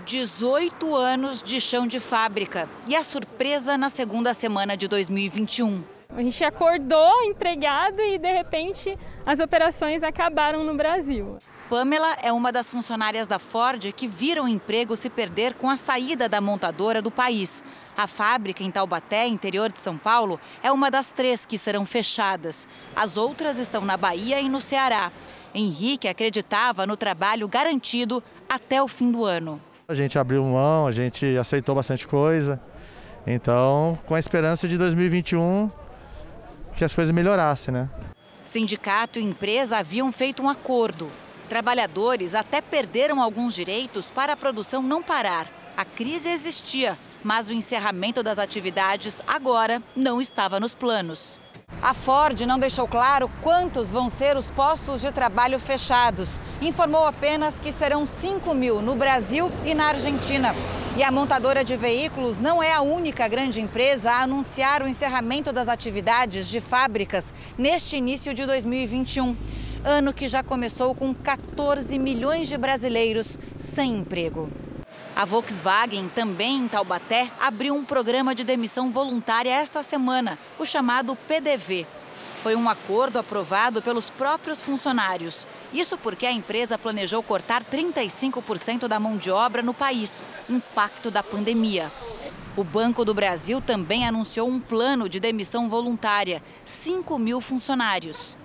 18 0.05 0.95
anos 0.95 1.41
de 1.41 1.61
chão 1.61 1.87
de 1.87 1.99
fábrica 1.99 2.67
e 2.87 2.95
a 2.95 3.03
surpresa 3.03 3.77
na 3.77 3.89
segunda 3.89 4.33
semana 4.33 4.75
de 4.75 4.87
2021. 4.87 5.92
A 6.15 6.21
gente 6.21 6.43
acordou 6.43 7.23
empregado 7.23 7.99
e 8.01 8.19
de 8.19 8.31
repente 8.31 8.97
as 9.25 9.39
operações 9.39 10.03
acabaram 10.03 10.63
no 10.63 10.75
Brasil. 10.75 11.39
Pamela 11.69 12.15
é 12.21 12.31
uma 12.31 12.51
das 12.51 12.69
funcionárias 12.69 13.25
da 13.25 13.39
Ford 13.39 13.91
que 13.93 14.05
viram 14.05 14.45
o 14.45 14.47
emprego 14.47 14.95
se 14.95 15.09
perder 15.09 15.55
com 15.55 15.67
a 15.67 15.75
saída 15.75 16.29
da 16.29 16.39
montadora 16.39 17.01
do 17.01 17.09
país. 17.09 17.63
A 17.97 18.05
fábrica 18.05 18.63
em 18.63 18.69
Taubaté, 18.69 19.25
interior 19.27 19.71
de 19.71 19.79
São 19.79 19.97
Paulo, 19.97 20.39
é 20.61 20.71
uma 20.71 20.91
das 20.91 21.09
três 21.09 21.47
que 21.47 21.57
serão 21.57 21.83
fechadas. 21.83 22.67
As 22.95 23.17
outras 23.17 23.57
estão 23.57 23.83
na 23.83 23.97
Bahia 23.97 24.39
e 24.39 24.47
no 24.47 24.61
Ceará. 24.61 25.11
Henrique 25.55 26.07
acreditava 26.07 26.85
no 26.85 26.95
trabalho 26.95 27.47
garantido 27.47 28.23
até 28.47 28.83
o 28.83 28.87
fim 28.87 29.11
do 29.11 29.25
ano. 29.25 29.59
A 29.87 29.95
gente 29.95 30.19
abriu 30.19 30.43
mão, 30.43 30.85
a 30.85 30.91
gente 30.91 31.35
aceitou 31.37 31.73
bastante 31.73 32.07
coisa. 32.07 32.61
Então, 33.25 33.97
com 34.05 34.13
a 34.13 34.19
esperança 34.19 34.67
de 34.67 34.77
2021 34.77 35.71
que 36.75 36.83
as 36.83 36.93
coisas 36.93 37.13
melhorassem, 37.13 37.73
né? 37.73 37.89
Sindicato 38.43 39.19
e 39.19 39.23
empresa 39.23 39.77
haviam 39.77 40.11
feito 40.11 40.43
um 40.43 40.49
acordo. 40.49 41.09
Trabalhadores 41.49 42.35
até 42.35 42.61
perderam 42.61 43.21
alguns 43.21 43.53
direitos 43.53 44.09
para 44.09 44.33
a 44.33 44.37
produção 44.37 44.81
não 44.81 45.01
parar. 45.01 45.47
A 45.75 45.85
crise 45.85 46.29
existia, 46.29 46.97
mas 47.23 47.49
o 47.49 47.53
encerramento 47.53 48.21
das 48.21 48.37
atividades 48.37 49.21
agora 49.27 49.81
não 49.95 50.21
estava 50.21 50.59
nos 50.59 50.75
planos. 50.75 51.39
A 51.81 51.93
Ford 51.93 52.39
não 52.41 52.59
deixou 52.59 52.87
claro 52.87 53.29
quantos 53.41 53.91
vão 53.91 54.09
ser 54.09 54.37
os 54.37 54.49
postos 54.51 55.01
de 55.01 55.11
trabalho 55.11 55.59
fechados. 55.59 56.39
Informou 56.61 57.05
apenas 57.05 57.59
que 57.59 57.71
serão 57.71 58.05
5 58.05 58.53
mil 58.53 58.81
no 58.81 58.95
Brasil 58.95 59.51
e 59.65 59.73
na 59.73 59.87
Argentina. 59.87 60.55
E 60.95 61.03
a 61.03 61.11
montadora 61.11 61.63
de 61.63 61.75
veículos 61.75 62.39
não 62.39 62.61
é 62.61 62.71
a 62.71 62.81
única 62.81 63.27
grande 63.27 63.59
empresa 63.59 64.11
a 64.11 64.21
anunciar 64.21 64.81
o 64.81 64.87
encerramento 64.87 65.51
das 65.51 65.67
atividades 65.67 66.47
de 66.47 66.61
fábricas 66.61 67.33
neste 67.57 67.97
início 67.97 68.33
de 68.33 68.45
2021 68.45 69.35
ano 69.83 70.13
que 70.13 70.27
já 70.27 70.41
começou 70.41 70.95
com 70.95 71.13
14 71.13 71.99
milhões 71.99 72.47
de 72.47 72.57
brasileiros 72.57 73.37
sem 73.57 73.97
emprego. 73.97 74.49
A 75.15 75.25
Volkswagen, 75.25 76.09
também 76.09 76.57
em 76.57 76.67
Taubaté, 76.67 77.31
abriu 77.39 77.75
um 77.75 77.85
programa 77.85 78.33
de 78.33 78.43
demissão 78.43 78.91
voluntária 78.91 79.51
esta 79.51 79.83
semana, 79.83 80.39
o 80.57 80.65
chamado 80.65 81.15
PDV. 81.15 81.85
Foi 82.41 82.55
um 82.55 82.67
acordo 82.67 83.19
aprovado 83.19 83.79
pelos 83.79 84.09
próprios 84.09 84.61
funcionários. 84.63 85.45
Isso 85.71 85.99
porque 85.99 86.25
a 86.25 86.31
empresa 86.31 86.79
planejou 86.79 87.21
cortar 87.21 87.63
35% 87.63 88.87
da 88.87 88.99
mão 88.99 89.15
de 89.15 89.29
obra 89.29 89.61
no 89.61 89.73
país, 89.73 90.23
impacto 90.49 91.11
da 91.11 91.21
pandemia. 91.21 91.91
O 92.57 92.63
Banco 92.63 93.05
do 93.05 93.13
Brasil 93.13 93.61
também 93.61 94.07
anunciou 94.07 94.49
um 94.49 94.59
plano 94.59 95.07
de 95.07 95.19
demissão 95.19 95.69
voluntária, 95.69 96.41
5 96.65 97.19
mil 97.19 97.39
funcionários. 97.39 98.35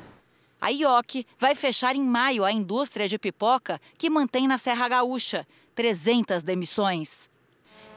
A 0.60 0.70
IOC 0.70 1.24
vai 1.38 1.54
fechar 1.54 1.96
em 1.96 2.02
maio 2.02 2.44
a 2.44 2.52
indústria 2.52 3.08
de 3.08 3.18
pipoca 3.18 3.80
que 3.96 4.10
mantém 4.10 4.46
na 4.46 4.58
Serra 4.58 4.88
Gaúcha 4.88 5.46
300 5.78 6.42
demissões. 6.42 7.30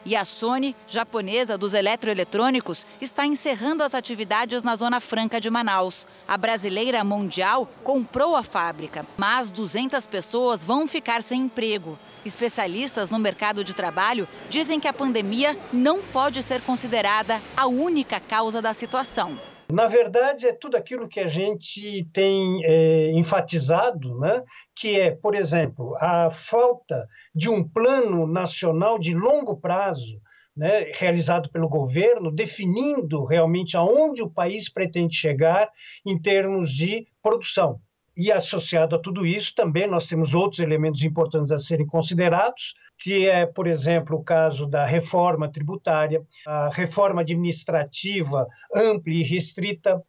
E 0.05 0.15
a 0.15 0.23
Sony, 0.23 0.75
japonesa 0.87 1.57
dos 1.57 1.73
eletroeletrônicos, 1.73 2.85
está 3.01 3.25
encerrando 3.25 3.81
as 3.81 3.95
atividades 3.95 4.61
na 4.61 4.75
Zona 4.75 4.99
Franca 4.99 5.41
de 5.41 5.49
Manaus. 5.49 6.05
A 6.27 6.37
brasileira 6.37 7.03
mundial 7.03 7.67
comprou 7.83 8.35
a 8.35 8.43
fábrica, 8.43 9.03
mas 9.17 9.49
200 9.49 10.05
pessoas 10.05 10.63
vão 10.63 10.87
ficar 10.87 11.23
sem 11.23 11.41
emprego. 11.41 11.97
Especialistas 12.23 13.09
no 13.09 13.17
mercado 13.17 13.63
de 13.63 13.73
trabalho 13.73 14.27
dizem 14.47 14.79
que 14.79 14.87
a 14.87 14.93
pandemia 14.93 15.57
não 15.73 16.03
pode 16.03 16.43
ser 16.43 16.61
considerada 16.61 17.41
a 17.57 17.65
única 17.65 18.19
causa 18.19 18.61
da 18.61 18.75
situação. 18.75 19.50
Na 19.71 19.87
verdade, 19.87 20.45
é 20.47 20.53
tudo 20.53 20.75
aquilo 20.75 21.07
que 21.07 21.19
a 21.19 21.29
gente 21.29 22.07
tem 22.13 22.61
é, 22.65 23.11
enfatizado, 23.11 24.19
né? 24.19 24.43
que 24.75 24.99
é, 24.99 25.11
por 25.11 25.35
exemplo, 25.35 25.95
a 25.99 26.31
falta 26.31 27.07
de 27.33 27.49
um 27.49 27.67
plano 27.67 28.27
nacional 28.27 28.99
de 28.99 29.13
longo 29.13 29.55
prazo, 29.57 30.19
né, 30.55 30.91
realizado 30.93 31.49
pelo 31.49 31.69
governo, 31.69 32.31
definindo 32.31 33.23
realmente 33.23 33.77
aonde 33.77 34.21
o 34.21 34.29
país 34.29 34.69
pretende 34.69 35.15
chegar 35.15 35.69
em 36.05 36.19
termos 36.21 36.71
de 36.71 37.07
produção. 37.21 37.79
E 38.21 38.31
associado 38.31 38.95
a 38.95 38.99
tudo 38.99 39.25
isso, 39.25 39.51
também 39.55 39.87
nós 39.87 40.05
temos 40.05 40.35
outros 40.35 40.59
elementos 40.59 41.01
importantes 41.01 41.51
a 41.51 41.57
serem 41.57 41.87
considerados, 41.87 42.75
que 42.99 43.27
é, 43.27 43.47
por 43.47 43.65
exemplo, 43.65 44.15
o 44.15 44.23
caso 44.23 44.67
da 44.67 44.85
reforma 44.85 45.51
tributária, 45.51 46.21
a 46.45 46.69
reforma 46.69 47.21
administrativa 47.21 48.47
ampla 48.75 49.11
e 49.11 49.23
restrita, 49.23 49.99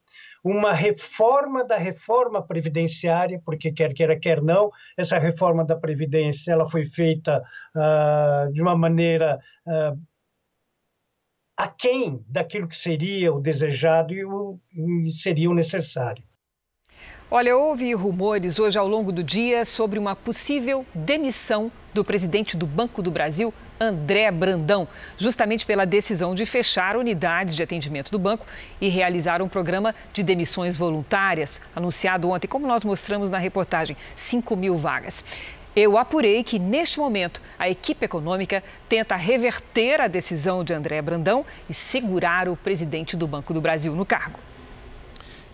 uma 0.45 0.75
reforma 0.75 1.65
da 1.65 1.79
reforma 1.79 2.47
previdenciária, 2.47 3.41
porque 3.47 3.73
quer 3.73 3.95
queira, 3.95 4.21
quer 4.21 4.43
não, 4.43 4.71
essa 4.95 5.19
reforma 5.19 5.65
da 5.65 5.75
Previdência 5.75 6.53
ela 6.53 6.69
foi 6.69 6.85
feita 6.91 7.43
uh, 7.75 8.53
de 8.53 8.61
uma 8.61 8.77
maneira 8.77 9.41
uh, 9.67 9.99
aquém 11.57 12.23
daquilo 12.29 12.69
que 12.69 12.77
seria 12.77 13.33
o 13.33 13.41
desejado 13.41 14.13
e, 14.13 14.23
o, 14.23 14.61
e 14.75 15.11
seria 15.13 15.49
o 15.49 15.55
necessário. 15.55 16.23
Olha, 17.35 17.57
houve 17.57 17.95
rumores 17.95 18.59
hoje 18.59 18.79
ao 18.79 18.87
longo 18.87 19.11
do 19.11 19.25
dia 19.25 19.65
sobre 19.65 19.99
uma 19.99 20.15
possível 20.15 20.85
demissão 20.95 21.73
do 21.95 22.05
presidente 22.05 22.59
do 22.59 22.67
Banco 22.67 23.01
do 23.01 23.11
Brasil, 23.11 23.55
André 23.81 24.31
Brandão, 24.31 24.87
justamente 25.17 25.65
pela 25.65 25.87
decisão 25.87 26.35
de 26.35 26.45
fechar 26.45 26.95
unidades 26.95 27.57
de 27.57 27.63
atendimento 27.63 28.11
do 28.11 28.19
banco 28.19 28.47
e 28.79 28.91
realizar 28.91 29.41
um 29.41 29.49
programa 29.49 29.95
de 30.13 30.23
demissões 30.23 30.77
voluntárias, 30.77 31.59
anunciado 31.75 32.29
ontem, 32.29 32.47
como 32.47 32.67
nós 32.67 32.85
mostramos 32.85 33.31
na 33.31 33.39
reportagem, 33.39 33.97
5 34.15 34.55
mil 34.55 34.77
vagas. 34.77 35.25
Eu 35.75 35.97
apurei 35.97 36.45
que, 36.45 36.59
neste 36.59 37.01
momento, 37.01 37.41
a 37.59 37.67
equipe 37.67 38.05
econômica 38.05 38.63
tenta 38.91 39.17
reverter 39.17 40.03
a 40.03 40.07
decisão 40.07 40.63
de 40.63 40.75
André 40.75 41.01
Brandão 41.01 41.47
e 41.67 41.73
segurar 41.73 42.47
o 42.47 42.59
presidente 42.59 43.17
do 43.17 43.27
Banco 43.27 43.55
do 43.55 43.61
Brasil 43.63 43.95
no 43.95 44.05
cargo. 44.05 44.39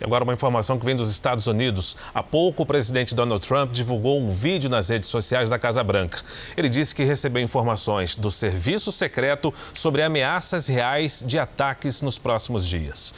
E 0.01 0.05
agora 0.05 0.25
uma 0.25 0.33
informação 0.33 0.79
que 0.79 0.85
vem 0.85 0.95
dos 0.95 1.11
Estados 1.11 1.47
Unidos. 1.47 1.97
Há 2.15 2.23
pouco 2.23 2.63
o 2.63 2.67
presidente 2.67 3.15
Donald 3.15 3.45
Trump 3.47 3.73
divulgou 3.73 4.21
um 4.21 4.29
vídeo 4.29 4.71
nas 4.71 4.89
redes 4.89 5.09
sociais 5.09 5.51
da 5.51 5.59
Casa 5.59 5.83
Branca. 5.83 6.21
Ele 6.57 6.69
disse 6.69 6.95
que 6.95 7.05
recebeu 7.05 7.43
informações 7.43 8.15
do 8.15 8.31
serviço 8.31 8.93
secreto 8.93 9.53
sobre 9.73 10.03
ameaças 10.03 10.69
reais 10.69 11.25
de 11.27 11.39
ataques 11.39 12.01
nos 12.03 12.19
próximos 12.19 12.67
dias. 12.67 13.13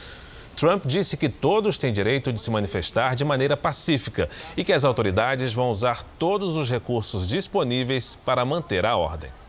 Trump 0.56 0.84
disse 0.84 1.16
que 1.16 1.28
todos 1.28 1.78
têm 1.78 1.92
direito 1.92 2.32
de 2.32 2.40
se 2.40 2.50
manifestar 2.50 3.14
de 3.14 3.24
maneira 3.24 3.56
pacífica 3.56 4.28
e 4.56 4.62
que 4.62 4.72
as 4.72 4.84
autoridades 4.84 5.54
vão 5.54 5.70
usar 5.70 6.02
todos 6.18 6.56
os 6.56 6.70
recursos 6.70 7.26
disponíveis 7.26 8.18
para 8.26 8.44
manter 8.44 8.84
a 8.84 8.96
ordem. 8.96 9.39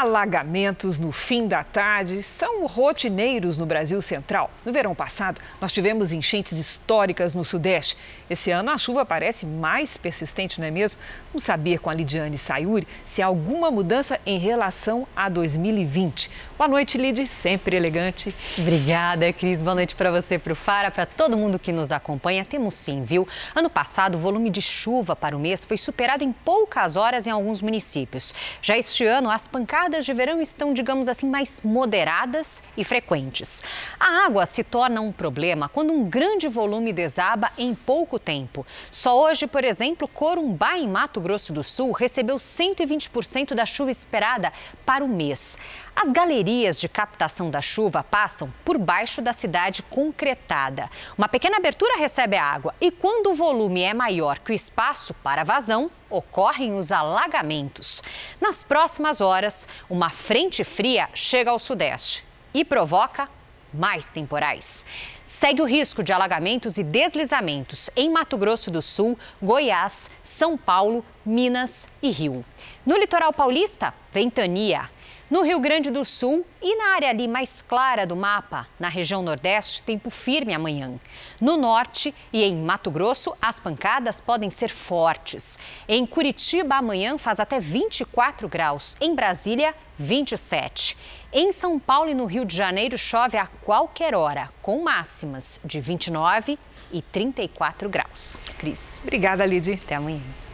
Alagamentos 0.00 1.00
no 1.00 1.10
fim 1.10 1.48
da 1.48 1.64
tarde 1.64 2.22
são 2.22 2.64
rotineiros 2.66 3.58
no 3.58 3.66
Brasil 3.66 4.00
Central. 4.00 4.48
No 4.64 4.72
verão 4.72 4.94
passado, 4.94 5.40
nós 5.60 5.72
tivemos 5.72 6.12
enchentes 6.12 6.56
históricas 6.56 7.34
no 7.34 7.44
Sudeste. 7.44 7.96
Esse 8.30 8.52
ano, 8.52 8.70
a 8.70 8.78
chuva 8.78 9.04
parece 9.04 9.44
mais 9.44 9.96
persistente, 9.96 10.60
não 10.60 10.68
é 10.68 10.70
mesmo? 10.70 10.96
Vamos 11.32 11.42
saber 11.42 11.80
com 11.80 11.90
a 11.90 11.94
Lidiane 11.94 12.38
Sayuri 12.38 12.86
se 13.04 13.20
há 13.20 13.26
alguma 13.26 13.72
mudança 13.72 14.20
em 14.24 14.38
relação 14.38 15.04
a 15.16 15.28
2020. 15.28 16.30
Boa 16.56 16.68
noite, 16.68 16.96
Lid, 16.96 17.26
sempre 17.26 17.74
elegante. 17.74 18.32
Obrigada, 18.56 19.32
Cris. 19.32 19.60
Boa 19.60 19.74
noite 19.74 19.96
para 19.96 20.12
você, 20.12 20.38
para 20.38 20.52
o 20.52 20.56
Fara, 20.56 20.92
para 20.92 21.06
todo 21.06 21.36
mundo 21.36 21.58
que 21.58 21.72
nos 21.72 21.90
acompanha. 21.90 22.44
Temos 22.44 22.74
sim, 22.74 23.02
viu? 23.02 23.26
Ano 23.52 23.68
passado, 23.68 24.14
o 24.14 24.20
volume 24.20 24.48
de 24.48 24.62
chuva 24.62 25.16
para 25.16 25.36
o 25.36 25.40
mês 25.40 25.64
foi 25.64 25.76
superado 25.76 26.22
em 26.22 26.30
poucas 26.30 26.94
horas 26.94 27.26
em 27.26 27.30
alguns 27.30 27.60
municípios. 27.60 28.32
Já 28.62 28.78
este 28.78 29.04
ano, 29.04 29.28
as 29.28 29.48
pancadas 29.48 29.87
geadas 29.88 30.04
de 30.04 30.12
verão 30.12 30.40
estão, 30.40 30.74
digamos 30.74 31.08
assim, 31.08 31.26
mais 31.26 31.60
moderadas 31.64 32.62
e 32.76 32.84
frequentes. 32.84 33.64
A 33.98 34.26
água 34.26 34.44
se 34.44 34.62
torna 34.62 35.00
um 35.00 35.10
problema 35.10 35.68
quando 35.68 35.92
um 35.92 36.04
grande 36.04 36.46
volume 36.46 36.92
desaba 36.92 37.50
em 37.56 37.74
pouco 37.74 38.18
tempo. 38.18 38.66
Só 38.90 39.18
hoje, 39.18 39.46
por 39.46 39.64
exemplo, 39.64 40.06
Corumbá, 40.06 40.76
em 40.76 40.86
Mato 40.86 41.20
Grosso 41.20 41.54
do 41.54 41.64
Sul, 41.64 41.92
recebeu 41.92 42.36
120% 42.36 43.54
da 43.54 43.64
chuva 43.64 43.90
esperada 43.90 44.52
para 44.84 45.02
o 45.02 45.08
mês. 45.08 45.56
As 46.00 46.12
galerias 46.12 46.78
de 46.78 46.88
captação 46.88 47.50
da 47.50 47.60
chuva 47.60 48.04
passam 48.04 48.54
por 48.64 48.78
baixo 48.78 49.20
da 49.20 49.32
cidade 49.32 49.82
concretada. 49.82 50.88
Uma 51.18 51.28
pequena 51.28 51.56
abertura 51.56 51.98
recebe 51.98 52.36
a 52.36 52.44
água 52.44 52.72
e, 52.80 52.88
quando 52.92 53.32
o 53.32 53.34
volume 53.34 53.82
é 53.82 53.92
maior 53.92 54.38
que 54.38 54.52
o 54.52 54.54
espaço 54.54 55.12
para 55.12 55.42
vazão, 55.42 55.90
ocorrem 56.08 56.78
os 56.78 56.92
alagamentos. 56.92 58.00
Nas 58.40 58.62
próximas 58.62 59.20
horas, 59.20 59.66
uma 59.90 60.08
frente 60.08 60.62
fria 60.62 61.08
chega 61.14 61.50
ao 61.50 61.58
sudeste 61.58 62.24
e 62.54 62.64
provoca 62.64 63.28
mais 63.74 64.12
temporais. 64.12 64.86
Segue 65.24 65.60
o 65.60 65.66
risco 65.66 66.04
de 66.04 66.12
alagamentos 66.12 66.78
e 66.78 66.84
deslizamentos 66.84 67.90
em 67.96 68.08
Mato 68.08 68.38
Grosso 68.38 68.70
do 68.70 68.80
Sul, 68.80 69.18
Goiás, 69.42 70.08
São 70.22 70.56
Paulo, 70.56 71.04
Minas 71.26 71.88
e 72.00 72.08
Rio. 72.10 72.44
No 72.86 72.96
litoral 72.96 73.32
paulista, 73.32 73.92
ventania. 74.12 74.88
No 75.30 75.42
Rio 75.42 75.60
Grande 75.60 75.90
do 75.90 76.06
Sul 76.06 76.42
e 76.62 76.74
na 76.74 76.94
área 76.94 77.10
ali 77.10 77.28
mais 77.28 77.60
clara 77.60 78.06
do 78.06 78.16
mapa, 78.16 78.66
na 78.80 78.88
região 78.88 79.20
Nordeste, 79.20 79.82
tempo 79.82 80.08
firme 80.08 80.54
amanhã. 80.54 80.98
No 81.38 81.58
Norte 81.58 82.14
e 82.32 82.42
em 82.42 82.56
Mato 82.56 82.90
Grosso, 82.90 83.36
as 83.40 83.60
pancadas 83.60 84.22
podem 84.22 84.48
ser 84.48 84.70
fortes. 84.70 85.58
Em 85.86 86.06
Curitiba, 86.06 86.76
amanhã 86.76 87.18
faz 87.18 87.38
até 87.38 87.60
24 87.60 88.48
graus. 88.48 88.96
Em 89.02 89.14
Brasília, 89.14 89.74
27. 89.98 90.96
Em 91.30 91.52
São 91.52 91.78
Paulo 91.78 92.08
e 92.08 92.14
no 92.14 92.24
Rio 92.24 92.46
de 92.46 92.56
Janeiro, 92.56 92.96
chove 92.96 93.36
a 93.36 93.46
qualquer 93.46 94.14
hora, 94.14 94.48
com 94.62 94.82
máximas 94.82 95.60
de 95.62 95.78
29 95.78 96.58
e 96.90 97.02
34 97.02 97.86
graus. 97.90 98.38
Cris. 98.56 98.80
Obrigada, 99.02 99.44
Lidy. 99.44 99.74
Até 99.74 99.96
amanhã. 99.96 100.47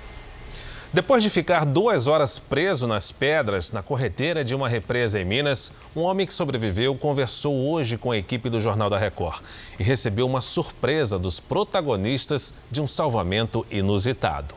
Depois 0.95 1.25
de 1.25 1.29
ficar 1.29 1.67
duas 1.67 2.07
horas 2.07 2.39
preso 2.39 2.87
nas 2.87 3.11
pedras 3.11 3.73
na 3.73 3.83
correteira 3.83 4.45
de 4.45 4.55
uma 4.55 4.69
represa 4.69 5.21
em 5.21 5.25
Minas, 5.25 5.73
um 5.97 6.03
homem 6.03 6.25
que 6.25 6.33
sobreviveu 6.33 6.95
conversou 6.95 7.69
hoje 7.69 7.99
com 7.99 8.13
a 8.13 8.17
equipe 8.17 8.49
do 8.49 8.61
Jornal 8.61 8.89
da 8.89 8.97
Record 8.97 9.43
e 9.77 9.83
recebeu 9.83 10.25
uma 10.25 10.41
surpresa 10.41 11.19
dos 11.19 11.41
protagonistas 11.41 12.55
de 12.71 12.81
um 12.81 12.87
salvamento 12.87 13.67
inusitado. 13.73 14.55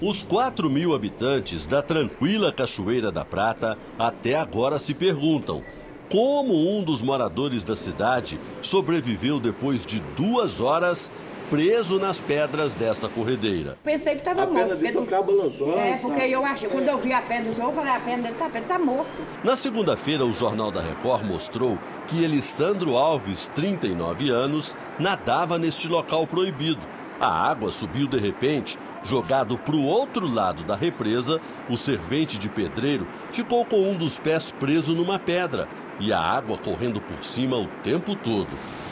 Os 0.00 0.22
4 0.22 0.70
mil 0.70 0.94
habitantes 0.94 1.66
da 1.66 1.82
tranquila 1.82 2.52
Cachoeira 2.52 3.10
da 3.10 3.24
Prata 3.24 3.76
até 3.98 4.36
agora 4.36 4.78
se 4.78 4.94
perguntam 4.94 5.60
como 6.08 6.54
um 6.72 6.84
dos 6.84 7.02
moradores 7.02 7.64
da 7.64 7.74
cidade 7.74 8.38
sobreviveu 8.62 9.40
depois 9.40 9.84
de 9.84 9.98
duas 10.16 10.60
horas 10.60 11.10
preso 11.50 11.98
nas 11.98 12.20
pedras 12.20 12.72
desta 12.74 13.08
corredeira. 13.08 13.76
Pensei 13.82 14.14
que 14.14 14.20
estava 14.20 14.46
morto. 14.46 14.56
A 14.56 14.60
pedra 14.60 14.76
dele 14.76 15.00
ficava 15.00 15.22
balançando. 15.24 15.72
É, 15.72 15.96
porque 15.96 16.22
eu 16.22 16.44
achei, 16.44 16.68
quando 16.68 16.88
eu 16.88 16.98
vi 16.98 17.12
a 17.12 17.20
pedra 17.20 17.52
do 17.52 17.60
eu 17.60 17.72
falei, 17.72 17.92
a 17.92 18.00
pedra 18.00 18.22
dele 18.22 18.34
está 18.34 18.60
tá 18.60 18.78
morto. 18.78 19.10
Na 19.42 19.56
segunda-feira, 19.56 20.24
o 20.24 20.32
Jornal 20.32 20.70
da 20.70 20.80
Record 20.80 21.24
mostrou 21.24 21.76
que 22.06 22.22
Elisandro 22.22 22.96
Alves, 22.96 23.50
39 23.54 24.30
anos, 24.30 24.76
nadava 24.98 25.58
neste 25.58 25.88
local 25.88 26.26
proibido. 26.26 26.80
A 27.20 27.50
água 27.50 27.70
subiu 27.70 28.06
de 28.06 28.16
repente. 28.16 28.78
Jogado 29.02 29.58
para 29.58 29.74
o 29.74 29.84
outro 29.84 30.32
lado 30.32 30.62
da 30.62 30.76
represa, 30.76 31.40
o 31.68 31.76
servente 31.76 32.38
de 32.38 32.48
pedreiro 32.48 33.06
ficou 33.32 33.64
com 33.64 33.90
um 33.90 33.94
dos 33.94 34.18
pés 34.18 34.52
preso 34.52 34.94
numa 34.94 35.18
pedra 35.18 35.66
e 35.98 36.12
a 36.12 36.18
água 36.18 36.56
correndo 36.56 37.00
por 37.00 37.24
cima 37.24 37.56
o 37.56 37.66
tempo 37.82 38.14
todo. 38.14 38.48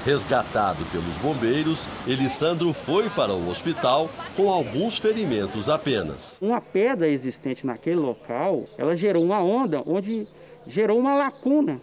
Resgatado 0.08 0.82
pelos 0.86 1.18
bombeiros, 1.18 1.86
Elisandro 2.06 2.72
foi 2.72 3.10
para 3.10 3.34
o 3.34 3.50
hospital 3.50 4.08
com 4.34 4.48
alguns 4.48 4.98
ferimentos 4.98 5.68
apenas. 5.68 6.38
Uma 6.40 6.62
pedra 6.62 7.06
existente 7.06 7.66
naquele 7.66 7.96
local, 7.96 8.64
ela 8.78 8.96
gerou 8.96 9.22
uma 9.22 9.42
onda 9.42 9.82
onde 9.84 10.26
gerou 10.66 10.98
uma 10.98 11.14
lacuna 11.14 11.78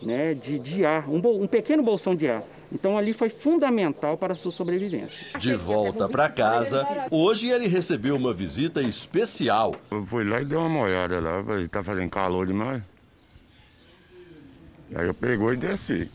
né, 0.00 0.34
de, 0.34 0.56
de 0.56 0.84
ar, 0.86 1.10
um, 1.10 1.20
um 1.42 1.48
pequeno 1.48 1.82
bolsão 1.82 2.14
de 2.14 2.28
ar. 2.28 2.44
Então 2.70 2.96
ali 2.96 3.12
foi 3.12 3.28
fundamental 3.28 4.16
para 4.16 4.34
a 4.34 4.36
sua 4.36 4.52
sobrevivência. 4.52 5.36
De 5.40 5.52
volta 5.52 6.08
para 6.08 6.28
casa, 6.28 6.86
hoje 7.10 7.50
ele 7.50 7.66
recebeu 7.66 8.14
uma 8.14 8.32
visita 8.32 8.80
especial. 8.80 9.74
Eu 9.90 10.06
fui 10.06 10.22
lá 10.22 10.40
e 10.40 10.44
dei 10.44 10.56
uma 10.56 10.68
molhada 10.68 11.18
lá, 11.18 11.42
falei, 11.42 11.66
tá 11.66 11.82
fazendo 11.82 12.08
calor 12.08 12.46
demais. 12.46 12.80
Aí 14.94 15.08
eu 15.08 15.14
pegou 15.14 15.52
e 15.52 15.56
desci 15.56 16.08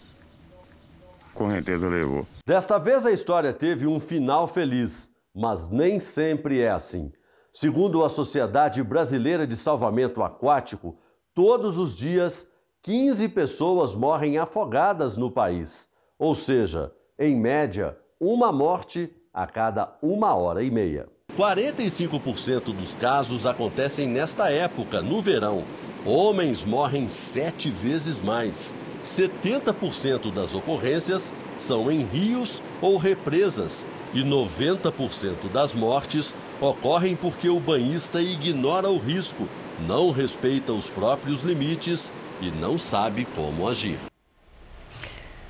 correnteza 1.38 1.88
levou. 1.88 2.28
Desta 2.46 2.78
vez 2.78 3.06
a 3.06 3.12
história 3.12 3.54
teve 3.54 3.88
um 3.88 4.00
final 4.00 4.48
feliz, 4.48 5.12
mas 5.34 5.70
nem 5.70 6.00
sempre 6.00 6.60
é 6.60 6.70
assim. 6.70 7.12
Segundo 7.54 8.04
a 8.04 8.10
Sociedade 8.10 8.84
Brasileira 8.84 9.48
de 9.48 9.56
Salvamento 9.56 10.22
Aquático, 10.22 10.98
todos 11.34 11.78
os 11.78 11.96
dias 11.96 12.48
15 12.82 13.30
pessoas 13.30 13.96
morrem 13.96 14.38
afogadas 14.38 15.16
no 15.18 15.32
país. 15.32 15.88
Ou 16.20 16.36
seja, 16.36 16.92
em 17.18 17.36
média, 17.36 17.98
uma 18.20 18.52
morte 18.52 19.14
a 19.34 19.46
cada 19.46 19.96
uma 20.02 20.34
hora 20.36 20.64
e 20.64 20.72
meia. 20.72 21.08
45% 21.38 22.74
dos 22.76 22.96
casos 22.96 23.46
acontecem 23.46 24.08
nesta 24.08 24.50
época, 24.50 25.02
no 25.02 25.22
verão. 25.22 25.64
Homens 26.06 26.64
morrem 26.64 27.10
sete 27.10 27.70
vezes 27.70 28.22
mais. 28.22 28.74
70% 29.08 30.32
das 30.32 30.54
ocorrências 30.54 31.34
são 31.58 31.90
em 31.90 32.04
rios 32.04 32.62
ou 32.82 32.98
represas 32.98 33.88
e 34.14 34.22
90% 34.22 35.50
das 35.52 35.74
mortes 35.74 36.36
ocorrem 36.60 37.16
porque 37.16 37.50
o 37.50 37.60
banhista 37.60 38.22
ignora 38.22 38.90
o 38.90 38.98
risco, 38.98 39.48
não 39.88 40.12
respeita 40.12 40.74
os 40.74 40.90
próprios 40.90 41.42
limites 41.42 42.14
e 42.42 42.50
não 42.52 42.78
sabe 42.78 43.26
como 43.36 43.68
agir. 43.68 43.98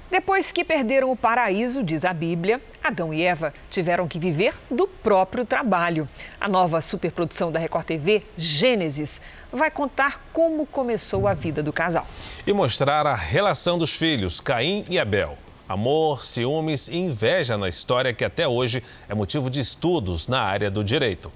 Depois 0.09 0.53
que 0.53 0.63
perderam 0.63 1.11
o 1.11 1.17
paraíso, 1.17 1.83
diz 1.83 2.05
a 2.05 2.13
Bíblia, 2.13 2.61
Adão 2.81 3.13
e 3.13 3.23
Eva 3.23 3.53
tiveram 3.69 4.07
que 4.07 4.17
viver 4.17 4.53
do 4.71 4.87
próprio 4.87 5.45
trabalho. 5.45 6.07
A 6.39 6.47
nova 6.47 6.79
superprodução 6.79 7.51
da 7.51 7.59
Record 7.59 7.85
TV, 7.85 8.23
Gênesis, 8.37 9.21
vai 9.51 9.71
contar 9.71 10.21
como 10.33 10.65
começou 10.65 11.27
a 11.27 11.33
vida 11.33 11.63
do 11.63 11.71
casal. 11.73 12.05
E 12.45 12.53
mostrar 12.53 13.05
a 13.07 13.15
relação 13.15 13.77
dos 13.77 13.93
filhos, 13.93 14.39
Caim 14.39 14.85
e 14.89 14.99
Abel. 14.99 15.37
Amor, 15.67 16.23
ciúmes 16.23 16.87
e 16.87 16.97
inveja 16.97 17.57
na 17.57 17.67
história 17.67 18.13
que 18.13 18.23
até 18.23 18.47
hoje 18.47 18.81
é 19.09 19.13
motivo 19.13 19.49
de 19.49 19.59
estudos 19.59 20.27
na 20.27 20.41
área 20.41 20.71
do 20.71 20.83
direito. 20.83 21.31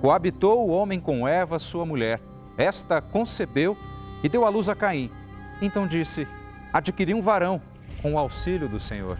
Coabitou 0.00 0.68
o 0.68 0.70
homem 0.70 1.00
com 1.00 1.26
Eva, 1.26 1.58
sua 1.58 1.84
mulher. 1.84 2.20
Esta 2.56 3.00
concebeu 3.00 3.76
e 4.22 4.28
deu 4.28 4.46
à 4.46 4.48
luz 4.48 4.68
a 4.68 4.74
Caim. 4.76 5.10
Então 5.60 5.84
disse: 5.84 6.28
Adquiri 6.72 7.12
um 7.12 7.20
varão 7.20 7.60
com 8.06 8.12
o 8.12 8.18
auxílio 8.18 8.68
do 8.68 8.78
Senhor. 8.78 9.18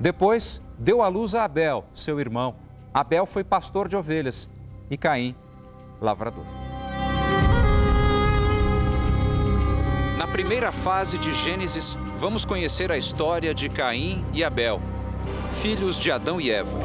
Depois 0.00 0.62
deu 0.78 1.02
à 1.02 1.08
luz 1.08 1.34
a 1.34 1.44
Abel, 1.44 1.84
seu 1.94 2.18
irmão. 2.18 2.54
Abel 2.94 3.26
foi 3.26 3.44
pastor 3.44 3.86
de 3.86 3.94
ovelhas 3.94 4.48
e 4.90 4.96
Caim, 4.96 5.36
lavrador. 6.00 6.46
Na 10.16 10.26
primeira 10.26 10.72
fase 10.72 11.18
de 11.18 11.34
Gênesis, 11.34 11.98
vamos 12.16 12.46
conhecer 12.46 12.90
a 12.90 12.96
história 12.96 13.52
de 13.52 13.68
Caim 13.68 14.24
e 14.32 14.42
Abel, 14.42 14.80
filhos 15.52 15.98
de 15.98 16.10
Adão 16.10 16.40
e 16.40 16.50
Eva. 16.50 16.78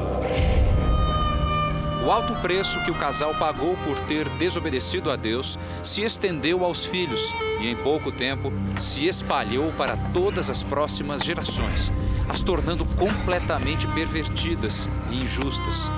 O 2.03 2.09
alto 2.09 2.33
preço 2.37 2.83
que 2.83 2.89
o 2.89 2.95
casal 2.95 3.35
pagou 3.35 3.77
por 3.77 3.99
ter 3.99 4.27
desobedecido 4.29 5.11
a 5.11 5.15
Deus 5.15 5.57
se 5.83 6.01
estendeu 6.01 6.65
aos 6.65 6.83
filhos 6.83 7.33
e, 7.59 7.67
em 7.67 7.75
pouco 7.75 8.11
tempo, 8.11 8.51
se 8.79 9.05
espalhou 9.05 9.71
para 9.73 9.95
todas 9.95 10.49
as 10.49 10.63
próximas 10.63 11.21
gerações, 11.21 11.93
as 12.27 12.41
tornando 12.41 12.85
completamente 12.97 13.85
pervertidas 13.87 14.89
e 15.11 15.21
injustas. 15.21 15.91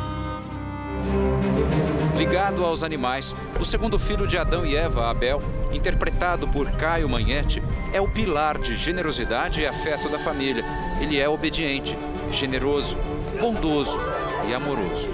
Ligado 2.18 2.66
aos 2.66 2.84
animais, 2.84 3.34
o 3.60 3.64
segundo 3.64 3.98
filho 3.98 4.28
de 4.28 4.38
Adão 4.38 4.66
e 4.66 4.76
Eva, 4.76 5.10
Abel, 5.10 5.42
interpretado 5.72 6.48
por 6.48 6.70
Caio 6.72 7.08
Manhete, 7.08 7.64
é 7.94 8.02
o 8.02 8.10
pilar 8.10 8.58
de 8.58 8.76
generosidade 8.76 9.62
e 9.62 9.66
afeto 9.66 10.10
da 10.10 10.20
família. 10.20 10.66
Ele 11.00 11.18
é 11.18 11.28
obediente, 11.30 11.98
generoso, 12.30 12.98
bondoso 13.40 14.00
e 14.48 14.54
amoroso. 14.54 15.10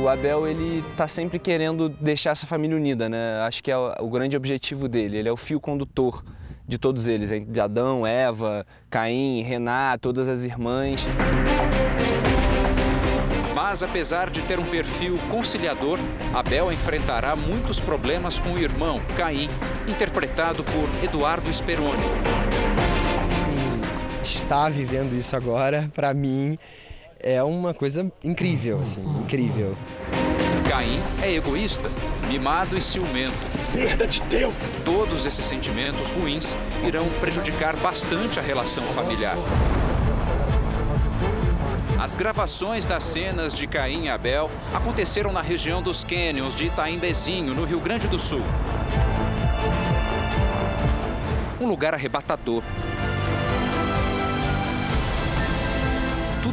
O 0.00 0.08
Abel 0.08 0.46
ele 0.46 0.84
está 0.92 1.08
sempre 1.08 1.40
querendo 1.40 1.88
deixar 1.88 2.30
essa 2.30 2.46
família 2.46 2.76
unida, 2.76 3.08
né? 3.08 3.40
Acho 3.40 3.62
que 3.62 3.70
é 3.70 3.76
o 3.76 4.08
grande 4.08 4.36
objetivo 4.36 4.88
dele. 4.88 5.18
Ele 5.18 5.28
é 5.28 5.32
o 5.32 5.36
fio 5.36 5.60
condutor 5.60 6.24
de 6.66 6.78
todos 6.78 7.08
eles, 7.08 7.30
de 7.30 7.60
Adão, 7.60 8.06
Eva, 8.06 8.64
Caim, 8.88 9.42
Rená, 9.42 9.98
todas 9.98 10.28
as 10.28 10.44
irmãs. 10.44 11.04
Mas 13.54 13.82
apesar 13.82 14.30
de 14.30 14.42
ter 14.42 14.58
um 14.60 14.64
perfil 14.64 15.18
conciliador, 15.28 15.98
Abel 16.32 16.72
enfrentará 16.72 17.34
muitos 17.34 17.80
problemas 17.80 18.38
com 18.38 18.52
o 18.52 18.58
irmão, 18.58 19.00
Caim, 19.16 19.48
interpretado 19.88 20.62
por 20.62 21.04
Eduardo 21.04 21.52
Speroni. 21.52 22.04
Estar 24.22 24.70
vivendo 24.70 25.14
isso 25.14 25.34
agora, 25.34 25.90
para 25.94 26.14
mim, 26.14 26.56
é 27.20 27.42
uma 27.42 27.74
coisa 27.74 28.10
incrível, 28.22 28.78
assim, 28.80 29.02
incrível. 29.20 29.76
Caim 30.68 31.00
é 31.22 31.34
egoísta, 31.34 31.90
mimado 32.28 32.76
e 32.76 32.80
ciumento. 32.80 33.32
Perda 33.72 34.06
de 34.06 34.22
tempo! 34.22 34.54
Todos 34.84 35.26
esses 35.26 35.44
sentimentos 35.44 36.10
ruins 36.10 36.56
irão 36.86 37.08
prejudicar 37.20 37.76
bastante 37.76 38.38
a 38.38 38.42
relação 38.42 38.84
familiar. 38.84 39.36
As 41.98 42.14
gravações 42.14 42.86
das 42.86 43.02
cenas 43.02 43.52
de 43.52 43.66
Caim 43.66 44.04
e 44.04 44.08
Abel 44.08 44.48
aconteceram 44.72 45.32
na 45.32 45.42
região 45.42 45.82
dos 45.82 46.04
Canyons 46.04 46.54
de 46.54 46.66
Itaimbezinho, 46.66 47.54
no 47.54 47.64
Rio 47.64 47.80
Grande 47.80 48.06
do 48.06 48.18
Sul. 48.18 48.42
Um 51.60 51.66
lugar 51.66 51.92
arrebatador. 51.94 52.62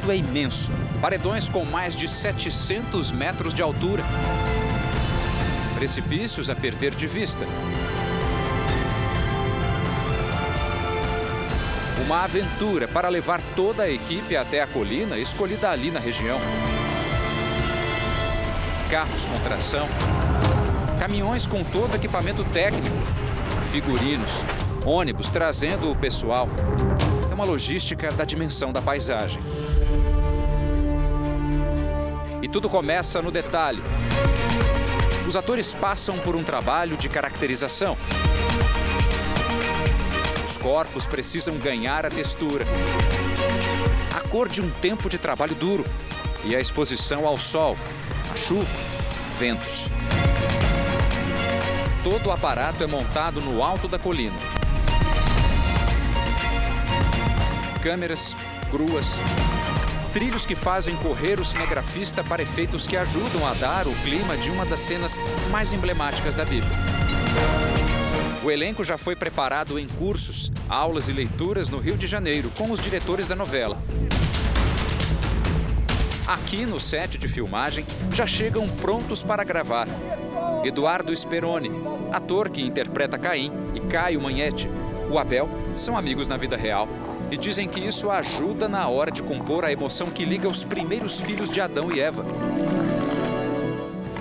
Tudo 0.06 0.14
é 0.14 0.18
imenso. 0.18 0.72
Paredões 1.01 1.49
com 1.49 1.66
mais 1.66 1.95
de 1.95 2.08
700 2.08 3.12
metros 3.12 3.56
de 3.56 3.64
altura. 3.64 4.03
Precipícios 5.74 6.47
a 6.47 6.56
perder 6.56 6.93
de 6.93 7.08
vista. 7.08 7.43
Uma 12.06 12.24
aventura 12.24 12.88
para 12.88 13.10
levar 13.10 13.41
toda 13.56 13.82
a 13.82 13.89
equipe 13.89 14.38
até 14.38 14.62
a 14.62 14.68
colina 14.68 15.18
escolhida 15.18 15.72
ali 15.72 15.89
na 15.89 15.99
região. 15.99 16.38
Carros 18.91 19.26
com 19.26 19.39
tração, 19.39 19.88
caminhões 20.99 21.47
com 21.47 21.64
todo 21.64 21.95
equipamento 21.95 22.43
técnico, 22.43 22.95
figurinos, 23.72 24.45
ônibus 24.86 25.32
trazendo 25.32 25.89
o 25.89 25.95
pessoal. 25.95 26.47
É 27.32 27.34
uma 27.34 27.43
logística 27.43 28.12
da 28.12 28.24
dimensão 28.24 28.72
da 28.72 28.84
paisagem. 28.84 29.41
Tudo 32.56 32.70
começa 32.70 33.22
no 33.22 33.32
detalhe. 33.32 33.84
Os 35.28 35.36
atores 35.36 35.74
passam 35.74 36.18
por 36.20 36.38
um 36.38 36.41
trabalho 36.41 36.95
de 36.95 37.10
caracterização. 37.10 37.97
Os 40.47 40.56
corpos 40.56 41.06
precisam 41.06 41.58
ganhar 41.58 42.06
a 42.06 42.10
textura, 42.10 42.66
a 44.16 44.26
cor 44.30 44.47
de 44.47 44.62
um 44.62 44.70
tempo 44.70 45.10
de 45.10 45.18
trabalho 45.18 45.53
duro 45.53 45.84
e 46.45 46.56
a 46.56 46.62
exposição 46.62 47.28
ao 47.28 47.38
sol, 47.38 47.78
à 48.32 48.38
chuva, 48.38 48.78
ventos. 49.38 49.89
Todo 52.06 52.28
o 52.28 52.32
aparato 52.32 52.82
é 52.82 52.88
montado 52.88 53.41
no 53.41 53.62
alto 53.62 53.89
da 53.89 53.99
colina. 53.99 54.38
Câmeras, 57.84 58.34
gruas, 58.72 59.20
trilhos 60.16 60.45
que 60.45 60.55
fazem 60.55 60.95
correr 60.95 61.41
o 61.41 61.43
cinegrafista 61.43 62.24
para 62.24 62.41
efeitos 62.41 62.88
que 62.88 62.95
ajudam 62.95 63.45
a 63.45 63.53
dar 63.53 63.86
o 63.86 63.93
clima 63.95 64.38
de 64.38 64.49
uma 64.49 64.66
das 64.66 64.80
cenas 64.80 65.20
mais 65.51 65.74
emblemáticas 65.74 66.34
da 66.34 66.45
Bíblia. 66.45 66.72
O 68.41 68.49
elenco 68.49 68.82
já 68.82 68.97
foi 68.97 69.13
preparado 69.13 69.78
em 69.78 69.86
cursos, 69.86 70.53
aulas 70.70 71.09
e 71.09 71.11
leituras 71.11 71.68
no 71.68 71.80
Rio 71.80 71.97
de 71.97 72.07
Janeiro 72.07 72.49
com 72.57 72.72
os 72.72 72.80
diretores 72.80 73.28
da 73.28 73.36
novela. 73.36 73.78
Aqui 76.26 76.66
no 76.66 76.80
set 76.80 77.18
de 77.18 77.28
filmagem 77.28 77.86
já 78.13 78.26
chegam 78.26 78.70
prontos 78.70 79.22
para 79.22 79.43
gravar. 79.43 79.86
Eduardo 80.63 81.13
Speroni, 81.13 81.70
ator 82.13 82.47
que 82.47 82.61
interpreta 82.61 83.18
Caim, 83.18 83.51
e 83.74 83.82
Caio 83.82 84.22
Manhetti, 84.22 84.70
o 85.11 85.20
Abel, 85.20 85.49
são 85.76 85.97
amigos 85.97 86.26
na 86.26 86.38
vida 86.38 86.55
real 86.55 86.88
e 87.32 87.38
dizem 87.38 87.67
que 87.67 87.80
isso 87.80 88.09
ajuda 88.09 88.67
na 88.67 88.88
hora 88.88 89.11
de 89.11 89.23
compor 89.23 89.65
a 89.65 89.71
emoção 89.71 90.09
que 90.09 90.26
liga 90.26 90.47
os 90.47 90.63
primeiros 90.63 91.19
filhos 91.19 91.49
de 91.49 91.59
Adão 91.59 91.91
e 91.91 91.99
Eva. 91.99 92.26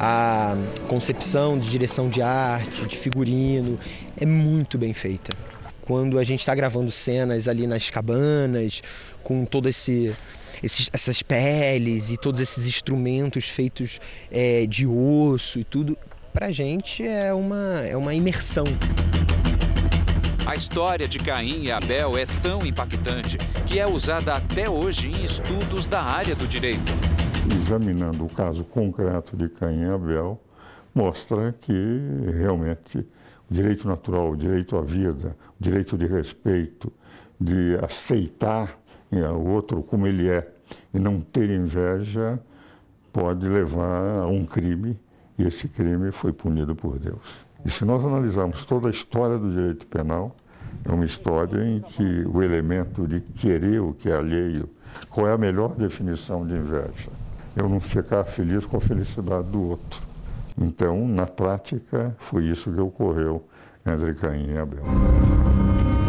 A 0.00 0.56
concepção 0.88 1.58
de 1.58 1.68
direção 1.68 2.08
de 2.08 2.20
arte, 2.20 2.86
de 2.86 2.96
figurino, 2.96 3.78
é 4.20 4.26
muito 4.26 4.76
bem 4.76 4.92
feita. 4.92 5.36
Quando 5.82 6.18
a 6.18 6.24
gente 6.24 6.40
está 6.40 6.54
gravando 6.54 6.90
cenas 6.90 7.46
ali 7.46 7.66
nas 7.66 7.90
cabanas, 7.90 8.82
com 9.22 9.44
todo 9.44 9.68
esse 9.68 10.14
esses, 10.62 10.88
essas 10.92 11.22
peles 11.22 12.10
e 12.10 12.16
todos 12.16 12.40
esses 12.40 12.66
instrumentos 12.66 13.48
feitos 13.48 14.00
é, 14.30 14.66
de 14.66 14.86
osso 14.86 15.58
e 15.58 15.64
tudo, 15.64 15.96
para 16.32 16.46
a 16.46 16.52
gente 16.52 17.02
é 17.06 17.32
uma, 17.32 17.82
é 17.86 17.96
uma 17.96 18.14
imersão. 18.14 18.64
A 20.46 20.54
história 20.54 21.08
de 21.08 21.18
Caim 21.18 21.62
e 21.62 21.72
Abel 21.72 22.18
é 22.18 22.26
tão 22.26 22.66
impactante 22.66 23.38
que 23.66 23.78
é 23.78 23.86
usada 23.86 24.36
até 24.36 24.68
hoje 24.68 25.08
em 25.08 25.24
estudos 25.24 25.86
da 25.86 26.02
área 26.02 26.36
do 26.36 26.46
direito. 26.46 26.92
Examinando 27.50 28.26
o 28.26 28.28
caso 28.28 28.62
concreto 28.62 29.38
de 29.38 29.48
Caim 29.48 29.84
e 29.84 29.88
Abel, 29.88 30.38
mostra 30.94 31.54
que 31.58 31.72
realmente 32.36 32.98
o 32.98 33.54
direito 33.54 33.88
natural, 33.88 34.32
o 34.32 34.36
direito 34.36 34.76
à 34.76 34.82
vida, 34.82 35.34
o 35.58 35.62
direito 35.62 35.96
de 35.96 36.06
respeito, 36.06 36.92
de 37.40 37.78
aceitar 37.82 38.78
o 39.10 39.48
outro 39.48 39.82
como 39.82 40.06
ele 40.06 40.28
é 40.28 40.46
e 40.92 40.98
não 40.98 41.22
ter 41.22 41.48
inveja, 41.48 42.38
pode 43.10 43.48
levar 43.48 44.18
a 44.18 44.26
um 44.26 44.44
crime 44.44 44.98
e 45.38 45.44
esse 45.44 45.68
crime 45.68 46.12
foi 46.12 46.34
punido 46.34 46.76
por 46.76 46.98
Deus. 46.98 47.43
E 47.64 47.70
se 47.70 47.84
nós 47.84 48.04
analisarmos 48.04 48.64
toda 48.64 48.88
a 48.88 48.90
história 48.90 49.38
do 49.38 49.50
direito 49.50 49.86
penal, 49.86 50.36
é 50.84 50.92
uma 50.92 51.04
história 51.04 51.64
em 51.64 51.80
que 51.80 52.24
o 52.26 52.42
elemento 52.42 53.06
de 53.06 53.20
querer 53.20 53.80
o 53.80 53.94
que 53.94 54.10
é 54.10 54.16
alheio, 54.16 54.68
qual 55.08 55.26
é 55.26 55.32
a 55.32 55.38
melhor 55.38 55.74
definição 55.74 56.46
de 56.46 56.54
inveja? 56.54 57.10
Eu 57.56 57.68
não 57.68 57.80
ficar 57.80 58.24
feliz 58.24 58.66
com 58.66 58.76
a 58.76 58.80
felicidade 58.80 59.48
do 59.48 59.70
outro. 59.70 60.02
Então, 60.60 61.08
na 61.08 61.26
prática, 61.26 62.14
foi 62.18 62.44
isso 62.44 62.70
que 62.70 62.80
ocorreu 62.80 63.48
entre 63.86 64.14
Caim 64.14 64.50
e 64.50 64.58
Abel. 64.58 64.84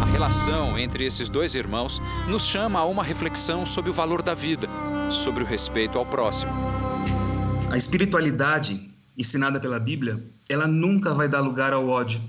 A 0.00 0.04
relação 0.04 0.78
entre 0.78 1.04
esses 1.04 1.28
dois 1.28 1.54
irmãos 1.54 2.00
nos 2.28 2.44
chama 2.44 2.80
a 2.80 2.84
uma 2.84 3.02
reflexão 3.02 3.64
sobre 3.64 3.90
o 3.90 3.94
valor 3.94 4.22
da 4.22 4.34
vida, 4.34 4.68
sobre 5.10 5.42
o 5.42 5.46
respeito 5.46 5.98
ao 5.98 6.06
próximo. 6.06 6.52
A 7.70 7.76
espiritualidade 7.76 8.95
ensinada 9.16 9.58
pela 9.58 9.78
Bíblia, 9.78 10.22
ela 10.48 10.66
nunca 10.66 11.14
vai 11.14 11.28
dar 11.28 11.40
lugar 11.40 11.72
ao 11.72 11.88
ódio, 11.88 12.20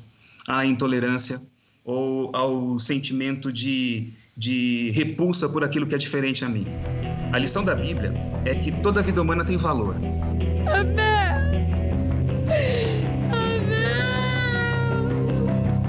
à 0.48 0.66
intolerância 0.66 1.42
ou 1.84 2.36
ao 2.36 2.80
sentimento 2.80 3.52
de, 3.52 4.14
de 4.36 4.92
repulsa 4.92 5.50
por 5.50 5.64
aquilo 5.64 5.86
que 5.86 5.96
é 5.96 5.98
diferente 5.98 6.44
a 6.46 6.50
mim. 6.50 6.66
A 7.32 7.38
lição 7.38 7.64
da 7.64 7.76
Bíblia 7.76 8.14
é 8.46 8.56
que 8.56 8.72
toda 8.72 9.02
vida 9.02 9.22
humana 9.22 9.44
tem 9.44 9.58
valor. 9.58 9.96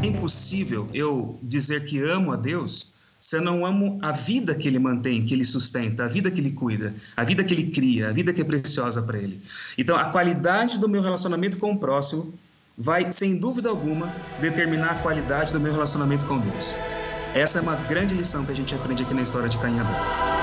É 0.02 0.06
impossível 0.06 0.88
eu 0.92 1.38
dizer 1.42 1.84
que 1.84 2.00
amo 2.00 2.32
a 2.32 2.36
Deus 2.36 2.97
se 3.20 3.36
eu 3.36 3.42
não 3.42 3.66
amo 3.66 3.98
a 4.00 4.12
vida 4.12 4.54
que 4.54 4.68
ele 4.68 4.78
mantém, 4.78 5.24
que 5.24 5.34
ele 5.34 5.44
sustenta, 5.44 6.04
a 6.04 6.08
vida 6.08 6.30
que 6.30 6.40
ele 6.40 6.52
cuida, 6.52 6.94
a 7.16 7.24
vida 7.24 7.42
que 7.42 7.52
ele 7.52 7.70
cria, 7.70 8.08
a 8.08 8.12
vida 8.12 8.32
que 8.32 8.40
é 8.40 8.44
preciosa 8.44 9.02
para 9.02 9.18
ele. 9.18 9.42
Então, 9.76 9.96
a 9.96 10.06
qualidade 10.06 10.78
do 10.78 10.88
meu 10.88 11.02
relacionamento 11.02 11.56
com 11.56 11.72
o 11.72 11.78
próximo 11.78 12.38
vai, 12.76 13.10
sem 13.10 13.38
dúvida 13.38 13.68
alguma, 13.68 14.14
determinar 14.40 14.92
a 14.92 14.94
qualidade 14.96 15.52
do 15.52 15.60
meu 15.60 15.72
relacionamento 15.72 16.26
com 16.26 16.38
Deus. 16.38 16.74
Essa 17.34 17.58
é 17.58 17.62
uma 17.62 17.74
grande 17.74 18.14
lição 18.14 18.44
que 18.44 18.52
a 18.52 18.56
gente 18.56 18.74
aprende 18.74 19.02
aqui 19.02 19.12
na 19.12 19.22
história 19.22 19.48
de 19.48 19.58
Caim 19.58 19.76
e 19.76 19.80
Abel. 19.80 20.37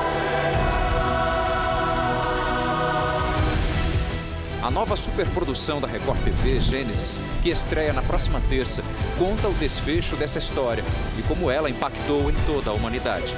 A 4.65 4.71
nova 4.71 4.95
superprodução 4.95 5.79
da 5.79 5.87
Record 5.87 6.19
TV, 6.23 6.59
Gênesis, 6.59 7.21
que 7.43 7.49
estreia 7.49 7.93
na 7.93 8.01
próxima 8.01 8.41
terça, 8.49 8.83
conta 9.15 9.47
o 9.47 9.53
desfecho 9.53 10.15
dessa 10.15 10.39
história 10.39 10.83
e 11.19 11.21
como 11.21 11.51
ela 11.51 11.69
impactou 11.69 12.31
em 12.31 12.33
toda 12.47 12.71
a 12.71 12.73
humanidade. 12.73 13.35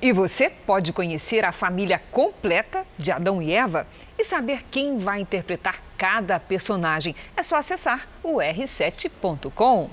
E 0.00 0.10
você 0.10 0.48
pode 0.48 0.90
conhecer 0.94 1.44
a 1.44 1.52
família 1.52 2.00
completa 2.10 2.86
de 2.96 3.12
Adão 3.12 3.42
e 3.42 3.52
Eva 3.52 3.86
e 4.18 4.24
saber 4.24 4.64
quem 4.70 4.96
vai 4.96 5.20
interpretar 5.20 5.82
cada 5.98 6.40
personagem. 6.40 7.14
É 7.36 7.42
só 7.42 7.56
acessar 7.56 8.08
o 8.22 8.38
r7.com. 8.38 9.90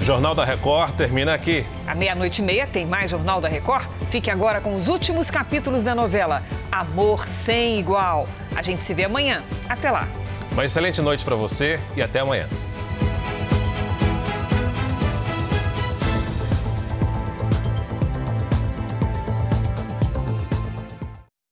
Jornal 0.00 0.34
da 0.34 0.44
Record 0.44 0.94
termina 0.96 1.34
aqui. 1.34 1.64
À 1.86 1.94
meia-noite 1.94 2.40
e 2.40 2.44
meia 2.44 2.66
tem 2.66 2.86
mais 2.86 3.10
Jornal 3.10 3.40
da 3.40 3.48
Record. 3.48 3.86
Fique 4.10 4.30
agora 4.30 4.60
com 4.60 4.74
os 4.74 4.88
últimos 4.88 5.30
capítulos 5.30 5.82
da 5.82 5.94
novela 5.94 6.42
Amor 6.72 7.28
Sem 7.28 7.78
Igual. 7.78 8.26
A 8.56 8.62
gente 8.62 8.82
se 8.82 8.94
vê 8.94 9.04
amanhã. 9.04 9.42
Até 9.68 9.90
lá. 9.90 10.08
Uma 10.52 10.64
excelente 10.64 11.02
noite 11.02 11.24
para 11.24 11.36
você 11.36 11.78
e 11.94 12.02
até 12.02 12.20
amanhã. 12.20 12.48